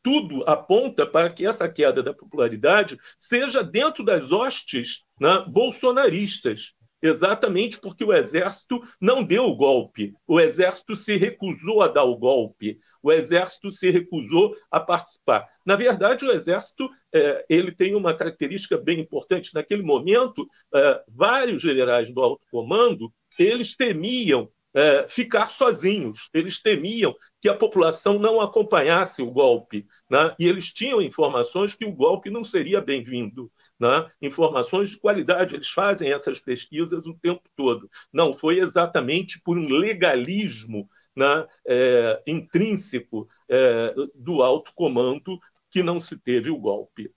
tudo 0.02 0.42
aponta 0.48 1.06
para 1.06 1.30
que 1.30 1.46
essa 1.46 1.68
queda 1.68 2.02
da 2.02 2.14
popularidade 2.14 2.98
seja 3.18 3.62
dentro 3.62 4.04
das 4.04 4.32
hostes 4.32 5.02
né, 5.20 5.44
bolsonaristas 5.48 6.72
exatamente 7.02 7.80
porque 7.80 8.04
o 8.04 8.12
exército 8.12 8.82
não 9.00 9.24
deu 9.24 9.44
o 9.44 9.56
golpe, 9.56 10.12
o 10.26 10.38
exército 10.38 10.94
se 10.94 11.16
recusou 11.16 11.82
a 11.82 11.88
dar 11.88 12.04
o 12.04 12.16
golpe, 12.16 12.78
o 13.02 13.10
exército 13.10 13.70
se 13.70 13.90
recusou 13.90 14.54
a 14.70 14.78
participar. 14.78 15.48
Na 15.64 15.76
verdade, 15.76 16.26
o 16.26 16.30
exército 16.30 16.90
é, 17.10 17.44
ele 17.48 17.72
tem 17.72 17.94
uma 17.94 18.14
característica 18.14 18.76
bem 18.76 19.00
importante. 19.00 19.54
Naquele 19.54 19.82
momento, 19.82 20.46
é, 20.74 21.02
vários 21.08 21.62
generais 21.62 22.12
do 22.12 22.20
alto 22.20 22.44
comando 22.50 23.10
eles 23.38 23.74
temiam 23.74 24.48
é, 24.74 25.06
ficar 25.08 25.46
sozinhos. 25.52 26.28
Eles 26.32 26.60
temiam 26.60 27.14
que 27.40 27.48
a 27.48 27.56
população 27.56 28.18
não 28.18 28.40
acompanhasse 28.40 29.22
o 29.22 29.30
golpe, 29.30 29.86
né? 30.08 30.34
e 30.38 30.46
eles 30.46 30.72
tinham 30.72 31.02
informações 31.02 31.74
que 31.74 31.84
o 31.84 31.92
golpe 31.92 32.30
não 32.30 32.44
seria 32.44 32.80
bem-vindo 32.80 33.50
né? 33.80 34.10
informações 34.20 34.90
de 34.90 34.98
qualidade. 34.98 35.54
Eles 35.54 35.70
fazem 35.70 36.12
essas 36.12 36.38
pesquisas 36.38 37.06
o 37.06 37.14
tempo 37.14 37.42
todo. 37.56 37.90
Não 38.12 38.34
foi 38.34 38.58
exatamente 38.58 39.40
por 39.40 39.56
um 39.56 39.68
legalismo 39.68 40.88
né, 41.16 41.46
é, 41.66 42.22
intrínseco 42.26 43.26
é, 43.48 43.94
do 44.14 44.42
alto 44.42 44.70
comando 44.74 45.40
que 45.70 45.82
não 45.82 45.98
se 45.98 46.16
teve 46.18 46.50
o 46.50 46.58
golpe. 46.58 47.10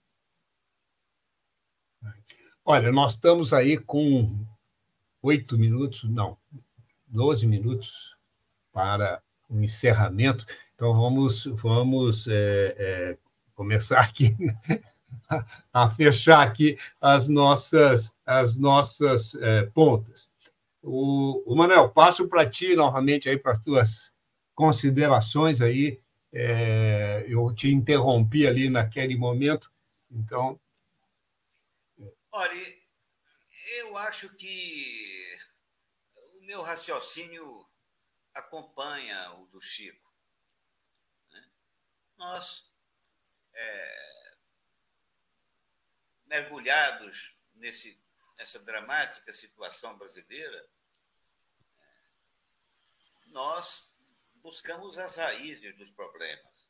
Olha, 2.64 2.90
nós 2.90 3.12
estamos 3.12 3.52
aí 3.52 3.76
com 3.76 4.46
oito 5.22 5.58
minutos, 5.58 6.04
não, 6.04 6.38
doze 7.14 7.46
minutos 7.46 8.16
para 8.72 9.22
o 9.48 9.62
encerramento. 9.62 10.44
Então 10.74 10.92
vamos, 10.92 11.44
vamos 11.46 12.26
é, 12.26 12.74
é, 12.76 13.18
começar 13.54 14.00
aqui 14.00 14.36
a 15.72 15.88
fechar 15.88 16.42
aqui 16.42 16.76
as 17.00 17.28
nossas, 17.28 18.12
as 18.26 18.58
nossas 18.58 19.36
é, 19.36 19.62
pontas. 19.66 20.28
O, 20.82 21.42
o 21.46 21.56
Manuel, 21.56 21.88
passo 21.88 22.28
para 22.28 22.50
ti 22.50 22.74
novamente 22.74 23.28
aí 23.28 23.38
para 23.38 23.52
as 23.52 23.62
tuas 23.62 24.12
considerações 24.54 25.60
aí. 25.60 26.00
É, 26.36 27.24
eu 27.28 27.54
te 27.54 27.72
interrompi 27.72 28.44
ali 28.44 28.68
naquele 28.68 29.16
momento, 29.16 29.70
então. 30.10 30.58
Olha, 32.32 32.74
eu 33.78 33.96
acho 33.98 34.34
que 34.34 35.33
meu 36.54 36.62
raciocínio 36.62 37.68
acompanha 38.32 39.32
o 39.32 39.46
do 39.46 39.60
Chico. 39.60 40.08
Né? 41.32 41.50
Nós 42.16 42.72
é, 43.52 44.36
mergulhados 46.26 47.34
nesse, 47.54 48.00
nessa 48.36 48.60
dramática 48.60 49.34
situação 49.34 49.98
brasileira, 49.98 50.70
nós 53.26 53.92
buscamos 54.36 54.96
as 54.96 55.16
raízes 55.16 55.74
dos 55.74 55.90
problemas. 55.90 56.68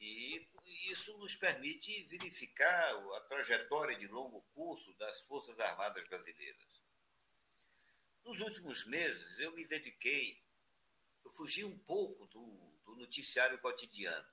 E 0.00 0.48
isso 0.90 1.14
nos 1.18 1.36
permite 1.36 2.04
verificar 2.04 2.94
a 3.16 3.20
trajetória 3.20 3.96
de 3.96 4.08
longo 4.08 4.40
curso 4.54 4.94
das 4.94 5.20
Forças 5.20 5.60
Armadas 5.60 6.08
Brasileiras. 6.08 6.85
Nos 8.26 8.40
últimos 8.40 8.84
meses, 8.86 9.38
eu 9.38 9.52
me 9.52 9.64
dediquei, 9.64 10.42
eu 11.24 11.30
fugi 11.30 11.64
um 11.64 11.78
pouco 11.78 12.26
do, 12.26 12.42
do 12.84 12.96
noticiário 12.96 13.56
cotidiano 13.60 14.28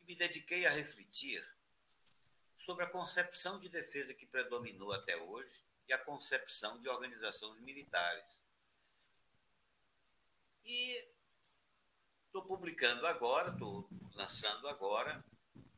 e 0.00 0.06
me 0.06 0.14
dediquei 0.14 0.64
a 0.64 0.70
refletir 0.70 1.46
sobre 2.56 2.86
a 2.86 2.88
concepção 2.88 3.60
de 3.60 3.68
defesa 3.68 4.14
que 4.14 4.24
predominou 4.24 4.94
até 4.94 5.14
hoje 5.14 5.62
e 5.86 5.92
a 5.92 5.98
concepção 5.98 6.80
de 6.80 6.88
organizações 6.88 7.60
militares. 7.60 8.30
E 10.64 11.06
estou 12.24 12.46
publicando 12.46 13.06
agora, 13.06 13.52
estou 13.52 13.86
lançando 14.14 14.68
agora, 14.68 15.22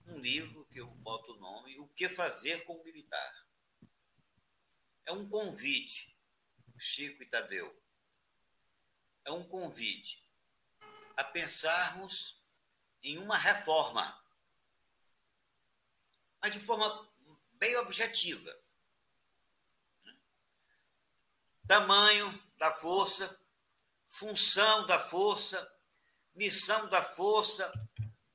um 0.07 0.21
livro 0.21 0.65
que 0.67 0.79
eu 0.79 0.87
boto 0.87 1.33
o 1.33 1.41
nome 1.41 1.81
O 1.81 1.89
que 1.89 2.09
fazer 2.09 2.65
com 2.65 2.75
o 2.75 2.85
militar. 2.85 3.45
É 5.05 5.11
um 5.11 5.29
convite, 5.29 6.16
Chico 6.79 7.23
e 7.23 7.27
Tadeu, 7.27 7.75
é 9.25 9.33
um 9.33 9.45
convite 9.45 10.23
a 11.17 11.25
pensarmos 11.25 12.41
em 13.03 13.19
uma 13.19 13.37
reforma 13.37 14.27
mas 16.47 16.53
de 16.53 16.61
forma 16.61 17.09
bem 17.55 17.77
objetiva. 17.79 18.57
Tamanho 21.67 22.33
da 22.57 22.71
força, 22.71 23.41
função 24.07 24.87
da 24.87 25.01
força, 25.01 25.69
missão 26.37 26.89
da 26.89 27.03
força, 27.03 27.73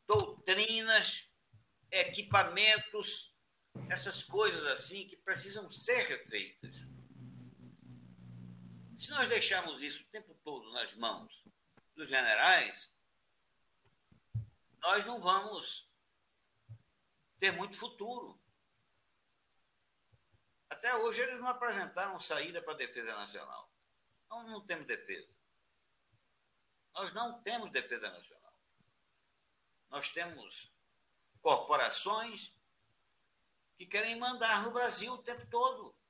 doutrinas, 0.06 1.30
equipamentos, 1.90 3.32
essas 3.90 4.24
coisas 4.24 4.66
assim 4.66 5.08
que 5.08 5.16
precisam 5.16 5.72
ser 5.72 6.04
refeitas. 6.08 6.90
Se 9.02 9.10
nós 9.10 9.28
deixarmos 9.28 9.82
isso 9.82 10.04
o 10.04 10.12
tempo 10.12 10.32
todo 10.44 10.72
nas 10.74 10.94
mãos 10.94 11.44
dos 11.96 12.08
generais, 12.08 12.94
nós 14.78 15.04
não 15.08 15.20
vamos 15.20 15.90
ter 17.40 17.50
muito 17.54 17.76
futuro. 17.76 18.40
Até 20.70 20.96
hoje 20.98 21.20
eles 21.20 21.40
não 21.40 21.48
apresentaram 21.48 22.22
saída 22.22 22.62
para 22.62 22.74
a 22.74 22.78
defesa 22.78 23.16
nacional. 23.16 23.74
Então 24.24 24.44
não 24.44 24.62
temos 24.62 24.86
defesa. 24.86 25.34
Nós 26.94 27.12
não 27.12 27.42
temos 27.42 27.72
defesa 27.72 28.08
nacional. 28.08 28.54
Nós 29.90 30.10
temos 30.10 30.72
corporações 31.42 32.54
que 33.76 33.88
querem 33.88 34.20
mandar 34.20 34.62
no 34.62 34.70
Brasil 34.70 35.12
o 35.12 35.24
tempo 35.24 35.44
todo. 35.48 36.01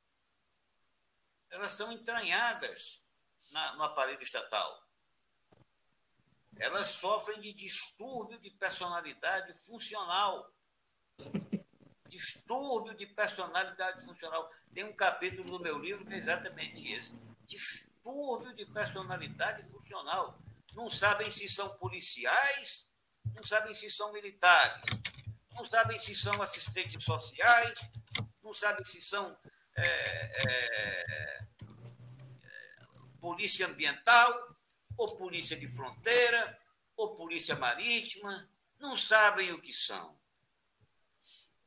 Elas 1.52 1.74
são 1.74 1.92
entranhadas 1.92 3.00
na, 3.52 3.76
no 3.76 3.84
aparelho 3.84 4.24
estatal. 4.24 4.88
Elas 6.58 6.88
sofrem 6.88 7.40
de 7.42 7.54
distúrbio 7.54 8.40
de 8.40 8.50
personalidade 8.50 9.54
funcional 9.54 10.52
distúrbio 12.12 12.94
de 12.94 13.06
personalidade 13.08 14.04
funcional. 14.04 14.52
Tem 14.74 14.84
um 14.84 14.94
capítulo 14.94 15.50
do 15.50 15.60
meu 15.64 15.80
livro 15.80 16.06
que 16.06 16.14
é 16.14 16.18
exatamente 16.18 16.92
esse. 16.92 17.18
Distúrbio 17.46 18.54
de 18.54 18.66
personalidade 18.66 19.64
funcional. 19.70 20.38
Não 20.74 20.90
sabem 20.90 21.32
se 21.32 21.48
são 21.48 21.70
policiais, 21.78 22.86
não 23.34 23.44
sabem 23.44 23.74
se 23.74 23.90
são 23.90 24.12
militares, 24.12 24.84
não 25.54 25.66
sabem 25.66 25.98
se 26.00 26.14
são 26.14 26.42
assistentes 26.42 27.04
sociais, 27.04 27.80
não 28.44 28.54
sabem 28.54 28.84
se 28.86 29.02
são 29.02 29.38
é, 29.78 29.84
é, 29.84 31.06
é, 31.08 31.46
polícia 33.20 33.68
ambiental, 33.68 34.56
ou 34.98 35.16
polícia 35.16 35.58
de 35.58 35.68
fronteira, 35.68 36.60
ou 36.96 37.16
polícia 37.16 37.56
marítima, 37.56 38.50
não 38.80 38.98
sabem 38.98 39.52
o 39.52 39.62
que 39.62 39.74
são 39.74 40.22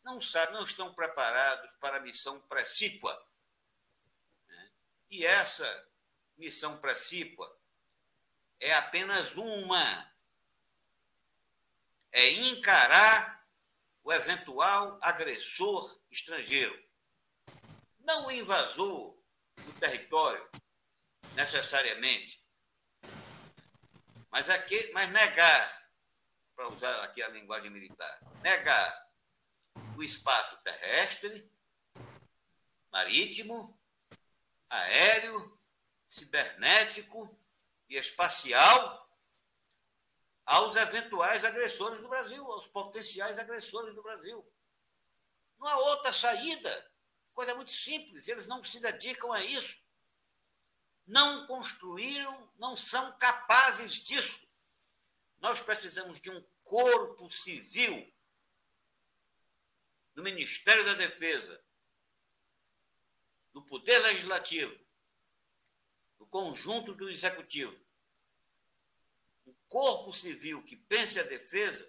não 0.05 0.21
sabem, 0.21 0.55
não 0.55 0.63
estão 0.63 0.93
preparados 0.93 1.73
para 1.81 1.97
a 1.97 2.01
missão 2.01 2.39
precípua. 2.43 3.27
Né? 4.47 4.71
E 5.11 5.25
essa 5.25 5.89
missão 6.37 6.77
precípua 6.77 7.59
é 8.61 8.75
apenas 8.75 9.35
uma: 9.35 10.13
é 12.13 12.31
encarar 12.33 13.49
o 14.05 14.13
eventual 14.13 14.99
agressor 15.03 15.99
estrangeiro. 16.11 16.84
Não 18.05 18.27
o 18.27 18.31
invasor 18.31 19.17
do 19.57 19.73
território, 19.81 20.49
necessariamente, 21.35 22.43
mas, 24.31 24.51
aqui, 24.51 24.91
mas 24.93 25.11
negar, 25.11 25.91
para 26.55 26.69
usar 26.69 27.05
aqui 27.05 27.23
a 27.23 27.29
linguagem 27.29 27.71
militar, 27.71 28.21
negar 28.43 29.09
o 29.97 30.03
espaço 30.03 30.57
terrestre, 30.59 31.51
marítimo, 32.91 33.79
aéreo, 34.69 35.59
cibernético 36.09 37.37
e 37.89 37.97
espacial 37.97 39.09
aos 40.47 40.77
eventuais 40.77 41.45
agressores 41.45 42.01
do 42.01 42.09
Brasil, 42.09 42.45
aos 42.53 42.67
potenciais 42.67 43.39
agressores 43.39 43.95
do 43.95 44.03
Brasil. 44.03 44.45
Não 45.59 45.67
há 45.67 45.77
outra 45.77 46.13
saída. 46.13 46.94
Coisa 47.35 47.55
muito 47.55 47.72
simples, 47.72 48.28
eles 48.28 48.47
não 48.47 48.64
se 48.64 48.80
dedicam 48.80 49.32
a 49.32 49.45
isso. 49.45 49.76
Não 51.07 51.47
construíram, 51.47 52.51
não 52.57 52.76
são 52.76 53.12
capazes 53.18 54.03
disso. 54.03 54.41
Nós 55.39 55.61
precisamos 55.61 56.20
de 56.20 56.30
um 56.30 56.41
corpo 56.62 57.30
civil 57.30 58.11
no 60.14 60.22
Ministério 60.22 60.85
da 60.85 60.95
Defesa, 60.95 61.62
no 63.53 63.62
Poder 63.62 63.99
Legislativo, 63.99 64.78
no 66.18 66.26
conjunto 66.26 66.95
do 66.95 67.11
Executivo, 67.11 67.78
um 69.47 69.55
corpo 69.66 70.12
civil 70.12 70.62
que 70.62 70.76
pense 70.76 71.18
a 71.18 71.24
defesa, 71.24 71.89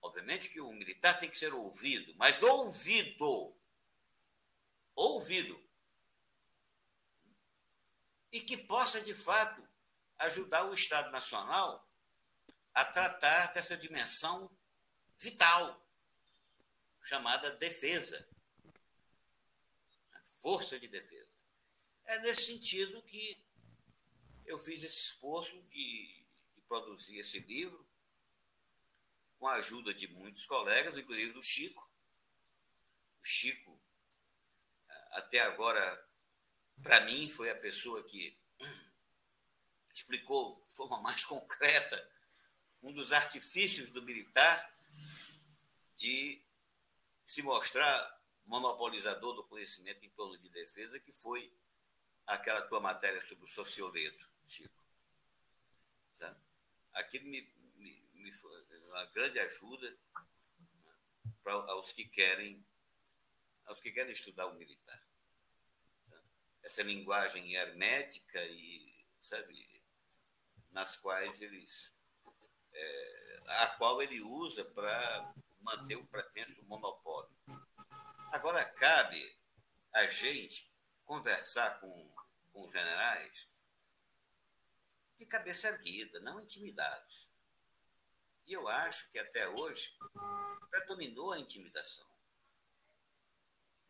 obviamente 0.00 0.48
que 0.48 0.60
o 0.60 0.72
militar 0.72 1.20
tem 1.20 1.30
que 1.30 1.38
ser 1.38 1.54
ouvido, 1.54 2.14
mas 2.16 2.42
ouvido, 2.42 3.56
ouvido, 4.96 5.62
e 8.32 8.40
que 8.40 8.56
possa, 8.56 9.00
de 9.00 9.14
fato, 9.14 9.66
ajudar 10.18 10.64
o 10.64 10.74
Estado 10.74 11.10
Nacional 11.12 11.86
a 12.74 12.84
tratar 12.84 13.52
dessa 13.52 13.76
dimensão 13.76 14.50
vital, 15.16 15.86
chamada 17.02 17.54
defesa, 17.56 18.28
força 20.40 20.78
de 20.78 20.88
defesa. 20.88 21.30
É 22.04 22.18
nesse 22.20 22.46
sentido 22.46 23.02
que 23.02 23.38
eu 24.44 24.58
fiz 24.58 24.82
esse 24.82 24.96
esforço 24.96 25.60
de, 25.64 26.24
de 26.54 26.60
produzir 26.68 27.18
esse 27.18 27.38
livro, 27.40 27.86
com 29.38 29.46
a 29.48 29.54
ajuda 29.54 29.92
de 29.92 30.06
muitos 30.08 30.46
colegas, 30.46 30.96
inclusive 30.96 31.32
do 31.32 31.42
Chico. 31.42 31.90
O 33.20 33.24
Chico, 33.24 33.78
até 35.12 35.40
agora, 35.40 36.08
para 36.82 37.00
mim, 37.02 37.28
foi 37.30 37.50
a 37.50 37.56
pessoa 37.56 38.02
que 38.04 38.38
explicou 39.94 40.62
de 40.68 40.74
forma 40.74 41.00
mais 41.00 41.24
concreta 41.24 42.12
um 42.82 42.92
dos 42.92 43.12
artifícios 43.12 43.90
do 43.90 44.02
militar 44.02 44.74
de 45.96 46.42
se 47.24 47.42
mostrar 47.42 48.16
monopolizador 48.44 49.34
do 49.34 49.44
conhecimento 49.44 50.04
em 50.04 50.10
torno 50.10 50.38
de 50.38 50.48
defesa, 50.48 51.00
que 51.00 51.10
foi 51.10 51.52
aquela 52.26 52.62
tua 52.62 52.80
matéria 52.80 53.20
sobre 53.22 53.44
o 53.44 53.48
socioleto, 53.48 54.28
Chico. 54.46 54.74
Sabe? 56.12 56.38
Aquilo 56.92 57.26
me, 57.26 57.42
me, 57.76 58.00
me 58.14 58.32
foi 58.32 58.62
uma 58.86 59.04
grande 59.06 59.38
ajuda 59.40 59.90
né, 60.84 60.94
para 61.42 61.52
aos 61.52 61.92
que 61.92 62.04
querem 62.04 62.64
aos 63.66 63.80
que 63.80 63.92
querem 63.92 64.12
estudar 64.12 64.46
o 64.46 64.54
militar. 64.54 65.02
Essa 66.62 66.82
linguagem 66.82 67.54
hermética 67.54 68.42
e, 68.44 69.04
sabe, 69.20 69.84
nas 70.70 70.96
quais 70.96 71.40
eles 71.40 71.92
é, 72.72 73.42
a 73.46 73.66
qual 73.68 74.02
ele 74.02 74.20
usa 74.20 74.64
para 74.64 75.34
manter 75.60 75.96
o 75.96 76.06
pretenso 76.06 76.62
monopólio. 76.64 77.34
Agora 78.32 78.64
cabe 78.64 79.36
a 79.92 80.06
gente 80.06 80.70
conversar 81.04 81.80
com, 81.80 82.14
com 82.52 82.66
os 82.66 82.72
generais 82.72 83.48
de 85.16 85.24
cabeça 85.24 85.68
erguida, 85.68 86.20
não 86.20 86.40
intimidados. 86.40 87.26
E 88.46 88.52
eu 88.52 88.68
acho 88.68 89.10
que 89.10 89.18
até 89.18 89.48
hoje 89.48 89.96
predominou 90.70 91.32
a 91.32 91.38
intimidação. 91.38 92.06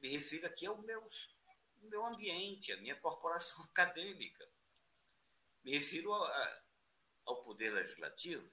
Me 0.01 0.09
refiro 0.09 0.47
aqui 0.47 0.67
ao 0.67 0.77
meu, 0.83 1.07
meu 1.83 2.07
ambiente, 2.07 2.73
à 2.73 2.77
minha 2.79 2.97
corporação 2.97 3.65
acadêmica. 3.71 4.49
Me 5.65 5.73
refiro 5.73 6.13
a, 6.15 6.63
ao 7.25 7.43
poder 7.43 7.71
legislativo, 7.71 8.49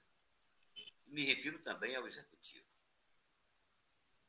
me 1.06 1.24
refiro 1.24 1.62
também 1.62 1.94
ao 1.94 2.06
executivo. 2.06 2.66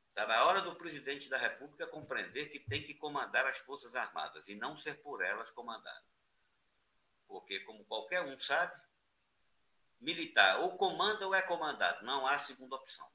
Está 0.09 0.27
na 0.27 0.45
hora 0.45 0.61
do 0.61 0.75
presidente 0.75 1.27
da 1.27 1.37
República 1.37 1.87
compreender 1.87 2.47
que 2.47 2.59
tem 2.59 2.83
que 2.83 2.93
comandar 2.93 3.45
as 3.47 3.57
Forças 3.57 3.93
Armadas 3.95 4.47
e 4.47 4.55
não 4.55 4.77
ser 4.77 5.01
por 5.01 5.21
elas 5.21 5.51
comandado. 5.51 6.05
Porque, 7.27 7.59
como 7.61 7.83
qualquer 7.83 8.21
um 8.21 8.39
sabe, 8.39 8.81
militar 9.99 10.61
ou 10.61 10.75
comanda 10.77 11.25
ou 11.27 11.35
é 11.35 11.41
comandado, 11.41 12.05
não 12.05 12.25
há 12.27 12.39
segunda 12.39 12.75
opção. 12.75 13.11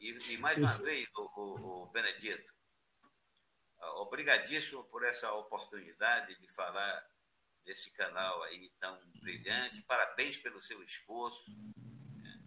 E, 0.00 0.32
e 0.32 0.38
mais 0.38 0.56
uma 0.56 0.72
vez, 0.78 1.08
o, 1.14 1.22
o, 1.22 1.82
o 1.82 1.86
Benedito, 1.90 2.50
obrigadíssimo 3.98 4.84
por 4.84 5.04
essa 5.04 5.32
oportunidade 5.34 6.38
de 6.38 6.48
falar 6.48 7.06
desse 7.64 7.90
canal 7.92 8.42
aí 8.44 8.70
tão 8.78 8.98
brilhante. 9.20 9.82
Parabéns 9.82 10.38
pelo 10.38 10.60
seu 10.62 10.82
esforço. 10.82 11.44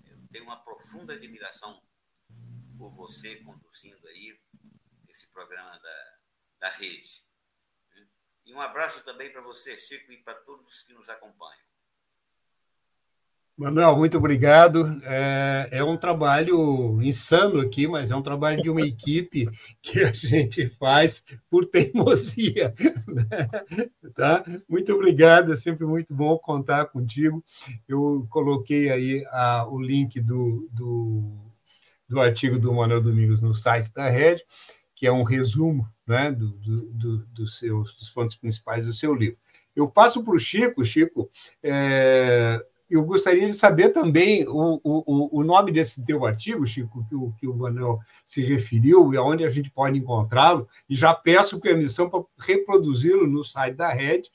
Eu 0.05 0.27
tenho 0.31 0.45
uma 0.45 0.63
profunda 0.63 1.13
admiração 1.13 1.81
por 2.77 2.89
você 2.89 3.37
conduzindo 3.37 4.07
aí 4.07 4.37
esse 5.07 5.27
programa 5.31 5.79
da, 5.79 6.17
da 6.59 6.69
rede. 6.69 7.23
E 8.45 8.53
um 8.53 8.59
abraço 8.59 9.01
também 9.03 9.31
para 9.31 9.41
você, 9.41 9.79
Chico, 9.79 10.11
e 10.11 10.21
para 10.21 10.35
todos 10.41 10.83
que 10.83 10.93
nos 10.93 11.07
acompanham. 11.07 11.72
Manuel, 13.55 13.95
muito 13.95 14.17
obrigado. 14.17 14.99
É, 15.03 15.69
é, 15.71 15.83
um 15.83 15.95
trabalho 15.95 17.01
insano 17.01 17.59
aqui, 17.59 17.87
mas 17.87 18.09
é 18.09 18.15
um 18.15 18.21
trabalho 18.21 18.61
de 18.61 18.69
uma 18.69 18.81
equipe 18.81 19.47
que 19.81 20.01
a 20.01 20.11
gente 20.11 20.67
faz 20.69 21.23
por 21.49 21.65
teimosia. 21.65 22.73
Né? 23.13 23.49
Tá? 24.15 24.43
Muito 24.67 24.91
obrigado, 24.93 25.53
é 25.53 25.55
sempre 25.55 25.85
muito 25.85 26.13
bom 26.13 26.37
contar 26.37 26.85
contigo. 26.87 27.43
Eu 27.87 28.25
coloquei 28.29 28.89
aí 28.89 29.23
a, 29.29 29.67
o 29.69 29.79
link 29.79 30.19
do, 30.19 30.67
do 30.71 31.53
do 32.13 32.19
artigo 32.19 32.59
do 32.59 32.73
Manuel 32.73 33.01
Domingos 33.01 33.41
no 33.41 33.53
site 33.53 33.91
da 33.93 34.09
Rede, 34.09 34.43
que 34.95 35.07
é 35.07 35.11
um 35.11 35.23
resumo 35.23 35.87
né, 36.05 36.31
do, 36.31 36.49
do, 36.49 37.25
do, 37.25 37.47
seus, 37.47 37.95
dos 37.95 38.09
pontos 38.09 38.35
principais 38.35 38.85
do 38.85 38.93
seu 38.93 39.13
livro. 39.13 39.37
Eu 39.75 39.87
passo 39.87 40.23
para 40.23 40.35
o 40.35 40.39
Chico, 40.39 40.85
Chico, 40.85 41.29
é, 41.63 42.63
eu 42.95 43.03
gostaria 43.03 43.47
de 43.47 43.53
saber 43.53 43.89
também 43.89 44.47
o, 44.47 44.79
o, 44.83 45.39
o 45.39 45.43
nome 45.43 45.71
desse 45.71 46.03
teu 46.05 46.25
artigo, 46.25 46.65
Chico, 46.67 47.03
que 47.09 47.15
o, 47.15 47.33
que 47.39 47.47
o 47.47 47.55
Manuel 47.55 47.99
se 48.23 48.43
referiu 48.43 49.11
e 49.13 49.17
aonde 49.17 49.43
a 49.43 49.49
gente 49.49 49.71
pode 49.71 49.97
encontrá-lo, 49.97 50.67
e 50.87 50.95
já 50.95 51.13
peço 51.13 51.59
permissão 51.59 52.07
para 52.09 52.23
reproduzi-lo 52.37 53.25
no 53.25 53.43
site 53.43 53.75
da 53.75 53.91
Rede. 53.91 54.29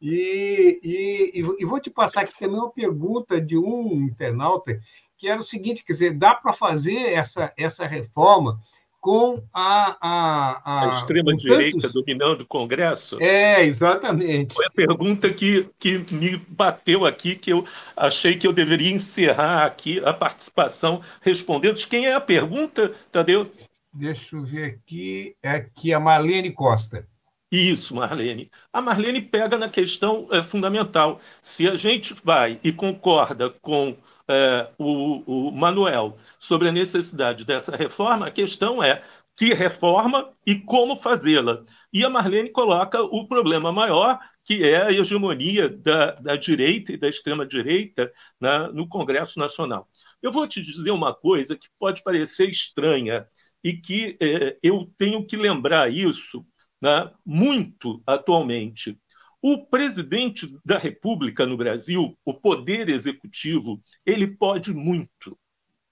E, 0.00 0.80
e, 0.82 1.40
e, 1.58 1.64
vou 1.66 1.78
te 1.78 1.90
passar 1.90 2.22
aqui 2.22 2.32
também 2.38 2.56
uma 2.56 2.70
pergunta 2.70 3.38
de 3.38 3.58
um 3.58 4.06
internauta 4.06 4.80
que 5.18 5.28
era 5.28 5.38
o 5.38 5.44
seguinte, 5.44 5.84
quer 5.84 5.92
dizer, 5.92 6.14
dá 6.14 6.34
para 6.34 6.54
fazer 6.54 6.96
essa, 6.96 7.52
essa 7.54 7.86
reforma 7.86 8.58
com 9.00 9.42
a... 9.54 9.96
A, 10.00 10.60
a, 10.64 10.90
a 10.90 10.94
extrema-direita 10.94 11.80
tantos... 11.80 11.92
dominando 11.92 12.42
o 12.42 12.46
Congresso? 12.46 13.16
É, 13.20 13.64
exatamente. 13.64 14.54
Foi 14.54 14.66
a 14.66 14.70
pergunta 14.70 15.32
que, 15.32 15.68
que 15.78 15.98
me 16.12 16.36
bateu 16.48 17.06
aqui, 17.06 17.34
que 17.34 17.52
eu 17.52 17.64
achei 17.96 18.36
que 18.36 18.46
eu 18.46 18.52
deveria 18.52 18.92
encerrar 18.92 19.64
aqui 19.64 20.00
a 20.04 20.12
participação 20.12 21.00
respondendo. 21.20 21.76
Quem 21.88 22.06
é 22.06 22.14
a 22.14 22.20
pergunta, 22.20 22.92
Tadeu? 23.10 23.50
Deixa 23.92 24.36
eu 24.36 24.44
ver 24.44 24.64
aqui. 24.64 25.34
É 25.42 25.50
aqui 25.50 25.92
a 25.92 25.98
Marlene 25.98 26.52
Costa. 26.52 27.06
Isso, 27.50 27.96
Marlene. 27.96 28.48
A 28.72 28.80
Marlene 28.80 29.20
pega 29.20 29.58
na 29.58 29.68
questão 29.68 30.28
é, 30.30 30.42
fundamental. 30.42 31.20
Se 31.42 31.66
a 31.66 31.74
gente 31.74 32.14
vai 32.22 32.60
e 32.62 32.70
concorda 32.70 33.50
com 33.50 33.96
é, 34.30 34.70
o, 34.78 35.48
o 35.48 35.52
Manuel 35.52 36.18
sobre 36.38 36.68
a 36.68 36.72
necessidade 36.72 37.44
dessa 37.44 37.74
reforma, 37.76 38.26
a 38.26 38.30
questão 38.30 38.82
é 38.82 39.02
que 39.36 39.54
reforma 39.54 40.32
e 40.46 40.54
como 40.56 40.96
fazê-la. 40.96 41.64
E 41.92 42.04
a 42.04 42.10
Marlene 42.10 42.50
coloca 42.50 43.02
o 43.02 43.26
problema 43.26 43.72
maior, 43.72 44.18
que 44.44 44.62
é 44.64 44.82
a 44.82 44.92
hegemonia 44.92 45.68
da, 45.68 46.12
da 46.12 46.36
direita 46.36 46.92
e 46.92 46.96
da 46.98 47.08
extrema-direita 47.08 48.12
né, 48.40 48.68
no 48.72 48.86
Congresso 48.88 49.38
Nacional. 49.38 49.88
Eu 50.22 50.30
vou 50.32 50.46
te 50.46 50.62
dizer 50.62 50.90
uma 50.90 51.14
coisa 51.14 51.56
que 51.56 51.68
pode 51.78 52.02
parecer 52.02 52.48
estranha. 52.50 53.26
e 53.62 53.74
que 53.74 54.16
é, 54.20 54.56
eu 54.62 54.90
tenho 54.98 55.26
que 55.26 55.36
lembrar 55.36 55.92
isso 55.92 56.44
né, 56.80 57.10
muito 57.24 58.02
atualmente. 58.06 58.98
O 59.42 59.66
presidente 59.66 60.54
da 60.64 60.78
República 60.78 61.46
no 61.46 61.56
Brasil, 61.56 62.16
o 62.24 62.34
poder 62.34 62.88
executivo, 62.88 63.82
ele 64.04 64.26
pode 64.26 64.72
muito. 64.72 65.38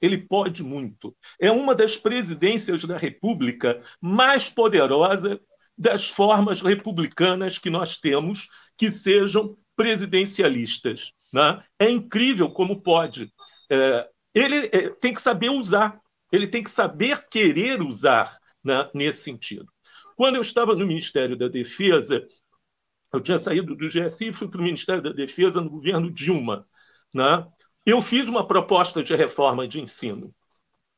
Ele 0.00 0.18
pode 0.18 0.62
muito. 0.62 1.16
É 1.40 1.50
uma 1.50 1.74
das 1.74 1.96
presidências 1.96 2.84
da 2.84 2.96
República 2.96 3.82
mais 4.00 4.48
poderosa 4.48 5.40
das 5.76 6.08
formas 6.08 6.60
republicanas 6.60 7.58
que 7.58 7.70
nós 7.70 7.96
temos, 7.96 8.48
que 8.76 8.90
sejam 8.90 9.56
presidencialistas. 9.76 11.12
Né? 11.32 11.62
É 11.78 11.90
incrível 11.90 12.50
como 12.50 12.82
pode. 12.82 13.32
É, 13.70 14.08
ele 14.34 14.68
é, 14.72 14.90
tem 14.90 15.14
que 15.14 15.22
saber 15.22 15.50
usar, 15.50 16.00
ele 16.32 16.46
tem 16.46 16.62
que 16.62 16.70
saber 16.70 17.26
querer 17.28 17.80
usar 17.80 18.38
né, 18.62 18.88
nesse 18.94 19.22
sentido. 19.22 19.66
Quando 20.16 20.34
eu 20.34 20.42
estava 20.42 20.74
no 20.74 20.86
Ministério 20.86 21.36
da 21.36 21.48
Defesa, 21.48 22.26
eu 23.12 23.20
tinha 23.20 23.38
saído 23.38 23.74
do 23.74 23.86
GSI 23.86 24.28
e 24.28 24.32
fui 24.32 24.48
para 24.48 24.60
o 24.60 24.64
Ministério 24.64 25.02
da 25.02 25.12
Defesa 25.12 25.60
no 25.60 25.70
governo 25.70 26.10
Dilma. 26.10 26.66
Né? 27.14 27.46
Eu 27.84 28.02
fiz 28.02 28.28
uma 28.28 28.46
proposta 28.46 29.02
de 29.02 29.14
reforma 29.14 29.66
de 29.66 29.80
ensino. 29.80 30.34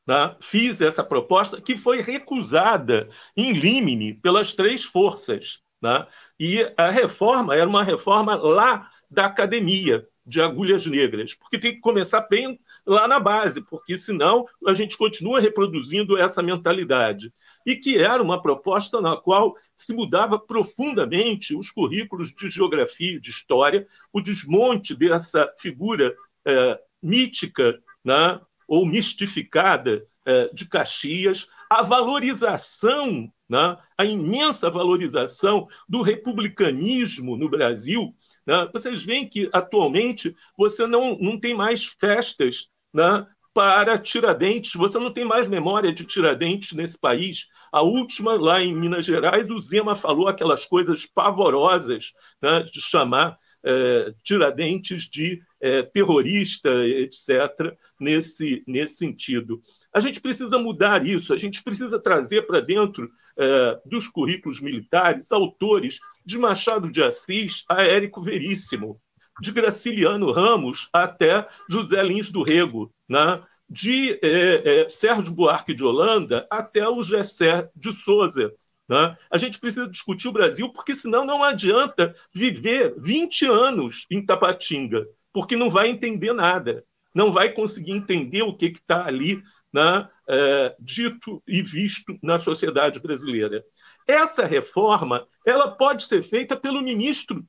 Né? 0.05 0.35
Fiz 0.41 0.81
essa 0.81 1.03
proposta 1.03 1.61
que 1.61 1.77
foi 1.77 2.01
recusada 2.01 3.09
em 3.35 3.53
limine 3.53 4.13
pelas 4.15 4.53
três 4.53 4.83
forças. 4.83 5.59
Né? 5.81 6.05
E 6.39 6.71
a 6.77 6.89
reforma 6.89 7.55
era 7.55 7.67
uma 7.67 7.83
reforma 7.83 8.35
lá 8.35 8.89
da 9.09 9.25
academia 9.25 10.05
de 10.25 10.41
agulhas 10.41 10.85
negras, 10.85 11.33
porque 11.33 11.57
tem 11.57 11.73
que 11.73 11.79
começar 11.79 12.21
bem 12.21 12.59
lá 12.85 13.07
na 13.07 13.19
base, 13.19 13.61
porque 13.61 13.97
senão 13.97 14.45
a 14.67 14.73
gente 14.73 14.95
continua 14.95 15.39
reproduzindo 15.39 16.17
essa 16.17 16.43
mentalidade 16.43 17.31
e 17.65 17.75
que 17.75 17.97
era 17.97 18.21
uma 18.21 18.41
proposta 18.41 18.99
na 19.01 19.15
qual 19.15 19.55
se 19.75 19.93
mudava 19.93 20.39
profundamente 20.39 21.55
os 21.55 21.69
currículos 21.71 22.33
de 22.33 22.49
geografia 22.49 23.15
e 23.15 23.19
de 23.19 23.29
história, 23.29 23.87
o 24.11 24.21
desmonte 24.21 24.95
dessa 24.95 25.51
figura 25.59 26.13
é, 26.45 26.79
mítica 27.01 27.79
né, 28.03 28.39
ou 28.67 28.85
mistificada 28.85 30.05
é, 30.25 30.49
de 30.53 30.65
Caxias, 30.65 31.47
a 31.69 31.81
valorização, 31.81 33.31
né, 33.49 33.77
a 33.97 34.05
imensa 34.05 34.69
valorização 34.69 35.67
do 35.87 36.01
republicanismo 36.01 37.37
no 37.37 37.49
Brasil. 37.49 38.13
Né? 38.45 38.69
Vocês 38.73 39.03
veem 39.03 39.27
que, 39.27 39.49
atualmente, 39.53 40.35
você 40.57 40.85
não, 40.85 41.17
não 41.19 41.39
tem 41.39 41.55
mais 41.55 41.85
festas 41.85 42.67
né, 42.93 43.25
para 43.53 43.97
Tiradentes. 43.97 44.73
Você 44.73 44.97
não 44.97 45.11
tem 45.11 45.25
mais 45.25 45.47
memória 45.47 45.93
de 45.93 46.05
Tiradentes 46.05 46.71
nesse 46.73 46.99
país. 46.99 47.47
A 47.71 47.81
última, 47.81 48.33
lá 48.33 48.61
em 48.61 48.73
Minas 48.75 49.05
Gerais, 49.05 49.49
o 49.49 49.59
Zema 49.59 49.95
falou 49.95 50.27
aquelas 50.27 50.65
coisas 50.65 51.05
pavorosas 51.05 52.11
né, 52.41 52.63
de 52.63 52.81
chamar 52.81 53.37
é, 53.63 54.13
Tiradentes 54.23 55.03
de 55.03 55.41
é, 55.59 55.83
terrorista, 55.83 56.69
etc., 56.85 57.75
nesse, 57.99 58.63
nesse 58.67 58.95
sentido. 58.95 59.61
A 59.93 59.99
gente 59.99 60.21
precisa 60.21 60.57
mudar 60.57 61.05
isso, 61.05 61.33
a 61.33 61.37
gente 61.37 61.61
precisa 61.61 61.99
trazer 61.99 62.43
para 62.47 62.61
dentro 62.61 63.09
é, 63.37 63.79
dos 63.85 64.07
currículos 64.07 64.59
militares 64.61 65.31
autores 65.31 65.99
de 66.25 66.37
Machado 66.37 66.89
de 66.89 67.03
Assis 67.03 67.63
a 67.67 67.83
Érico 67.83 68.21
Veríssimo, 68.21 68.99
de 69.39 69.51
Graciliano 69.51 70.31
Ramos 70.31 70.89
até 70.91 71.47
José 71.69 72.01
Lins 72.03 72.31
do 72.31 72.43
Rego, 72.43 72.91
né? 73.07 73.41
de 73.71 74.19
é, 74.21 74.81
é, 74.81 74.89
Sérgio 74.89 75.33
Buarque 75.33 75.73
de 75.73 75.83
Holanda 75.83 76.45
até 76.51 76.87
o 76.87 77.01
Gessé 77.01 77.69
de 77.73 77.93
Souza. 77.93 78.53
Né? 78.87 79.17
A 79.31 79.37
gente 79.37 79.57
precisa 79.57 79.87
discutir 79.87 80.27
o 80.27 80.33
Brasil, 80.33 80.67
porque 80.73 80.93
senão 80.93 81.25
não 81.25 81.41
adianta 81.41 82.13
viver 82.33 82.93
20 82.97 83.45
anos 83.45 84.05
em 84.11 84.25
Tapatinga, 84.25 85.07
porque 85.31 85.55
não 85.55 85.69
vai 85.69 85.87
entender 85.87 86.33
nada, 86.33 86.83
não 87.15 87.31
vai 87.31 87.53
conseguir 87.53 87.93
entender 87.93 88.41
o 88.41 88.53
que 88.53 88.65
está 88.65 89.05
ali 89.05 89.41
né, 89.71 90.09
é, 90.27 90.75
dito 90.77 91.41
e 91.47 91.61
visto 91.61 92.19
na 92.21 92.37
sociedade 92.37 92.99
brasileira. 92.99 93.63
Essa 94.05 94.45
reforma 94.45 95.25
ela 95.45 95.71
pode 95.71 96.03
ser 96.03 96.23
feita 96.23 96.57
pelo 96.57 96.81
ministro 96.81 97.45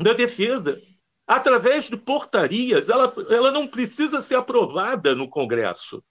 da 0.00 0.12
Defesa, 0.12 0.80
através 1.26 1.84
de 1.84 1.96
portarias, 1.96 2.88
ela, 2.88 3.12
ela 3.28 3.50
não 3.50 3.66
precisa 3.66 4.20
ser 4.20 4.36
aprovada 4.36 5.14
no 5.14 5.28
Congresso. 5.28 6.02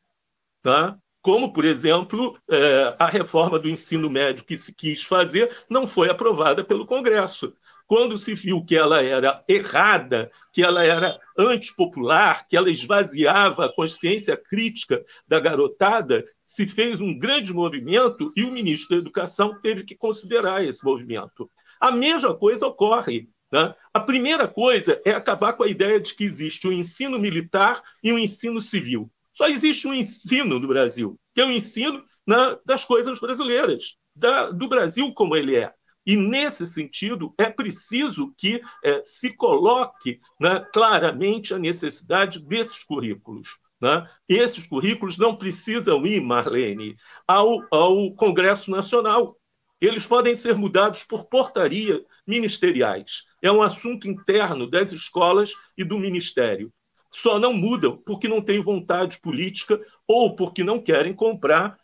Tá? 0.61 0.97
Como, 1.21 1.53
por 1.53 1.65
exemplo, 1.65 2.37
é, 2.49 2.95
a 2.99 3.07
reforma 3.07 3.57
do 3.57 3.69
ensino 3.69 4.09
médio 4.09 4.43
que 4.43 4.57
se 4.57 4.73
quis 4.73 5.03
fazer 5.03 5.55
não 5.69 5.87
foi 5.87 6.09
aprovada 6.09 6.63
pelo 6.63 6.85
Congresso. 6.85 7.53
Quando 7.87 8.17
se 8.17 8.33
viu 8.33 8.65
que 8.65 8.75
ela 8.75 9.01
era 9.01 9.43
errada, 9.47 10.31
que 10.51 10.63
ela 10.63 10.83
era 10.83 11.19
antipopular, 11.37 12.47
que 12.47 12.57
ela 12.57 12.69
esvaziava 12.69 13.65
a 13.65 13.73
consciência 13.73 14.35
crítica 14.35 15.03
da 15.27 15.39
garotada, 15.39 16.25
se 16.45 16.65
fez 16.67 16.99
um 16.99 17.17
grande 17.17 17.53
movimento 17.53 18.31
e 18.35 18.43
o 18.43 18.51
ministro 18.51 18.95
da 18.95 19.01
Educação 19.01 19.59
teve 19.61 19.83
que 19.83 19.95
considerar 19.95 20.63
esse 20.63 20.83
movimento. 20.83 21.49
A 21.79 21.91
mesma 21.91 22.35
coisa 22.35 22.67
ocorre 22.67 23.29
né? 23.51 23.73
A 23.93 23.99
primeira 23.99 24.47
coisa 24.47 25.01
é 25.05 25.11
acabar 25.11 25.53
com 25.53 25.63
a 25.63 25.69
ideia 25.69 25.99
de 25.99 26.13
que 26.13 26.23
existe 26.23 26.67
o 26.67 26.71
um 26.71 26.73
ensino 26.73 27.19
militar 27.19 27.81
e 28.03 28.11
o 28.11 28.15
um 28.15 28.19
ensino 28.19 28.61
civil. 28.61 29.09
Só 29.33 29.47
existe 29.47 29.87
um 29.87 29.93
ensino 29.93 30.59
no 30.59 30.67
Brasil, 30.67 31.19
que 31.33 31.41
é 31.41 31.45
o 31.45 31.51
ensino 31.51 32.03
né, 32.25 32.57
das 32.65 32.85
coisas 32.85 33.19
brasileiras, 33.19 33.95
da, 34.15 34.49
do 34.49 34.67
Brasil 34.67 35.13
como 35.13 35.35
ele 35.35 35.55
é. 35.55 35.73
E, 36.05 36.15
nesse 36.15 36.67
sentido, 36.67 37.33
é 37.37 37.49
preciso 37.49 38.33
que 38.37 38.61
é, 38.83 39.01
se 39.03 39.31
coloque 39.31 40.19
né, 40.39 40.63
claramente 40.71 41.53
a 41.53 41.57
necessidade 41.57 42.39
desses 42.39 42.83
currículos. 42.83 43.57
Né? 43.81 44.03
Esses 44.29 44.67
currículos 44.67 45.17
não 45.17 45.35
precisam 45.35 46.05
ir, 46.05 46.21
Marlene, 46.21 46.95
ao, 47.27 47.59
ao 47.71 48.11
Congresso 48.13 48.69
Nacional. 48.69 49.35
Eles 49.79 50.05
podem 50.05 50.35
ser 50.35 50.55
mudados 50.55 51.03
por 51.03 51.25
portaria 51.25 52.03
ministeriais. 52.25 53.23
É 53.41 53.51
um 53.51 53.61
assunto 53.61 54.07
interno 54.07 54.69
das 54.69 54.91
escolas 54.91 55.51
e 55.77 55.83
do 55.83 55.99
ministério. 55.99 56.71
Só 57.11 57.39
não 57.39 57.53
mudam 57.53 57.97
porque 57.97 58.27
não 58.27 58.41
têm 58.41 58.61
vontade 58.61 59.19
política 59.19 59.79
ou 60.07 60.35
porque 60.35 60.63
não 60.63 60.81
querem 60.81 61.13
comprar 61.13 61.77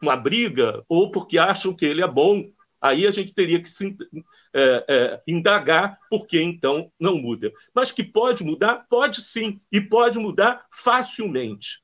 uma 0.00 0.16
briga 0.16 0.84
ou 0.88 1.10
porque 1.10 1.38
acham 1.38 1.74
que 1.74 1.84
ele 1.84 2.02
é 2.02 2.08
bom. 2.08 2.44
Aí 2.80 3.06
a 3.06 3.10
gente 3.10 3.32
teria 3.32 3.60
que 3.62 3.70
se, 3.70 3.96
é, 4.54 4.84
é, 4.88 5.22
indagar 5.26 5.98
por 6.08 6.26
que 6.26 6.40
então 6.40 6.90
não 7.00 7.16
muda. 7.16 7.52
Mas 7.74 7.90
que 7.90 8.04
pode 8.04 8.44
mudar? 8.44 8.86
Pode 8.88 9.22
sim, 9.22 9.60
e 9.72 9.80
pode 9.80 10.18
mudar 10.18 10.66
facilmente. 10.70 11.80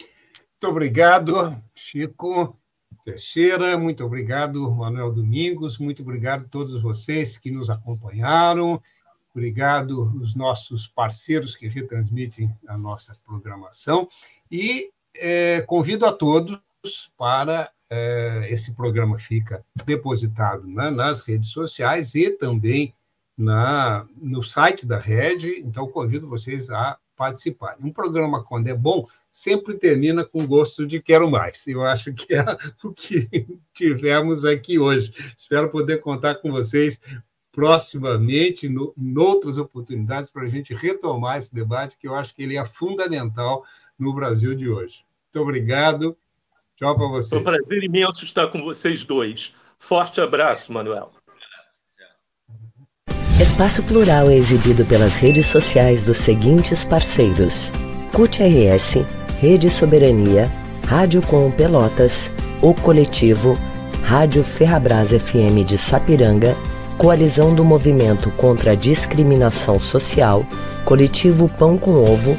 Muito 0.00 0.70
obrigado, 0.72 1.56
Chico. 1.74 2.60
Teixeira, 3.08 3.78
muito 3.78 4.04
obrigado, 4.04 4.70
Manuel 4.70 5.10
Domingos, 5.10 5.78
muito 5.78 6.02
obrigado 6.02 6.44
a 6.44 6.48
todos 6.48 6.82
vocês 6.82 7.38
que 7.38 7.50
nos 7.50 7.70
acompanharam, 7.70 8.82
obrigado 9.34 10.14
os 10.20 10.34
nossos 10.34 10.86
parceiros 10.86 11.56
que 11.56 11.66
retransmitem 11.66 12.54
a 12.68 12.76
nossa 12.76 13.16
programação 13.24 14.06
e 14.50 14.90
é, 15.14 15.62
convido 15.62 16.04
a 16.04 16.12
todos 16.12 16.60
para 17.16 17.70
é, 17.88 18.46
esse 18.50 18.74
programa 18.74 19.18
fica 19.18 19.64
depositado 19.86 20.68
né, 20.68 20.90
nas 20.90 21.22
redes 21.22 21.48
sociais 21.48 22.14
e 22.14 22.32
também 22.32 22.94
na, 23.38 24.06
no 24.18 24.42
site 24.42 24.84
da 24.84 24.98
Rede, 24.98 25.62
então 25.64 25.88
convido 25.88 26.28
vocês 26.28 26.68
a 26.68 26.98
participarem. 27.18 27.84
Um 27.84 27.92
programa, 27.92 28.44
quando 28.44 28.68
é 28.68 28.74
bom, 28.74 29.06
sempre 29.30 29.74
termina 29.74 30.24
com 30.24 30.46
gosto 30.46 30.86
de 30.86 31.02
quero 31.02 31.28
mais. 31.28 31.66
Eu 31.66 31.82
acho 31.84 32.14
que 32.14 32.32
é 32.32 32.44
o 32.84 32.92
que 32.92 33.46
tivemos 33.74 34.44
aqui 34.44 34.78
hoje. 34.78 35.12
Espero 35.36 35.68
poder 35.68 36.00
contar 36.00 36.36
com 36.36 36.52
vocês 36.52 37.00
proximamente, 37.50 38.68
em 38.68 39.18
outras 39.18 39.58
oportunidades, 39.58 40.30
para 40.30 40.44
a 40.44 40.48
gente 40.48 40.72
retomar 40.72 41.38
esse 41.38 41.52
debate, 41.52 41.98
que 41.98 42.06
eu 42.06 42.14
acho 42.14 42.32
que 42.32 42.44
ele 42.44 42.56
é 42.56 42.64
fundamental 42.64 43.64
no 43.98 44.14
Brasil 44.14 44.54
de 44.54 44.68
hoje. 44.68 45.04
Muito 45.24 45.42
obrigado. 45.42 46.16
Tchau 46.76 46.94
para 46.94 47.08
vocês. 47.08 47.40
Um 47.40 47.44
prazer 47.44 47.82
imenso 47.82 48.24
estar 48.24 48.46
com 48.46 48.62
vocês 48.62 49.04
dois. 49.04 49.52
Forte 49.76 50.20
abraço, 50.20 50.72
Manuel. 50.72 51.17
Espaço 53.58 53.82
Plural 53.82 54.30
é 54.30 54.36
exibido 54.36 54.84
pelas 54.84 55.16
redes 55.16 55.46
sociais 55.46 56.04
dos 56.04 56.18
seguintes 56.18 56.84
parceiros: 56.84 57.72
CUT 58.12 58.40
RS, 58.40 59.04
Rede 59.40 59.68
Soberania, 59.68 60.48
Rádio 60.86 61.20
Com 61.22 61.50
Pelotas, 61.50 62.30
O 62.62 62.72
Coletivo, 62.72 63.58
Rádio 64.04 64.44
Ferrabras 64.44 65.10
FM 65.10 65.66
de 65.66 65.76
Sapiranga, 65.76 66.56
Coalizão 66.96 67.52
do 67.52 67.64
Movimento 67.64 68.30
contra 68.36 68.70
a 68.70 68.76
Discriminação 68.76 69.80
Social, 69.80 70.46
Coletivo 70.84 71.48
Pão 71.48 71.76
com 71.76 71.96
Ovo, 72.00 72.38